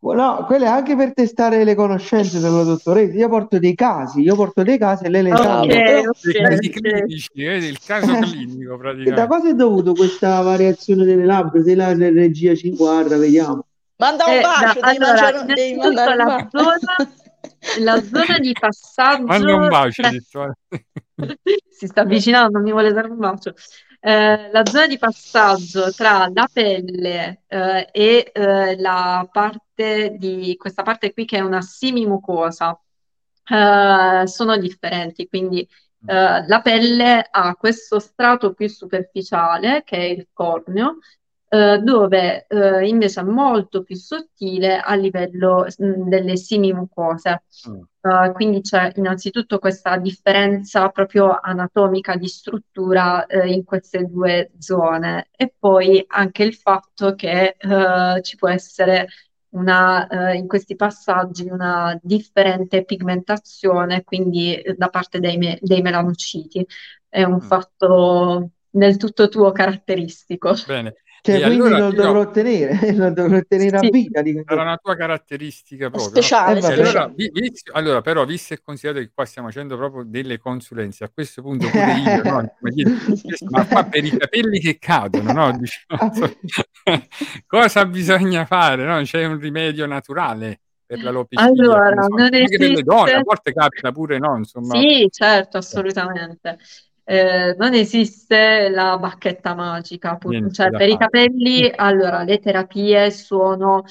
[0.00, 3.14] no, quelle anche per testare le conoscenze della dottoressa.
[3.16, 5.66] Io porto dei casi, io porto dei casi e lei le Ok, salva.
[5.66, 6.08] Bravo.
[6.10, 6.72] ok, Dei casi ok.
[6.80, 9.26] clinici, vedi, il caso clinico Da praticamente.
[9.28, 11.62] cosa è dovuto questa variazione delle labbra?
[11.62, 13.66] Se la regia ci guarda, vediamo.
[13.98, 16.48] Manda un Eh, da- bacio, devi, allora, mangiare, devi mandare un la bacio.
[17.80, 20.54] La zona di Manda un passaggio bacio, detto.
[21.70, 23.54] si sta avvicinando, mi vuole dare un bacio.
[24.00, 30.82] Eh, la zona di passaggio tra la pelle eh, e eh, la parte di questa
[30.82, 32.78] parte qui che è una semimucosa
[33.46, 35.66] eh, sono differenti, quindi
[36.06, 40.98] eh, la pelle ha questo strato più superficiale che è il corneo,
[41.54, 47.42] eh, dove eh, invece è molto più sottile a livello mh, delle semimucose.
[47.68, 47.80] Mm.
[48.04, 55.28] Uh, quindi c'è innanzitutto questa differenza proprio anatomica di struttura eh, in queste due zone
[55.34, 59.08] e poi anche il fatto che eh, ci può essere
[59.54, 65.80] una, eh, in questi passaggi una differente pigmentazione, quindi eh, da parte dei, me- dei
[65.80, 66.66] melanociti.
[67.08, 67.38] È un Mm.
[67.38, 70.52] fatto del tutto tuo caratteristico.
[70.66, 70.94] Bene.
[71.24, 73.88] Cioè, E quindi allora lo dovrò tenere, lo dovrò tenere a Sì.
[73.90, 74.20] vita.
[74.20, 74.42] Dico.
[74.46, 76.10] Sarà una tua caratteristica proprio.
[76.10, 76.20] no?
[76.20, 76.76] speciale, Eh, vabbè.
[76.76, 80.36] E allora, vi- visto- allora, però, visto e considerato che qua stiamo facendo proprio delle
[80.38, 82.54] consulenze, a questo punto pure io, no?
[83.48, 85.56] Ma, qua per i capelli che cadono, no?
[85.56, 86.12] Diciamo,
[87.46, 88.84] cosa bisogna fare?
[88.84, 89.00] No?
[89.02, 91.42] C'è un rimedio naturale per l'alopecia?
[91.42, 94.36] Allora, non anche per le donne, a esiste- volte capita pure, no?
[94.36, 96.58] Insomma, Sì, certo, assolutamente.
[97.06, 101.04] Eh, non esiste la bacchetta magica, Niente cioè per i fare.
[101.10, 103.84] capelli, allora le terapie sono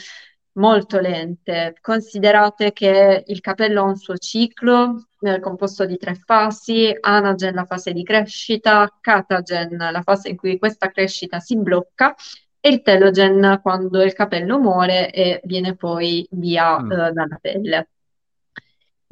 [0.53, 1.75] molto lente.
[1.79, 7.65] Considerate che il capello ha un suo ciclo eh, composto di tre fasi, anagen la
[7.65, 12.15] fase di crescita, catagen la fase in cui questa crescita si blocca
[12.59, 16.91] e il telogen quando il capello muore e viene poi via Mm.
[16.91, 17.87] eh, dalla pelle.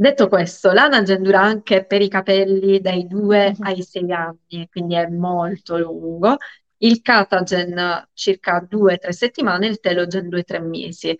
[0.02, 5.06] Detto questo, l'anagen dura anche per i capelli dai 2 ai 6 anni, quindi è
[5.06, 6.38] molto lungo.
[6.78, 11.16] Il catagen circa 2-3 settimane, il telogen 2-3 mesi.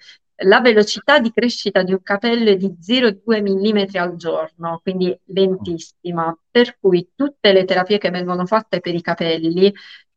[0.46, 6.36] La velocità di crescita di un capello è di 0,2 mm al giorno, quindi lentissima,
[6.50, 9.72] per cui tutte le terapie che vengono fatte per i capelli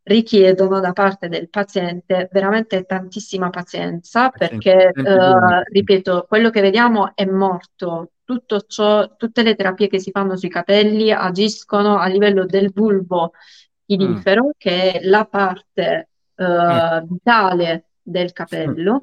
[0.05, 7.27] richiedono da parte del paziente veramente tantissima pazienza perché, eh, ripeto, quello che vediamo è
[7.27, 8.09] morto.
[8.25, 13.33] Tutto ciò, tutte le terapie che si fanno sui capelli agiscono a livello del bulbo
[13.85, 19.01] pilifero, che è la parte eh, vitale del capello,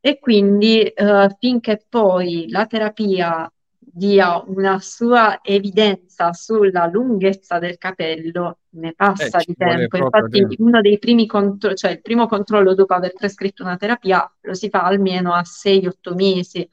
[0.00, 8.58] e quindi eh, finché poi la terapia dia una sua evidenza sulla lunghezza del capello,
[8.70, 9.96] ne passa Eh, di tempo.
[9.96, 10.62] proprio Infatti, tempo.
[10.64, 14.68] uno dei primi controlli, cioè il primo controllo dopo aver prescritto una terapia, lo si
[14.68, 16.68] fa almeno a 6-8 mesi,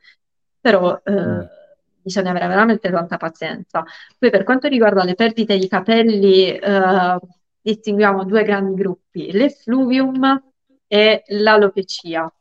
[0.59, 1.62] però eh, Mm.
[2.03, 3.83] Bisogna avere veramente tanta pazienza.
[4.17, 7.19] Poi per quanto riguarda le perdite di capelli, eh,
[7.61, 10.43] distinguiamo due grandi gruppi, l'effluvium
[10.87, 12.31] e l'alopecia.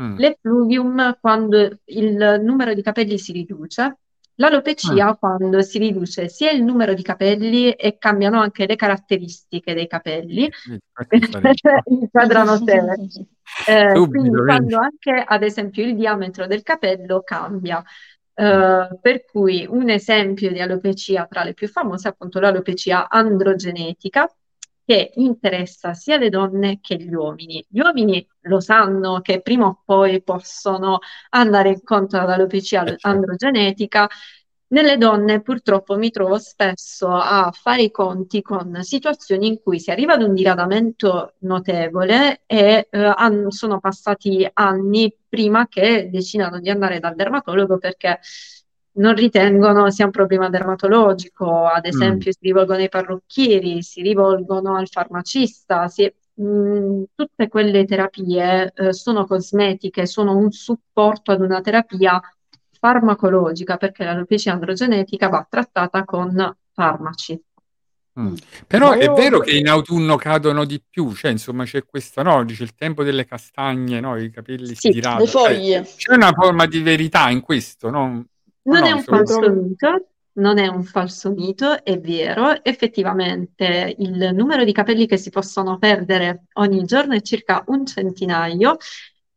[0.00, 0.16] Mm.
[0.16, 3.98] L'effluvium quando il numero di capelli si riduce,
[4.36, 9.86] l'alopecia quando si riduce sia il numero di capelli e cambiano anche le caratteristiche dei
[9.86, 10.50] capelli,
[11.84, 12.80] inquadrano te.
[13.66, 17.84] Eh, Subito, quindi quando anche ad esempio il diametro del capello cambia.
[18.40, 24.26] Eh, per cui un esempio di alopecia tra le più famose è appunto l'alopecia androgenetica,
[24.84, 27.64] che interessa sia le donne che gli uomini.
[27.68, 30.98] Gli uomini lo sanno che prima o poi possono
[31.30, 33.08] andare incontro ad alopecia Eh, certo.
[33.08, 34.08] androgenetica,
[34.72, 39.90] Nelle donne purtroppo mi trovo spesso a fare i conti con situazioni in cui si
[39.90, 43.14] arriva ad un diradamento notevole e eh,
[43.48, 48.20] sono passati anni prima che decidano di andare dal dermatologo perché
[48.92, 51.88] non ritengono sia un problema dermatologico, ad mm.
[51.88, 52.32] esempio mm.
[52.32, 58.92] si rivolgono ai parrucchieri, si rivolgono al farmacista, si, mh, mm, tutte quelle terapie eh,
[58.92, 62.20] sono cosmetiche, sono un supporto ad una terapia
[62.80, 67.40] farmacologica, perché l'alopecia androgenetica va trattata con farmaci.
[68.18, 68.34] Mm.
[68.66, 69.00] Però io...
[69.00, 72.42] è vero che in autunno cadono di più, cioè insomma c'è questo, no?
[72.44, 74.16] Dice il tempo delle castagne, no?
[74.16, 75.84] I capelli sì, si le foglie.
[75.84, 78.24] Cioè, c'è una forma di verità in questo, no?
[78.62, 84.30] Non no, è un falso mito, non è un falso mito, è vero, effettivamente il
[84.34, 88.76] numero di capelli che si possono perdere ogni giorno è circa un centinaio,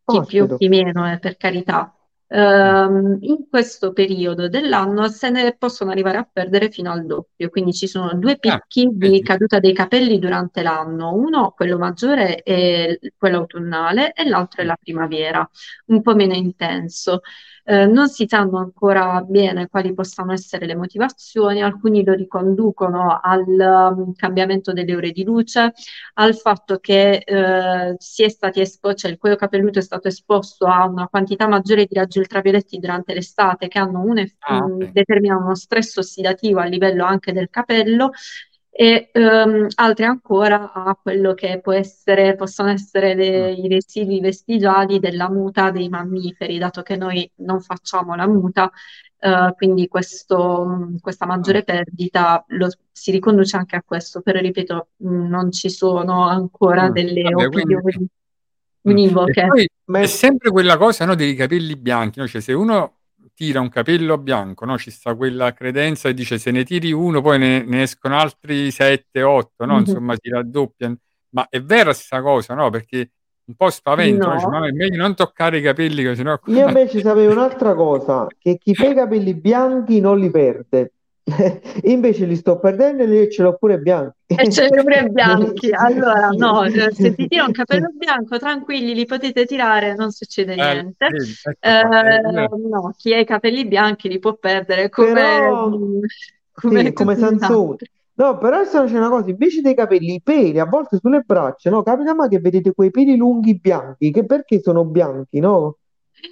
[0.06, 1.96] chi oh, più chi meno, eh, per carità,
[2.34, 7.74] Uh, in questo periodo dell'anno se ne possono arrivare a perdere fino al doppio, quindi
[7.74, 12.38] ci sono due ah, picchi ah, di caduta dei capelli durante l'anno, uno quello maggiore
[12.38, 15.48] è quello autunnale e l'altro è la primavera,
[15.88, 17.22] un po' meno intenso.
[17.66, 23.46] Eh, non si sanno ancora bene quali possano essere le motivazioni, alcuni lo riconducono al
[23.48, 25.72] um, cambiamento delle ore di luce,
[26.16, 30.66] al fatto che eh, si è stati esposti, cioè il cuoio capelluto è stato esposto
[30.66, 34.92] a una quantità maggiore di raggi ultravioletti durante l'estate che hanno un, ah, okay.
[34.92, 38.12] determinano uno stress ossidativo a livello anche del capello
[38.76, 45.30] e um, altre ancora a quello che può essere, possono essere dei residui vestigiali della
[45.30, 48.72] muta dei mammiferi, dato che noi non facciamo la muta,
[49.20, 51.66] uh, quindi questo, questa maggiore mm.
[51.66, 56.94] perdita lo, si riconduce anche a questo, però ripeto, non ci sono ancora mm.
[56.94, 58.08] delle Vabbè, opinioni quindi...
[58.82, 59.48] univoche.
[59.86, 62.28] Ma è sempre quella cosa no, dei capelli bianchi, no?
[62.28, 63.03] cioè se uno
[63.34, 64.78] tira un capello bianco, no?
[64.78, 68.72] Ci sta quella credenza e dice se ne tiri uno, poi ne, ne escono altri
[68.72, 69.74] 7, 8, no?
[69.74, 69.86] Mm-hmm.
[69.86, 70.98] Insomma, si raddoppiano.
[71.30, 72.70] Ma è vera questa cosa, no?
[72.70, 73.12] Perché
[73.46, 74.50] un po' spavento, no.
[74.50, 74.66] no?
[74.66, 76.40] è meglio non toccare i capelli, che sennò...
[76.46, 80.94] Io invece sapevo un'altra cosa, che chi fa i capelli bianchi non li perde.
[81.84, 84.36] Invece li sto perdendo e ce l'ho pure bianchi.
[84.36, 85.72] E ce l'ho pure bianchi.
[85.72, 90.56] Allora, no, se ti tira un capello bianco, tranquilli, li potete tirare, non succede eh,
[90.56, 91.06] niente.
[91.06, 91.80] Ecco eh,
[92.44, 95.70] ecco eh, no, chi ha i capelli bianchi li può perdere come, Però,
[96.52, 97.78] come, sì, come Sansone.
[98.16, 101.82] No, però c'è una cosa, invece dei capelli, i peli, a volte sulle braccia, no?
[101.82, 105.78] Capita mai che vedete quei peli lunghi bianchi, che perché sono bianchi, no?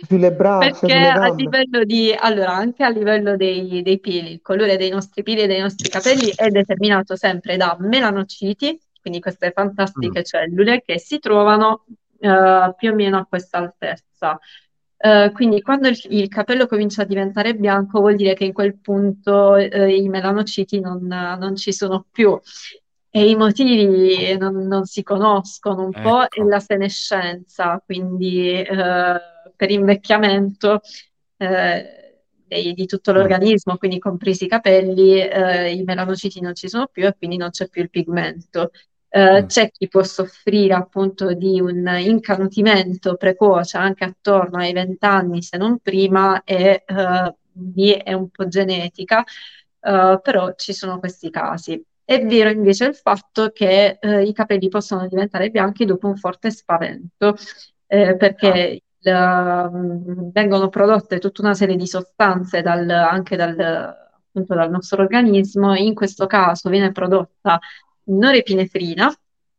[0.08, 4.78] Sulle braccia, Perché a livello di, allora, anche a livello dei, dei peli, il colore
[4.78, 10.20] dei nostri peli e dei nostri capelli è determinato sempre da melanociti, quindi queste fantastiche
[10.20, 10.24] mm.
[10.24, 11.86] cellule che si trovano
[12.20, 14.39] uh, più o meno a questa altezza.
[14.98, 18.78] Uh, quindi quando il, il, capello comincia a diventare bianco vuol dire che in quel
[18.78, 22.39] punto uh, i melanociti non, non, ci sono più
[23.10, 26.08] e i motivi non, non si conoscono un ecco.
[26.08, 28.64] po' e la senescenza, quindi
[29.62, 30.82] per invecchiamento
[31.38, 36.88] eh, di, di, tutto l'organismo, quindi compresi i capelli, eh, i melanociti non ci sono
[36.88, 38.72] più e quindi non c'è più il pigmento.
[39.07, 45.43] Uh, c'è chi può soffrire appunto di un incanutimento precoce anche attorno ai 20 anni,
[45.43, 47.36] se non prima, e uh,
[47.76, 51.80] lì è un po' genetica, uh, però ci sono questi casi.
[52.03, 57.36] È vero invece il fatto che i capelli possono diventare bianchi dopo un forte spavento,
[57.86, 65.02] perché ah vengono prodotte tutta una serie di sostanze dal, anche dal, appunto, dal nostro
[65.02, 67.60] organismo, in questo caso viene prodotta
[68.04, 69.14] norepinefrina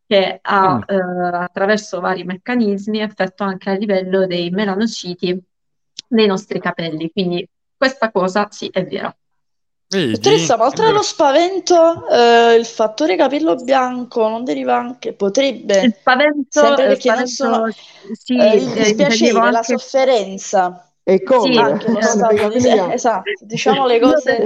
[0.07, 0.80] che ha, mm.
[0.86, 5.43] eh, attraverso vari meccanismi effetto anche a livello dei melanociti
[6.07, 7.11] dei nostri capelli.
[7.11, 9.14] Quindi questa cosa sì è vera.
[9.93, 10.12] Vedi?
[10.12, 15.95] Dottoressa, ma oltre allo spavento, eh, il fattore capello bianco non deriva anche, potrebbe, il
[16.01, 17.74] spavento, sempre perché spavento, non sono,
[18.14, 19.51] sì, eh, il eh, dispiacere, anche...
[19.51, 20.93] la sofferenza.
[21.03, 21.53] E come?
[21.53, 22.68] Sì, anche lo stato di...
[22.93, 24.45] Esatto, diciamo le cose...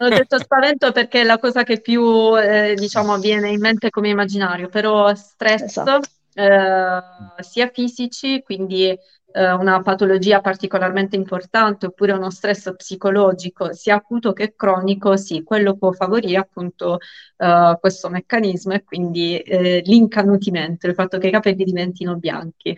[0.00, 4.08] Ho detto spavento perché è la cosa che più, eh, diciamo, viene in mente come
[4.08, 6.00] immaginario, però stress esatto.
[6.34, 7.00] eh,
[7.42, 8.98] sia fisici, quindi
[9.32, 15.76] eh, una patologia particolarmente importante oppure uno stress psicologico sia acuto che cronico, sì, quello
[15.76, 16.98] può favorire appunto
[17.36, 22.76] eh, questo meccanismo e quindi eh, l'incanutimento, il fatto che i capelli diventino bianchi.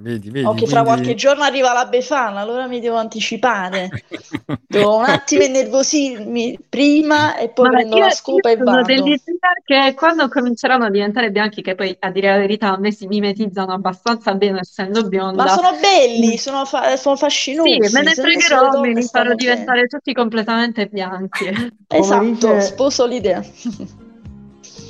[0.00, 1.00] Vedi, vedi, o che fra quindi...
[1.00, 3.90] qualche giorno arriva la Befana, allora mi devo anticipare.
[4.70, 8.82] devo un attimo innervosirmi prima e poi Ma prendo io, la scopa e vado.
[8.84, 9.16] dell'idea
[9.64, 13.06] che quando cominceranno a diventare bianchi, che poi a dire la verità a me si
[13.06, 18.02] mimetizzano abbastanza bene essendo Ma bionda, sono belli, mm, sono, fa- sono sì, fascinosi, me
[18.02, 19.36] ne fregherò, me li farò stanno bene.
[19.36, 21.46] diventare tutti completamente bianchi.
[21.88, 23.42] Esatto, dice, sposo l'idea.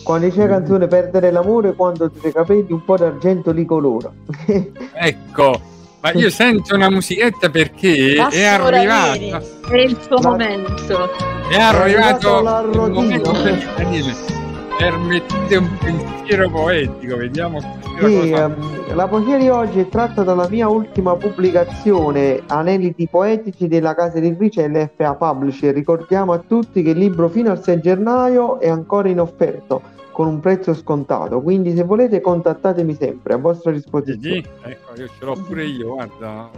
[0.03, 4.11] Quando dice la canzone Perdere l'amore quando i tuoi capelli un po' d'argento li colora.
[5.01, 5.61] Ecco,
[6.01, 9.43] ma io sento una musichetta perché è Massimo arrivata.
[9.71, 11.11] È il suo momento.
[11.49, 14.38] è arrivato arrivato il momento di Daniele.
[14.79, 17.67] Permettete un pensiero poetico, vediamo se
[18.01, 18.45] la Sì, cosa...
[18.45, 24.19] ehm, la poesia di oggi è tratta dalla mia ultima pubblicazione, Aneliti poetici della casa
[24.19, 25.75] editrice LFA Publisher.
[25.75, 30.29] Ricordiamo a tutti che il libro fino al 6 gennaio è ancora in offerto con
[30.29, 34.43] un prezzo scontato, quindi se volete contattatemi sempre a vostra disposizione.
[34.43, 34.49] Vedi?
[34.63, 36.51] Ecco, io ce l'ho pure io, guarda.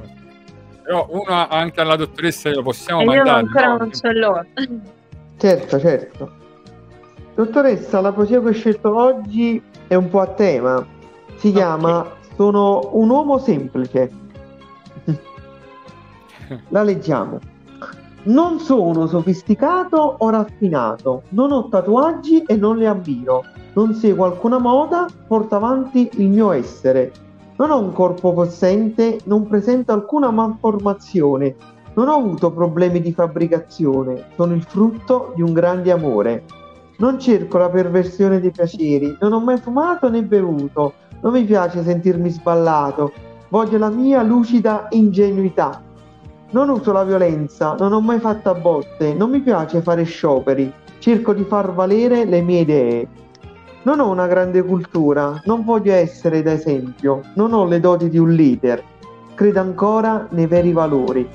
[0.83, 3.39] Però uno anche alla dottoressa lo possiamo E io mandare.
[3.41, 3.77] ancora no?
[3.79, 4.45] non ce l'ho.
[5.39, 6.33] Certo, certo.
[7.41, 10.85] Dottoressa, la poesia che ho scelto oggi è un po' a tema.
[11.37, 14.11] Si chiama Sono un uomo semplice.
[16.69, 17.39] La leggiamo.
[18.25, 24.59] Non sono sofisticato o raffinato, non ho tatuaggi e non li ammiro, non seguo alcuna
[24.59, 27.11] moda, porto avanti il mio essere.
[27.57, 31.57] Non ho un corpo possente, non presento alcuna malformazione,
[31.95, 36.45] non ho avuto problemi di fabbricazione, sono il frutto di un grande amore.
[37.01, 40.93] Non cerco la perversione dei piaceri, non ho mai fumato né bevuto,
[41.23, 43.11] non mi piace sentirmi sballato,
[43.49, 45.83] voglio la mia lucida ingenuità.
[46.51, 50.71] Non uso la violenza, non ho mai fatto a botte, non mi piace fare scioperi,
[50.99, 53.09] cerco di far valere le mie idee.
[53.85, 58.19] Non ho una grande cultura, non voglio essere da esempio, non ho le doti di
[58.19, 58.85] un leader,
[59.35, 61.27] credo ancora nei veri valori.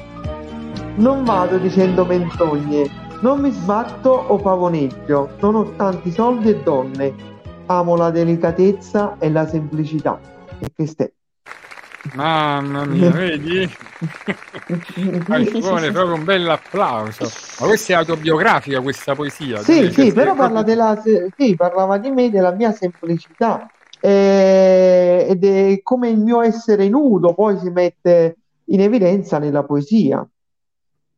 [0.97, 7.13] Non vado dicendo menzogne, non mi sbatto o pavoneggio, non ho tanti soldi e donne,
[7.67, 10.19] amo la delicatezza e la semplicità.
[10.59, 11.11] E che stai?
[12.13, 13.69] Mamma mia, vedi?
[15.27, 17.29] Ma ci vuole proprio un bel applauso.
[17.59, 19.59] Ma questa è autobiografica questa poesia?
[19.59, 23.67] Sì, sì, però parla della, sì, parlava di me, della mia semplicità
[23.99, 30.27] eh, ed è come il mio essere nudo poi si mette in evidenza nella poesia.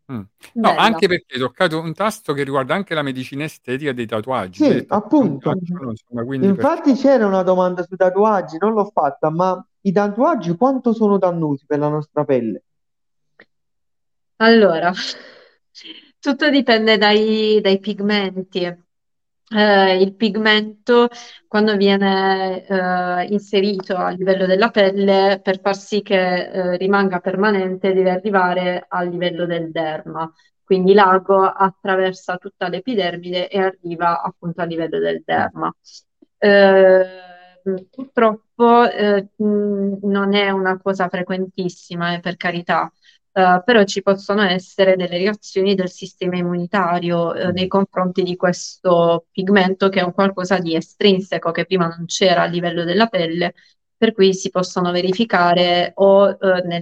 [0.09, 0.21] Mm.
[0.53, 4.63] No, anche perché hai toccato un tasto che riguarda anche la medicina estetica dei tatuaggi.
[4.63, 5.49] Sì, appunto.
[5.49, 9.91] tatuaggi, insomma, quindi per- Infatti c'era una domanda sui tatuaggi, non l'ho fatta, ma i
[9.91, 12.63] tatuaggi quanto sono dannosi per la nostra pelle?
[14.37, 14.93] Allora,
[16.19, 18.85] tutto dipende dai, dai pigmenti.
[19.49, 21.07] Eh, il pigmento,
[21.47, 27.93] quando viene eh, inserito a livello della pelle, per far sì che eh, rimanga permanente,
[27.93, 30.29] deve arrivare a livello del derma.
[30.63, 35.73] Quindi l'ago attraversa tutta l'epidermide e arriva appunto a livello del derma.
[36.39, 37.05] Eh,
[37.89, 42.91] purtroppo eh, non è una cosa frequentissima, eh, per carità.
[43.37, 49.27] Uh, però ci possono essere delle reazioni del sistema immunitario uh, nei confronti di questo
[49.31, 53.53] pigmento che è un qualcosa di estrinseco che prima non c'era a livello della pelle,
[53.95, 56.35] per cui si possono verificare o uh,
[56.65, 56.81] nel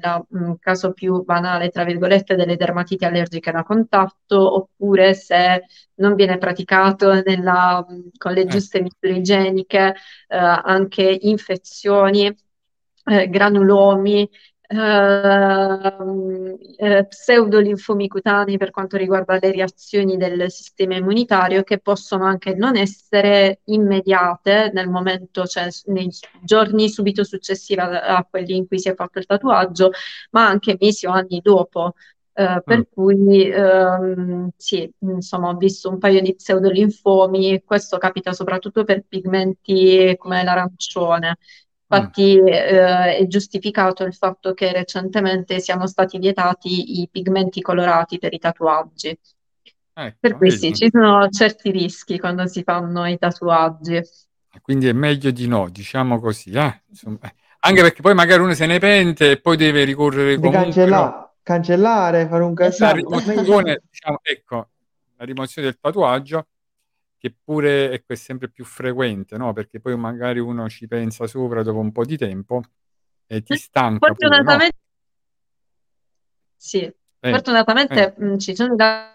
[0.62, 7.22] caso più banale, tra virgolette, delle dermatiti allergiche da contatto, oppure se non viene praticato
[7.22, 7.86] nella,
[8.18, 9.94] con le giuste misure igieniche,
[10.28, 12.34] anche infezioni,
[13.04, 14.28] granulomi
[14.68, 22.56] Uh, eh, pseudolinfomi cutanei per quanto riguarda le reazioni del sistema immunitario che possono anche
[22.56, 26.10] non essere immediate nel momento, cioè nei
[26.42, 29.92] giorni subito successivi a, a quelli in cui si è fatto il tatuaggio,
[30.32, 31.94] ma anche mesi o anni dopo.
[32.38, 32.82] Uh, per Mm.
[32.94, 40.16] cui um, sì, insomma, ho visto un paio di pseudolinfomi, questo capita soprattutto per pigmenti
[40.18, 41.38] come l'arancione.
[41.96, 48.34] Infatti eh, è giustificato il fatto che recentemente siano stati vietati i pigmenti colorati per
[48.34, 49.18] i tatuaggi.
[49.98, 54.02] Ecco, Per cui sì, ci sono certi rischi quando si fanno i tatuaggi.
[54.62, 56.52] Quindi è meglio di no, diciamo così.
[56.52, 56.82] eh.
[56.90, 57.20] Insomma,
[57.60, 60.62] anche perché poi magari uno se ne pente e poi deve ricorrere Di comunque no,
[60.64, 62.92] cancella- cancellare, fare un la cancello.
[62.92, 64.70] rimozione, diciamo, ecco,
[65.18, 66.48] la rimozione del tatuaggio,
[67.26, 69.52] che pure ecco, è sempre più frequente, no?
[69.52, 72.62] Perché poi magari uno ci pensa sopra dopo un po' di tempo
[73.26, 74.36] e ti stanca pure, no?
[74.36, 74.78] Fortunatamente,
[76.56, 79.14] sì, Eh, fortunatamente mh, ci sono case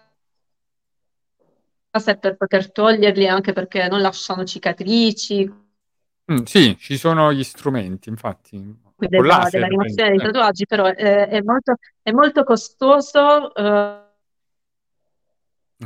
[2.17, 5.49] per poter toglierli anche perché non lasciano cicatrici.
[6.29, 8.57] Mm, sì, ci sono gli strumenti, infatti.
[8.97, 13.55] della, della rimozione dei tatuaggi, però eh, è, molto, è molto costoso.
[13.55, 14.09] Eh,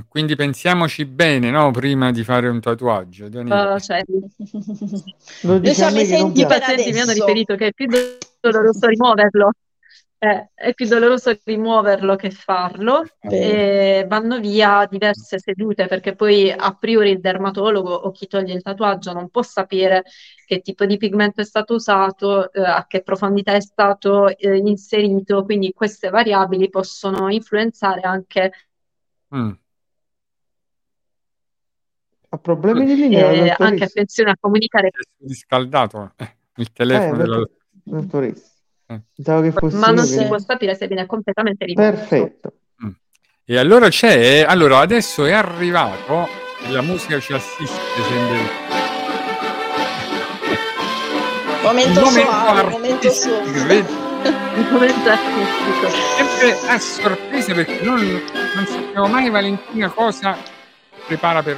[0.07, 1.71] quindi pensiamoci bene, no?
[1.71, 3.25] Prima di fare un tatuaggio.
[3.25, 4.03] Uh, cioè,
[5.41, 7.87] Lo diciamo I pazienti mi hanno riferito che è più
[8.39, 9.51] doloroso rimuoverlo.
[10.17, 13.99] Eh, è più doloroso rimuoverlo che farlo Beh.
[13.99, 18.61] e vanno via diverse sedute perché poi a priori il dermatologo o chi toglie il
[18.61, 20.03] tatuaggio non può sapere
[20.45, 25.43] che tipo di pigmento è stato usato, eh, a che profondità è stato eh, inserito,
[25.43, 28.51] quindi queste variabili possono influenzare anche
[29.35, 29.51] mm
[32.35, 33.31] ha problemi di linea?
[33.31, 34.89] Eh, anche attenzione a comunicare.
[34.89, 37.49] È riscaldato eh, il telefono eh, della
[37.83, 38.51] dottoressa.
[38.87, 39.01] Eh.
[39.71, 41.89] Ma non si può sapere se viene completamente rimosso.
[41.89, 42.53] Perfetto.
[42.85, 42.89] Mm.
[43.45, 46.27] E allora c'è, allora adesso è arrivato,
[46.69, 48.73] la musica ci assiste, sembra.
[51.63, 53.85] Momento, momento suave, momento suave.
[54.71, 55.89] momento artistico.
[56.15, 57.99] Sempre a sorpresa perché non,
[58.55, 60.37] non sappiamo mai Valentina cosa
[61.07, 61.57] prepara per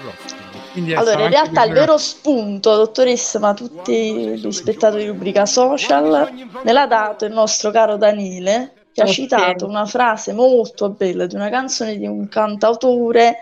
[0.82, 0.96] l'ospite.
[0.96, 6.32] Allora, in realtà il vero spunto, dottoressa, ma tutti gli spettatori di rubrica social,
[6.64, 9.12] me l'ha dato il nostro caro Daniele, che okay.
[9.12, 13.38] ha citato una frase molto bella di una canzone di un cantautore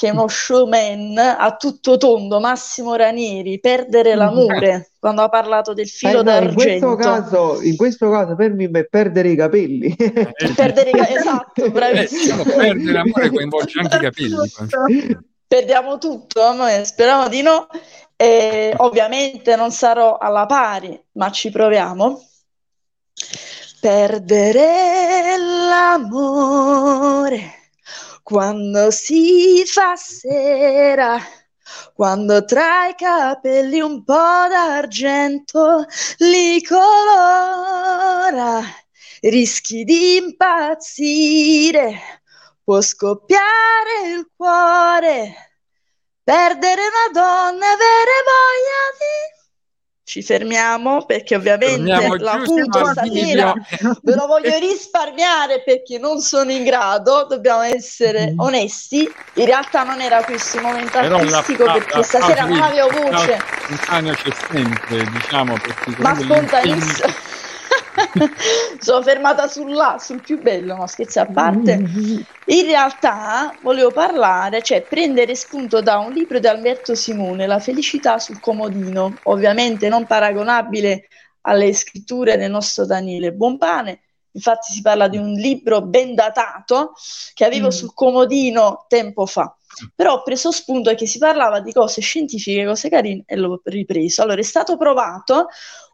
[0.00, 5.88] che è uno showman a tutto tondo, Massimo Ranieri, Perdere l'amore, quando ha parlato del
[5.88, 6.86] filo eh, d'argento.
[6.86, 9.94] In questo caso, in questo caso per me è perdere i capelli.
[10.56, 12.42] perdere i capelli, esatto, bravissimo.
[12.44, 15.18] Eh, perdere l'amore coinvolge anche i capelli
[15.50, 17.66] perdiamo tutto, noi speriamo di no.
[18.14, 22.24] E ovviamente non sarò alla pari, ma ci proviamo.
[23.80, 25.36] Perdere
[25.66, 27.54] l'amore
[28.22, 31.18] quando si fa sera,
[31.94, 35.84] quando tra i capelli un po' d'argento
[36.18, 38.62] li colora,
[39.20, 42.19] rischi di impazzire
[42.62, 45.34] può scoppiare il cuore,
[46.22, 49.38] perdere una donna avere voglia di...
[50.02, 53.54] Ci fermiamo perché ovviamente la punto stasera
[54.02, 58.40] ve lo voglio risparmiare perché non sono in grado, dobbiamo essere mm.
[58.40, 59.08] onesti.
[59.34, 62.88] In realtà non era questo il momento artistico la, perché la, stasera la, non avevo
[62.88, 63.40] voce.
[63.66, 67.29] Spontaneo c'è sempre, diciamo, perché ma spontanissimo.
[68.80, 71.72] sono fermata sulla, sul più bello, no scherzi a parte.
[71.72, 78.18] In realtà volevo parlare, cioè prendere spunto da un libro di Alberto Simone, La felicità
[78.18, 81.08] sul comodino, ovviamente non paragonabile
[81.42, 84.00] alle scritture del nostro Daniele Bompane.
[84.32, 86.92] Infatti si parla di un libro ben datato
[87.34, 87.70] che avevo mm.
[87.70, 89.54] sul comodino tempo fa.
[89.94, 94.22] Però ho preso spunto che si parlava di cose scientifiche, cose carine e l'ho ripreso.
[94.22, 95.48] Allora è stato provato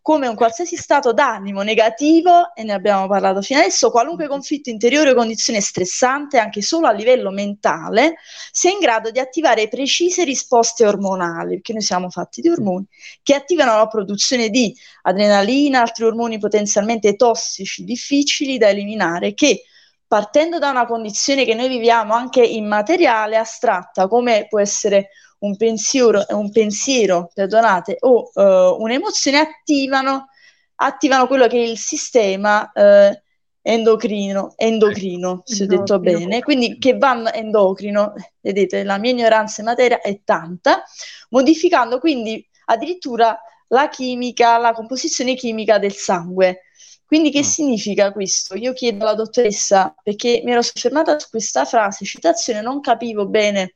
[0.07, 5.11] come un qualsiasi stato d'animo negativo, e ne abbiamo parlato fino adesso, qualunque conflitto interiore
[5.11, 8.15] o condizione stressante, anche solo a livello mentale,
[8.53, 12.87] sia in grado di attivare precise risposte ormonali, perché noi siamo fatti di ormoni,
[13.21, 14.73] che attivano la produzione di
[15.03, 19.65] adrenalina, altri ormoni potenzialmente tossici, difficili da eliminare, che
[20.07, 25.09] partendo da una condizione che noi viviamo anche immateriale, astratta, come può essere
[25.39, 30.29] un pensiero, un pensiero perdonate, o uh, un'emozione attivano,
[30.77, 33.15] attivano quello che è il sistema uh,
[33.63, 39.67] endocrino, endocrino, se ho detto bene, quindi che vanno endocrino, vedete, la mia ignoranza in
[39.67, 40.85] materia è tanta,
[41.31, 43.37] modificando quindi addirittura
[43.69, 46.63] la chimica, la composizione chimica del sangue.
[47.05, 47.43] Quindi che mm.
[47.43, 48.57] significa questo?
[48.57, 53.75] Io chiedo alla dottoressa, perché mi ero soffermata su questa frase, citazione, non capivo bene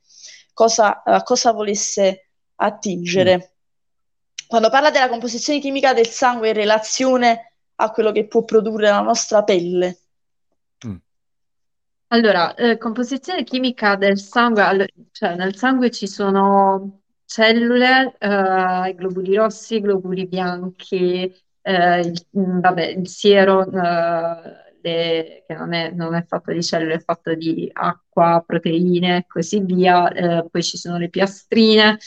[0.61, 3.37] cosa, a cosa volesse attingere.
[3.37, 4.47] Mm.
[4.47, 9.01] Quando parla della composizione chimica del sangue in relazione a quello che può produrre la
[9.01, 9.99] nostra pelle.
[10.87, 10.97] Mm.
[12.09, 19.37] Allora, eh, composizione chimica del sangue, cioè nel sangue ci sono cellule, eh, i globuli
[19.37, 26.25] rossi, i globuli bianchi, eh, il, vabbè, il siero, eh, che non è, non è
[26.27, 30.99] fatto di cellule, è fatto di acqua, proteine e così via, eh, poi ci sono
[30.99, 31.99] le piastrine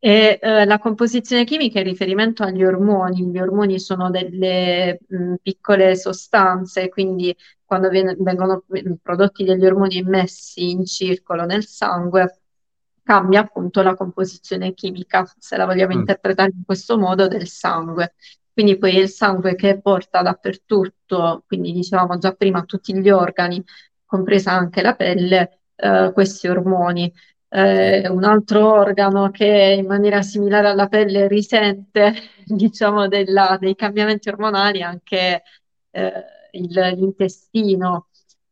[0.00, 3.26] e eh, la composizione chimica è in riferimento agli ormoni.
[3.26, 8.64] Gli ormoni sono delle mh, piccole sostanze, quindi quando ven- vengono
[9.02, 12.40] prodotti degli ormoni immessi in circolo nel sangue,
[13.02, 15.98] cambia appunto la composizione chimica, se la vogliamo mm.
[15.98, 18.14] interpretare in questo modo, del sangue
[18.58, 23.62] quindi poi il sangue che porta dappertutto, quindi dicevamo già prima tutti gli organi,
[24.04, 27.12] compresa anche la pelle, eh, questi ormoni.
[27.48, 32.12] Eh, un altro organo che in maniera similare alla pelle risente,
[32.44, 35.42] diciamo, della, dei cambiamenti ormonali, anche
[35.92, 36.12] eh,
[36.50, 38.08] il, l'intestino.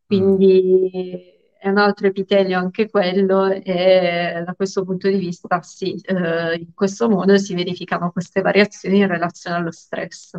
[0.06, 1.35] Quindi
[1.66, 6.72] è un altro epitelio anche quello e da questo punto di vista sì, eh, in
[6.74, 10.38] questo modo si verificano queste variazioni in relazione allo stress.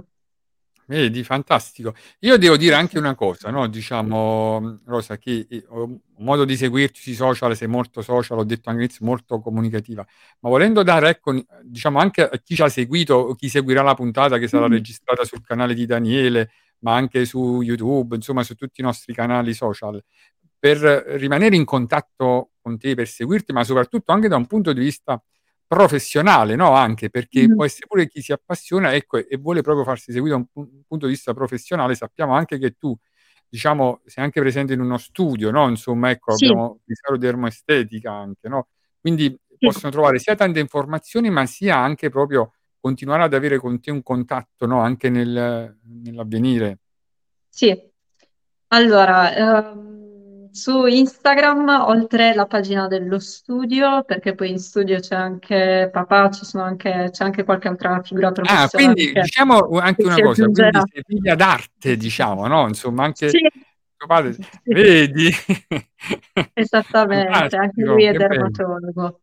[0.89, 1.93] Vedi, fantastico.
[2.19, 3.67] Io devo dire anche una cosa, no?
[3.67, 8.69] Diciamo, Rosa, che eh, ho modo di seguirti sui social, sei molto social, ho detto
[8.69, 10.05] anche all'inizio, molto comunicativa,
[10.39, 14.37] ma volendo dare, ecco, diciamo anche a chi ci ha seguito chi seguirà la puntata
[14.37, 14.71] che sarà mm.
[14.71, 19.53] registrata sul canale di Daniele, ma anche su YouTube, insomma, su tutti i nostri canali
[19.53, 20.01] social,
[20.59, 24.79] per rimanere in contatto con te, per seguirti, ma soprattutto anche da un punto di
[24.79, 25.21] vista
[25.67, 26.73] professionale, no?
[26.73, 27.53] Anche perché mm.
[27.53, 30.81] può essere pure chi si appassiona ecco, e vuole proprio farsi seguire da un, un,
[30.87, 31.95] punto di vista professionale.
[31.95, 32.97] Sappiamo anche che tu,
[33.47, 35.67] diciamo, sei anche presente in uno studio, no?
[35.67, 36.45] Insomma, ecco, sì.
[36.45, 38.67] abbiamo pensato dermoestetica anche, no?
[38.99, 39.65] Quindi sì.
[39.65, 44.01] possono trovare sia tante informazioni, ma sia anche proprio continuare ad avere con te un
[44.01, 44.79] contatto, no?
[44.79, 46.79] Anche nel, nell'avvenire.
[47.49, 47.77] Sì.
[48.69, 49.86] Allora, um
[50.57, 57.09] su Instagram, oltre la pagina dello studio, perché poi in studio c'è anche papà, anche,
[57.11, 58.65] c'è anche qualche altra figura professionale.
[58.65, 60.69] Ah, quindi diciamo anche una cosa, aggiungerà.
[60.71, 62.67] quindi sei figlia d'arte, diciamo, no?
[62.67, 63.47] Insomma, anche sì.
[64.07, 64.43] padre, sì.
[64.63, 65.29] vedi?
[66.53, 69.21] Esattamente, anche lui è dermatologo.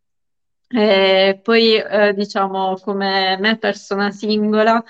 [0.68, 4.82] E poi, eh, diciamo, come me persona singola,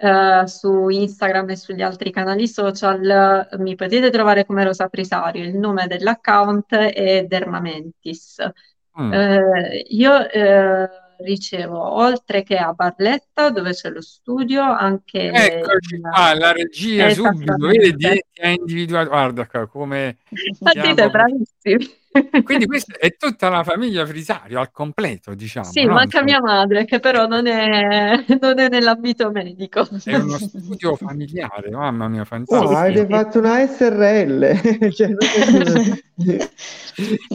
[0.00, 5.42] Uh, su Instagram e sugli altri canali social uh, mi potete trovare come Rosa Prisario,
[5.42, 8.36] il nome dell'account è Dermamentis.
[9.00, 9.12] Mm.
[9.12, 9.44] Uh,
[9.88, 10.12] io
[11.18, 15.32] ricevo, oltre che a Barletta, dove c'è lo studio, anche...
[15.32, 20.18] Eccoci qua, la regia subito, vedi, ti ha individuato, guarda come...
[20.60, 21.96] Siete bravissimi.
[22.42, 25.66] Quindi questa è tutta la famiglia Frisario al completo, diciamo.
[25.66, 25.94] Sì, no?
[25.94, 29.86] manca mia madre, che però non è, non è nell'ambito medico.
[30.04, 32.72] È uno studio familiare, mamma mia, fantastico.
[32.72, 34.90] Oh, avete fatto una SRL.
[34.92, 35.14] cioè,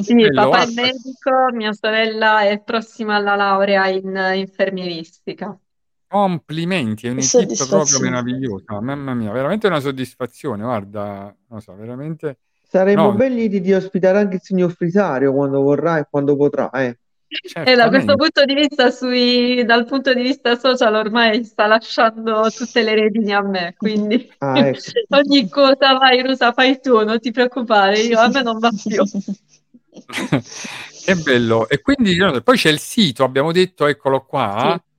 [0.02, 5.56] sì, papà è medico, mia sorella è prossima alla laurea in infermieristica.
[6.08, 12.38] Complimenti, è un'equipe proprio meravigliosa, mamma mia, veramente una soddisfazione, guarda, non so, veramente
[12.74, 13.14] Saremmo no.
[13.14, 16.72] belli di, di, ospitare anche il signor Frisario quando vorrà e quando potrà.
[16.72, 16.98] Eh.
[17.66, 22.50] E da questo punto di vista, sui, dal punto di vista social, ormai sta lasciando
[22.50, 23.76] tutte le redini a me.
[23.78, 24.80] Quindi ah, ecco.
[25.10, 29.04] ogni cosa vai, Rosa, fai tu, non ti preoccupare, io, a me non va più.
[31.06, 31.70] che bello.
[31.70, 34.82] E quindi poi c'è il sito, abbiamo detto, eccolo qua.
[34.84, 34.92] Sì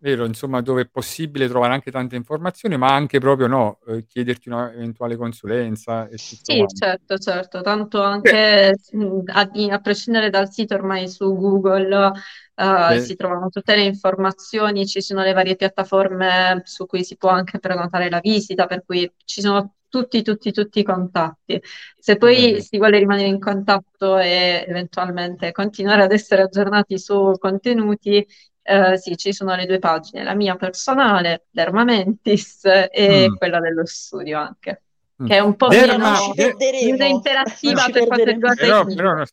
[0.00, 4.48] vero, insomma, dove è possibile trovare anche tante informazioni, ma anche proprio no, eh, chiederti
[4.48, 6.08] un'eventuale consulenza.
[6.08, 6.74] E sì, quanto.
[6.74, 12.12] certo, certo, tanto anche mh, a, a, prescindere dal sito ormai su Google
[12.54, 17.30] uh, si trovano tutte le informazioni, ci sono le varie piattaforme su cui si può
[17.30, 21.60] anche prenotare la visita, per cui ci sono tutti, tutti, tutti i contatti.
[21.98, 22.60] Se poi Bene.
[22.60, 28.26] si vuole rimanere in contatto e eventualmente continuare ad essere aggiornati su contenuti,
[28.68, 33.36] eh, sì, ci sono le due pagine, la mia personale, Dermamentis, e mm.
[33.36, 34.82] quella dello studio anche,
[35.22, 35.26] mm.
[35.26, 36.18] che è un po' Derma...
[36.36, 39.24] meno interattiva per quanto riguarda però, però,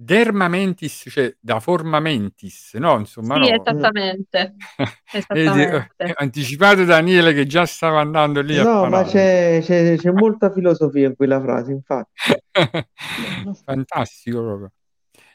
[0.00, 2.98] Dermamentis, cioè da formamentis, no?
[2.98, 3.56] Insomma, sì, no.
[3.56, 4.54] esattamente.
[5.12, 5.88] esattamente.
[5.96, 11.08] Vedi, anticipato Daniele che già stava andando lì no, ma c'è, c'è, c'è molta filosofia
[11.08, 12.10] in quella frase, infatti.
[13.64, 14.72] Fantastico proprio.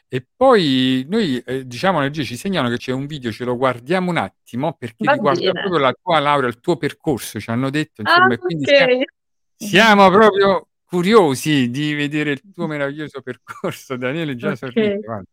[0.08, 4.10] E poi noi, eh, diciamo, nel ci segnalano che c'è un video, ce lo guardiamo
[4.10, 5.52] un attimo perché Va riguarda bene.
[5.52, 9.02] proprio la tua laurea, il tuo percorso, ci hanno detto, insomma, ah, quindi okay.
[9.56, 13.96] siamo, siamo, proprio curiosi di vedere il tuo meraviglioso percorso.
[13.98, 14.58] Daniele già okay.
[14.58, 15.28] sorride, guarda.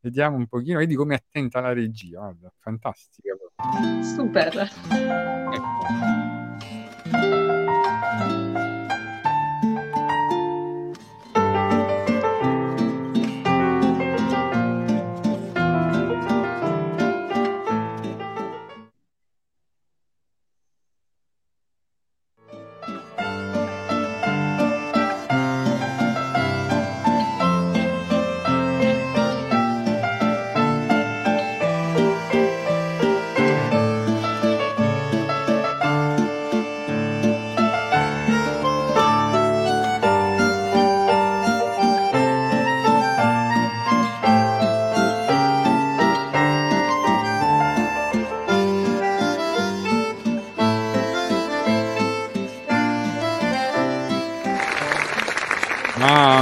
[0.00, 3.36] Vediamo un pochino, vedi come è attenta la regia, guarda, fantastica.
[4.02, 4.70] Super.
[5.52, 6.38] Ecco.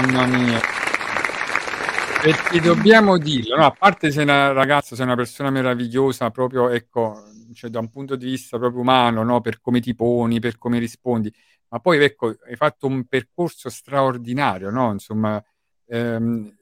[0.00, 0.60] Mamma mia.
[2.20, 7.22] Perché dobbiamo dirlo, no, a parte se una ragazza, sei una persona meravigliosa, proprio ecco,
[7.54, 9.40] cioè, da un punto di vista proprio umano, no?
[9.40, 11.32] per come ti poni, per come rispondi,
[11.68, 14.92] ma poi ecco, hai fatto un percorso straordinario, no?
[14.92, 15.42] insomma,
[15.86, 16.54] ehm,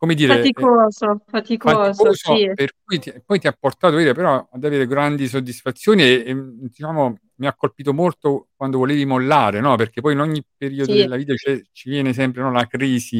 [0.00, 2.50] come dire, faticoso, faticoso, faticoso sì.
[2.54, 6.34] per cui ti, poi ti ha portato dire, però ad avere grandi soddisfazioni e, e,
[6.34, 9.76] diciamo mi ha colpito molto quando volevi mollare, no?
[9.76, 10.98] Perché poi in ogni periodo sì.
[10.98, 13.18] della vita ci viene sempre no, la crisi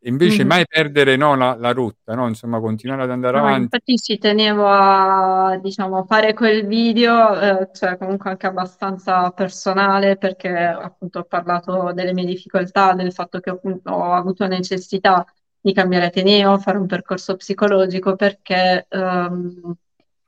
[0.00, 0.48] e invece mm.
[0.48, 2.26] mai perdere no, la, la, rotta, no?
[2.26, 3.62] Insomma, continuare ad andare avanti.
[3.62, 10.48] Infatti ci tenevo a diciamo, fare quel video, eh, cioè comunque anche abbastanza personale, perché
[10.48, 15.24] appunto ho parlato delle mie difficoltà, del fatto che appunto, ho avuto necessità
[15.66, 19.74] di cambiare Ateneo, fare un percorso psicologico perché um,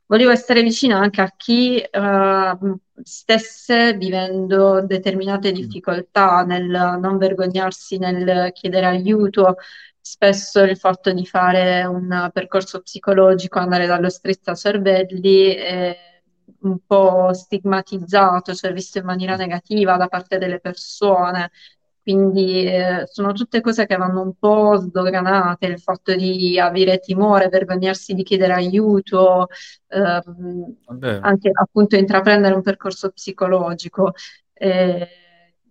[0.06, 8.50] volevo essere vicina anche a chi uh, stesse vivendo determinate difficoltà nel non vergognarsi nel
[8.52, 9.58] chiedere aiuto.
[10.00, 15.96] Spesso il fatto di fare un percorso psicologico, andare dallo strizza cervelli è
[16.62, 21.52] un po' stigmatizzato, cioè visto in maniera negativa da parte delle persone.
[22.08, 27.50] Quindi eh, sono tutte cose che vanno un po' sdoganate, il fatto di avere timore,
[27.50, 29.48] vergognarsi di chiedere aiuto,
[29.88, 30.74] ehm,
[31.20, 34.14] anche appunto intraprendere un percorso psicologico.
[34.54, 35.06] Eh,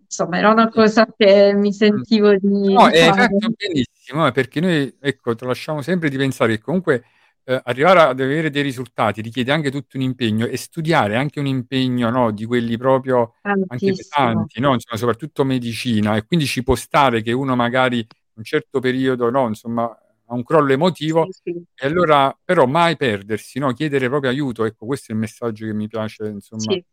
[0.00, 2.72] insomma, era una cosa che mi sentivo di...
[2.72, 7.02] No, è fatto benissimo, eh, perché noi, ecco, lasciamo sempre di pensare che comunque
[7.48, 11.46] eh, arrivare ad avere dei risultati richiede anche tutto un impegno e studiare anche un
[11.46, 14.74] impegno no, di quelli proprio anche pesanti, no?
[14.74, 19.48] insomma, soprattutto medicina, e quindi ci può stare che uno magari un certo periodo no,
[19.48, 21.64] insomma, ha un crollo emotivo, sì, sì.
[21.74, 23.72] e allora però mai perdersi, no?
[23.72, 26.84] chiedere proprio aiuto, ecco questo è il messaggio che mi piace, insomma, sì.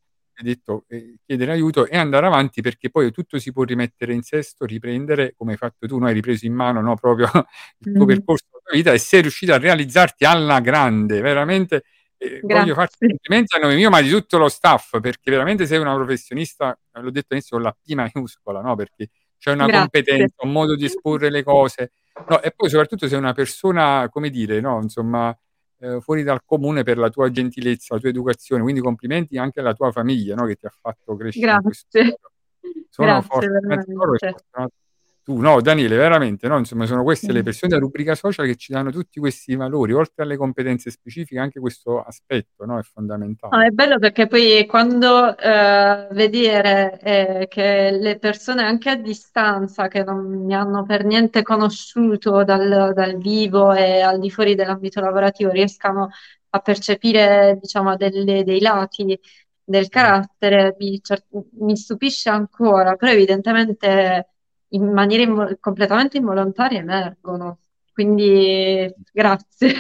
[0.42, 4.64] detto, eh, chiedere aiuto e andare avanti perché poi tutto si può rimettere in sesto,
[4.64, 6.06] riprendere come hai fatto tu, no?
[6.06, 6.96] hai ripreso in mano no?
[6.96, 7.28] proprio
[7.80, 8.08] il tuo mm.
[8.08, 11.84] percorso vita e sei riuscito a realizzarti alla grande, veramente.
[12.18, 15.80] Eh, voglio farti complimenti a nome mio, ma di tutto lo staff, perché veramente sei
[15.80, 18.76] una professionista, l'ho detto all'inizio, con la P maiuscola, no?
[18.76, 19.82] Perché c'è una Grazie.
[19.82, 21.92] competenza, un modo di esporre le cose,
[22.30, 22.42] no?
[22.42, 24.80] E poi soprattutto sei una persona, come dire, no?
[24.82, 25.38] Insomma,
[25.80, 29.74] eh, fuori dal comune per la tua gentilezza, la tua educazione, quindi complimenti anche alla
[29.74, 30.46] tua famiglia, no?
[30.46, 31.46] Che ti ha fatto crescere.
[31.46, 32.18] Grazie.
[32.90, 34.70] Sono Grazie, fortunato
[35.26, 36.60] tu, no, Daniele, veramente, no?
[36.60, 40.22] Insomma, sono queste le persone della rubrica social che ci danno tutti questi valori, oltre
[40.22, 42.78] alle competenze specifiche, anche questo aspetto, no?
[42.78, 43.58] È fondamentale.
[43.58, 49.88] No, è bello perché poi quando eh, vedere eh, che le persone anche a distanza,
[49.88, 55.02] che non mi hanno per niente conosciuto dal, dal vivo e al di fuori dell'ambito
[55.02, 56.12] lavorativo, riescano
[56.50, 59.20] a percepire, diciamo, delle, dei lati
[59.64, 61.02] del carattere, mi,
[61.62, 64.35] mi stupisce ancora, però evidentemente
[64.70, 67.60] in maniera invo- completamente involontaria emergono.
[67.94, 69.74] Quindi grazie.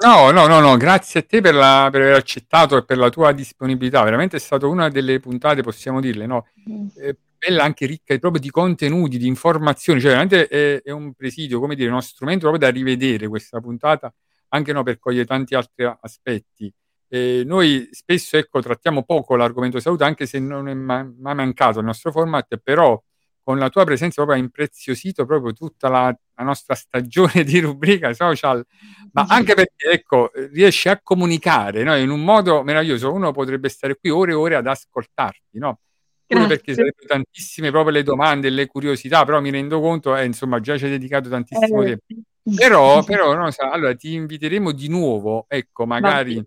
[0.00, 3.08] No, no, no, no, grazie a te per, la, per, aver accettato e per la
[3.08, 4.02] tua disponibilità.
[4.02, 6.48] Veramente è stata una delle puntate, possiamo dirle, no?
[6.68, 6.86] Mm.
[6.96, 11.60] Eh, bella anche ricca proprio di contenuti, di informazioni, cioè veramente è, è, un presidio,
[11.60, 14.12] come dire, uno strumento proprio da rivedere questa puntata,
[14.48, 16.72] anche no, per cogliere tanti altri aspetti.
[17.08, 21.84] Eh, noi spesso ecco, trattiamo poco l'argomento salute, anche se non è mai mancato il
[21.84, 23.00] nostro format, però
[23.42, 28.12] con la tua presenza proprio ha impreziosito proprio tutta la, la, nostra stagione di rubrica
[28.14, 28.64] social,
[29.12, 31.96] ma anche perché ecco, riesci a comunicare no?
[31.96, 33.12] in un modo meraviglioso.
[33.12, 35.80] Uno potrebbe stare qui ore e ore ad ascoltarti, no?
[36.26, 40.24] Pure perché sarebbero tantissime proprio le domande e le curiosità, però mi rendo conto, eh,
[40.24, 42.04] insomma, già ci hai dedicato tantissimo eh, tempo.
[42.56, 46.42] Però, però no, sa, allora ti inviteremo di nuovo, ecco, magari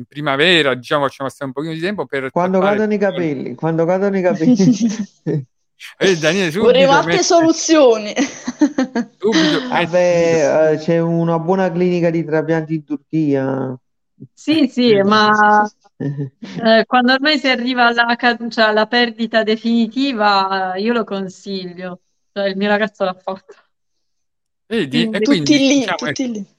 [0.00, 2.30] in primavera, diciamo, facciamo stare un pochino di tempo per...
[2.30, 4.56] Quando cadono i capelli, quando cadono i capelli.
[5.98, 7.22] Eh, Daniele, Vorremmo altre mette...
[7.22, 8.14] soluzioni.
[9.18, 13.78] Subito, Vabbè, eh, c'è una buona clinica di trapianti in Turchia.
[14.32, 15.66] Sì, sì, ma
[15.96, 18.16] eh, quando ormai si arriva alla,
[18.50, 22.00] cioè, alla perdita definitiva, io lo consiglio.
[22.32, 23.54] Cioè, il mio ragazzo l'ha fatto.
[24.66, 24.98] Vedi?
[24.98, 26.58] Quindi, e quindi, tutti lì, diciamo, tutti ecco, lì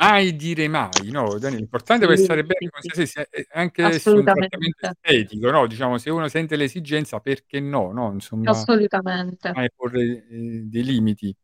[0.00, 1.34] mai dire mai, no?
[1.36, 5.66] L'importante sì, è stare bene con se stessi, anche su un trattamento estetico, no?
[5.66, 7.92] Diciamo, se uno sente l'esigenza, perché no?
[7.92, 8.10] no?
[8.12, 9.52] Insomma, Assolutamente.
[9.54, 11.34] Mai porre eh, dei limiti.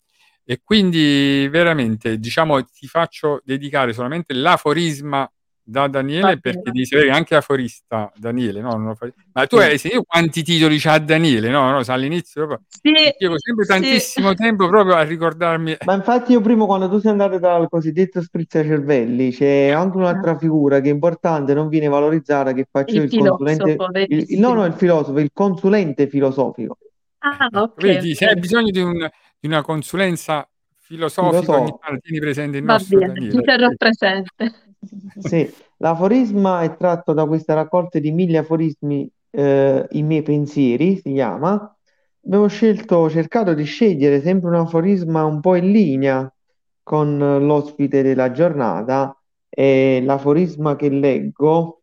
[0.48, 5.28] E quindi veramente, diciamo, ti faccio dedicare solamente l'aforisma
[5.68, 8.94] da Daniele perché devi sapere anche aforista Daniele no?
[8.94, 9.12] Fa...
[9.32, 11.72] ma tu hai io quanti titoli c'ha Daniele no?
[11.72, 13.70] no all'inizio proprio sì, avevo sempre sì.
[13.72, 18.22] tantissimo tempo proprio a ricordarmi ma infatti io prima quando tu sei andato dal cosiddetto
[18.22, 23.18] sprizzacervelli c'è anche un'altra figura che è importante non viene valorizzata che faccio il, il
[23.18, 23.76] consulente
[24.06, 26.78] il, il, no no il filosofo il consulente filosofico
[27.18, 29.10] ah ok vedi se hai bisogno di, un,
[29.40, 30.48] di una consulenza
[30.86, 33.34] filosofico, ogni tanto tieni presente il nostro bene, Daniele.
[33.34, 34.65] Mi terrò presente.
[35.18, 41.12] Sì, l'aforisma è tratto da questa raccolta di mille aforismi, eh, I miei pensieri si
[41.12, 41.76] chiama.
[42.24, 46.30] Abbiamo scelto, cercato di scegliere sempre un aforisma un po' in linea
[46.82, 49.16] con l'ospite della giornata
[49.48, 51.82] e l'aforisma che leggo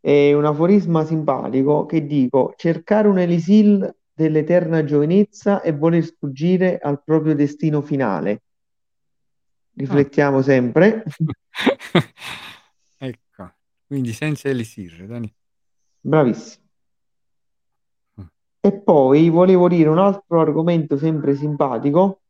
[0.00, 7.02] è un aforisma simpatico che dico cercare un elisil dell'eterna giovinezza e voler sfuggire al
[7.02, 8.42] proprio destino finale.
[9.76, 11.04] Riflettiamo sempre.
[12.98, 13.52] ecco,
[13.86, 15.32] quindi senza elisir, Dani.
[16.00, 16.64] Bravissimo.
[18.60, 22.22] E poi volevo dire un altro argomento sempre simpatico.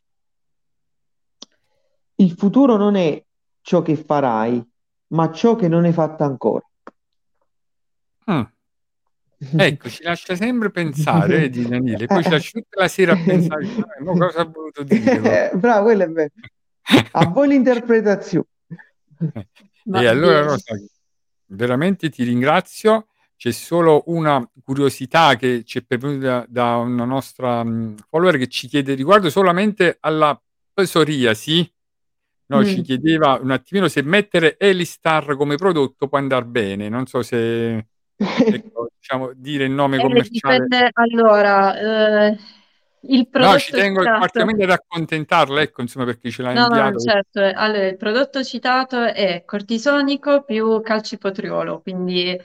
[2.17, 3.25] Il futuro non è
[3.63, 4.63] ciò che farai,
[5.09, 6.65] ma ciò che non hai fatto ancora.
[8.31, 8.43] Mm.
[9.57, 13.23] Ecco, ci lascia sempre pensare, eh, di Daniele, poi ci lascia tutta la sera a
[13.23, 13.67] pensare,
[14.01, 15.53] no, cosa ha voluto dire?
[15.53, 16.31] Eh, bravo, quello è vero.
[17.13, 18.47] A voi l'interpretazione.
[19.95, 20.77] e allora, Rosa,
[21.47, 23.09] veramente ti ringrazio.
[23.37, 28.67] C'è solo una curiosità che ci è pervenuta da una nostra um, follower che ci
[28.67, 30.41] chiede riguardo solamente alla
[30.73, 31.71] psoriasi.
[32.47, 32.65] No, mm.
[32.65, 36.89] ci chiedeva un attimino se mettere Elistar come prodotto può andare bene.
[36.89, 40.61] Non so se ecco, diciamo, dire il nome eh, commerciale.
[40.61, 42.39] Dipende, allora, eh,
[43.09, 44.19] il prodotto no, ci tengo citato...
[44.21, 46.91] particolarmente ad accontentarla, ecco, insomma, perché ce l'ha no, inviato.
[46.91, 47.41] No, certo.
[47.41, 52.41] Allora, il prodotto citato è cortisonico più calcipotriolo, quindi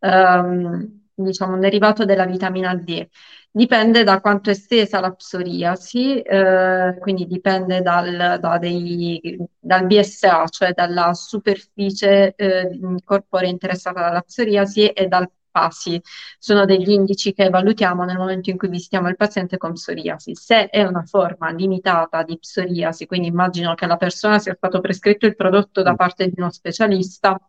[0.00, 3.06] um, diciamo un derivato della vitamina D.
[3.50, 10.46] Dipende da quanto è estesa la psoriasi, eh, quindi dipende dal, da dei, dal, BSA,
[10.48, 15.26] cioè dalla superficie eh, corporea interessata dalla psoriasi e dal
[15.56, 16.02] PASI.
[16.38, 20.34] Sono degli indici che valutiamo nel momento in cui visitiamo il paziente con psoriasi.
[20.34, 25.24] Se è una forma limitata di psoriasi, quindi immagino che la persona sia stato prescritto
[25.24, 25.96] il prodotto da mm.
[25.96, 27.40] parte di uno specialista,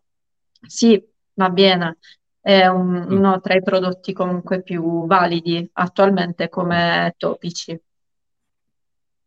[0.66, 1.04] sì,
[1.34, 1.98] va bene,
[2.40, 3.12] è un, mm.
[3.12, 7.78] uno tra i prodotti comunque più validi attualmente come topici.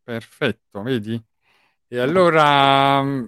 [0.03, 1.23] Perfetto, vedi?
[1.87, 3.25] E allora, mm,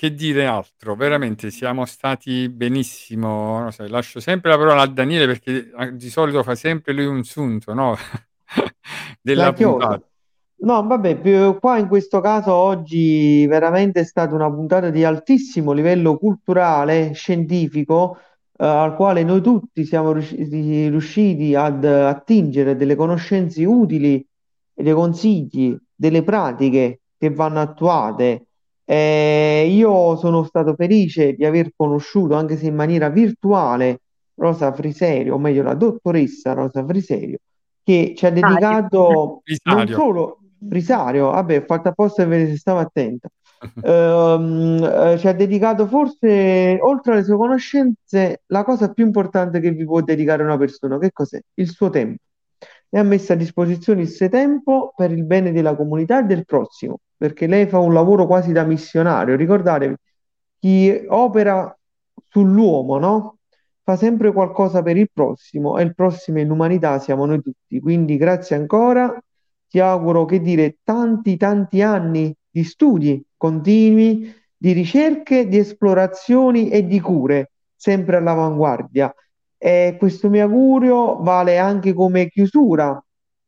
[0.00, 0.94] che dire altro?
[0.94, 3.60] Veramente siamo stati benissimo.
[3.60, 7.04] No, so, lascio sempre la parola a Daniele perché ah, di solito fa sempre lui
[7.04, 7.94] un sunto, no?
[9.20, 10.02] Della puntata.
[10.62, 16.16] No, vabbè, qua in questo caso oggi veramente è stata una puntata di altissimo livello
[16.16, 18.16] culturale, scientifico,
[18.56, 24.26] eh, al quale noi tutti siamo riusciti, riusciti ad attingere delle conoscenze utili,
[24.72, 28.46] dei consigli, delle pratiche che vanno attuate.
[28.90, 34.00] Eh, io sono stato felice di aver conosciuto, anche se in maniera virtuale,
[34.34, 37.38] Rosa Friserio, o meglio la dottoressa Rosa Friserio,
[37.84, 42.80] che ci ha dedicato non solo Frisario, vabbè, ho fatto apposta per vedere se stavo
[42.80, 43.28] attenta,
[43.60, 43.78] uh,
[45.18, 50.00] ci ha dedicato forse, oltre alle sue conoscenze, la cosa più importante che vi può
[50.00, 51.40] dedicare una persona, che cos'è?
[51.54, 52.22] Il suo tempo.
[52.88, 56.44] E ha messo a disposizione il suo tempo per il bene della comunità e del
[56.44, 59.36] prossimo, perché lei fa un lavoro quasi da missionario.
[59.36, 59.94] Ricordatevi,
[60.58, 61.78] chi opera
[62.30, 63.36] sull'uomo, no?
[63.82, 67.78] Fa sempre qualcosa per il prossimo e il prossimo in umanità siamo noi tutti.
[67.78, 69.22] Quindi grazie ancora,
[69.68, 76.86] ti auguro che dire tanti tanti anni di studi continui, di ricerche, di esplorazioni e
[76.86, 79.14] di cure, sempre all'avanguardia.
[79.58, 82.98] E questo mio augurio vale anche come chiusura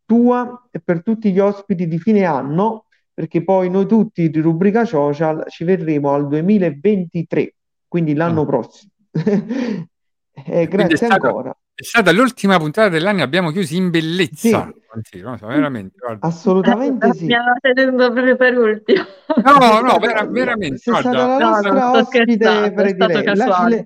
[0.05, 4.85] tua e per tutti gli ospiti di fine anno, perché poi noi tutti di rubrica
[4.85, 7.55] social ci vedremo al 2023,
[7.89, 8.47] quindi l'anno mm.
[8.47, 8.93] prossimo.
[10.33, 11.51] eh, grazie è ancora.
[11.75, 14.73] è stata l'ultima puntata dell'anno, abbiamo chiuso in bellezza.
[15.01, 15.21] Sì.
[15.23, 17.33] No, veramente, Assolutamente eh, sì.
[17.33, 19.05] Aveva tenuto proprio per ultimo.
[19.43, 20.77] No, no, vera, veramente.
[20.77, 23.35] Sei stata la nostra no, ospite prediletta.
[23.35, 23.85] La, cile...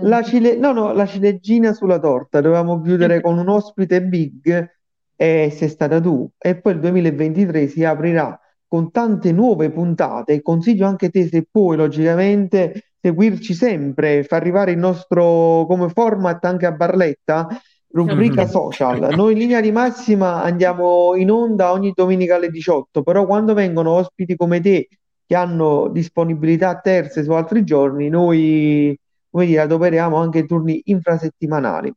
[0.00, 0.56] la, cile...
[0.56, 2.40] no, no, la ciliegina sulla torta.
[2.40, 4.68] Dovevamo chiudere con un ospite big
[5.14, 6.28] e sei stata tu.
[6.36, 8.36] E poi il 2023 si aprirà
[8.68, 10.42] con tante nuove puntate.
[10.42, 16.66] Consiglio anche te, se puoi, logicamente, seguirci sempre, far arrivare il nostro come format anche
[16.66, 17.48] a Barletta
[17.90, 19.14] rubrica social.
[19.14, 23.92] Noi in linea di massima andiamo in onda ogni domenica alle 18, però quando vengono
[23.92, 24.88] ospiti come te
[25.24, 28.98] che hanno disponibilità terze su altri giorni, noi
[29.30, 31.92] come dire, adoperiamo anche turni infrasettimanali.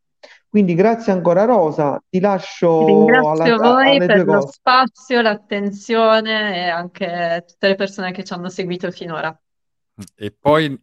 [0.52, 7.46] Quindi grazie ancora Rosa, ti lascio Ringrazio alla, voi per lo spazio, l'attenzione e anche
[7.48, 9.34] tutte le persone che ci hanno seguito finora.
[10.14, 10.78] E poi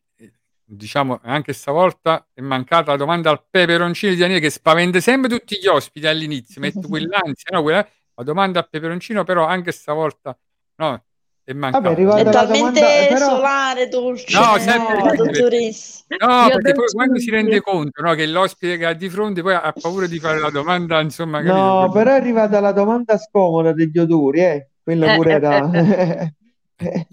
[0.65, 5.59] diciamo anche stavolta è mancata la domanda al peperoncino di Daniele che spaventa sempre tutti
[5.61, 7.87] gli ospiti all'inizio, metto quell'ansia, no, quella...
[8.15, 10.35] la domanda a peperoncino, però anche stavolta
[10.77, 11.05] no,
[11.53, 16.05] è Vabbè, è talmente domanda, però solare, dolce, No, no, dottoressa.
[16.19, 19.41] no, Io perché poi quando si rende conto no, che l'ospite che ha di fronte
[19.43, 21.55] poi ha paura di fare la domanda, insomma, capito?
[21.55, 24.69] no, però è arrivata la domanda scomoda degli odori, eh.
[24.83, 25.71] Quella Eh, pure eh, era...
[25.71, 26.35] eh,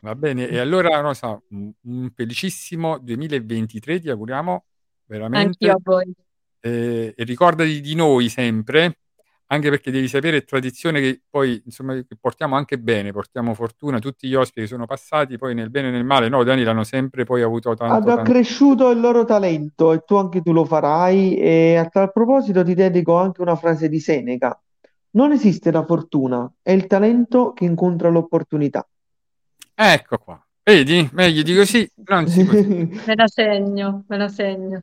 [0.00, 4.64] Va bene, e allora Rosa, un, un felicissimo 2023 ti auguriamo
[5.30, 6.12] Anch'io veramente a voi.
[6.60, 8.98] eh, e ricordati di noi sempre,
[9.48, 13.98] anche perché devi sapere è tradizione che poi insomma che portiamo anche bene, portiamo fortuna,
[14.00, 16.82] tutti gli ospiti che sono passati, poi nel bene e nel male, no, Dani l'hanno
[16.82, 18.20] sempre poi avuto tanto, Hanno tanto.
[18.22, 21.36] accresciuto il loro talento e tu anche tu lo farai.
[21.36, 24.60] E a tal proposito ti dedico anche una frase di Seneca.
[25.10, 28.86] Non esiste la fortuna, è il talento che incontra l'opportunità.
[29.74, 31.08] Ecco qua, vedi?
[31.12, 32.60] Meglio di così non si può.
[32.60, 34.80] Me la segno, me la segno.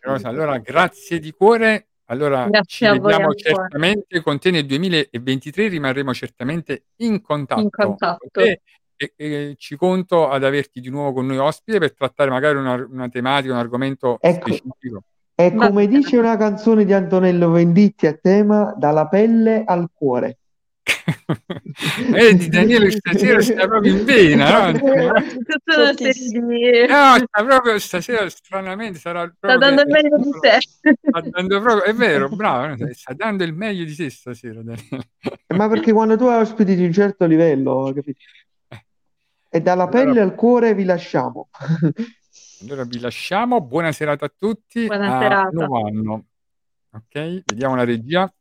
[0.00, 1.88] Rosa, allora grazie di cuore.
[2.12, 3.36] Allora ci Grazie voi vediamo ancora.
[3.36, 8.28] certamente con te nel 2023, rimarremo certamente in contatto In con contatto.
[8.30, 8.60] te
[8.96, 12.74] e, e ci conto ad averti di nuovo con noi ospite per trattare magari una,
[12.74, 15.02] una tematica, un argomento Ecco, specifico.
[15.34, 20.38] è Va come dice una canzone di Antonello Venditti a tema dalla pelle al cuore.
[22.10, 24.78] Vedi Daniele stasera sta proprio in vena, no?
[24.78, 26.48] Tutta una serie Fortissimo.
[26.48, 26.86] di...
[26.88, 30.58] No, sta proprio stasera stranamente sarà Sta dando il meglio di sé.
[30.60, 35.08] sta dando proprio, è vero, bravo, sta dando il meglio di sé stasera Daniele.
[35.54, 38.18] Ma perché quando tu hai ospiti di un certo livello, capito?
[39.54, 41.48] E dalla Allora, pelle al cuore vi lasciamo.
[42.62, 45.48] allora vi lasciamo, buona serata a tutti, Buona a serata.
[45.52, 46.24] nuovo anno.
[46.94, 48.32] Ok, vediamo la regia.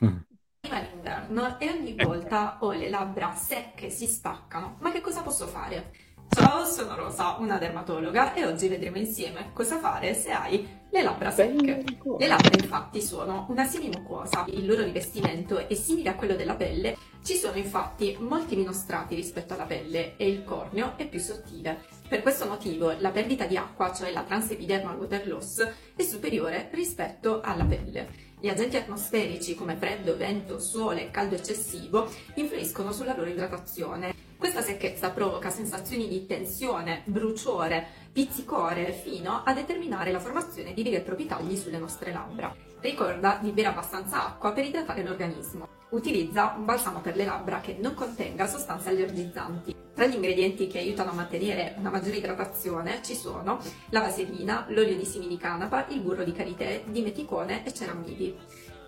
[0.00, 4.76] Arriva l'inverno e ogni volta ho le labbra secche, si staccano.
[4.80, 5.92] Ma che cosa posso fare?
[6.32, 11.30] Ciao, sono Rosa, una dermatologa e oggi vedremo insieme cosa fare se hai le labbra
[11.32, 11.82] secche.
[12.18, 16.96] Le labbra infatti sono una semimucosa, il loro rivestimento è simile a quello della pelle,
[17.24, 21.84] ci sono infatti molti meno strati rispetto alla pelle e il corneo è più sottile.
[22.08, 25.66] Per questo motivo la perdita di acqua, cioè la transepidermal water loss,
[25.96, 28.28] è superiore rispetto alla pelle.
[28.42, 34.14] Gli agenti atmosferici come freddo, vento, sole e caldo eccessivo influiscono sulla loro idratazione.
[34.38, 40.96] Questa secchezza provoca sensazioni di tensione, bruciore, pizzicore fino a determinare la formazione di veri
[40.96, 42.54] e propri tagli sulle nostre labbra.
[42.80, 45.68] Ricorda di bere abbastanza acqua per idratare l'organismo.
[45.90, 49.79] Utilizza un balsamo per le labbra che non contenga sostanze allergizzanti.
[49.94, 53.60] Tra gli ingredienti che aiutano a mantenere una maggiore idratazione ci sono
[53.90, 58.36] la vaselina, l'olio di semi di canapa, il burro di karité, dimeticone e ceramidi.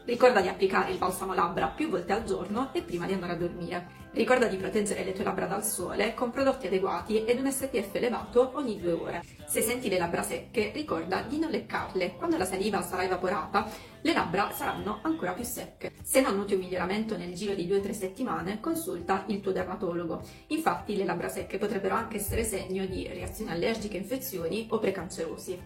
[0.04, 3.36] Ricorda di applicare il balsamo labbra più volte al giorno e prima di andare a
[3.36, 4.00] dormire.
[4.10, 8.50] Ricorda di proteggere le tue labbra dal sole con prodotti adeguati ed un SPF elevato
[8.54, 9.22] ogni due ore.
[9.46, 12.16] Se senti le labbra secche, ricorda di non leccarle.
[12.16, 13.70] Quando la saliva sarà evaporata,
[14.00, 15.92] le labbra saranno ancora più secche.
[16.02, 20.20] Se non noti un miglioramento nel giro di 2-3 settimane, consulta il tuo dermatologo.
[20.48, 25.58] Infatti, le labbra secche potrebbero anche essere segno di reazioni allergiche, infezioni o precancerosi.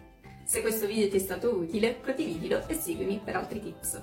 [0.45, 4.03] Se questo video ti è stato utile, condividilo e seguimi per altri tips.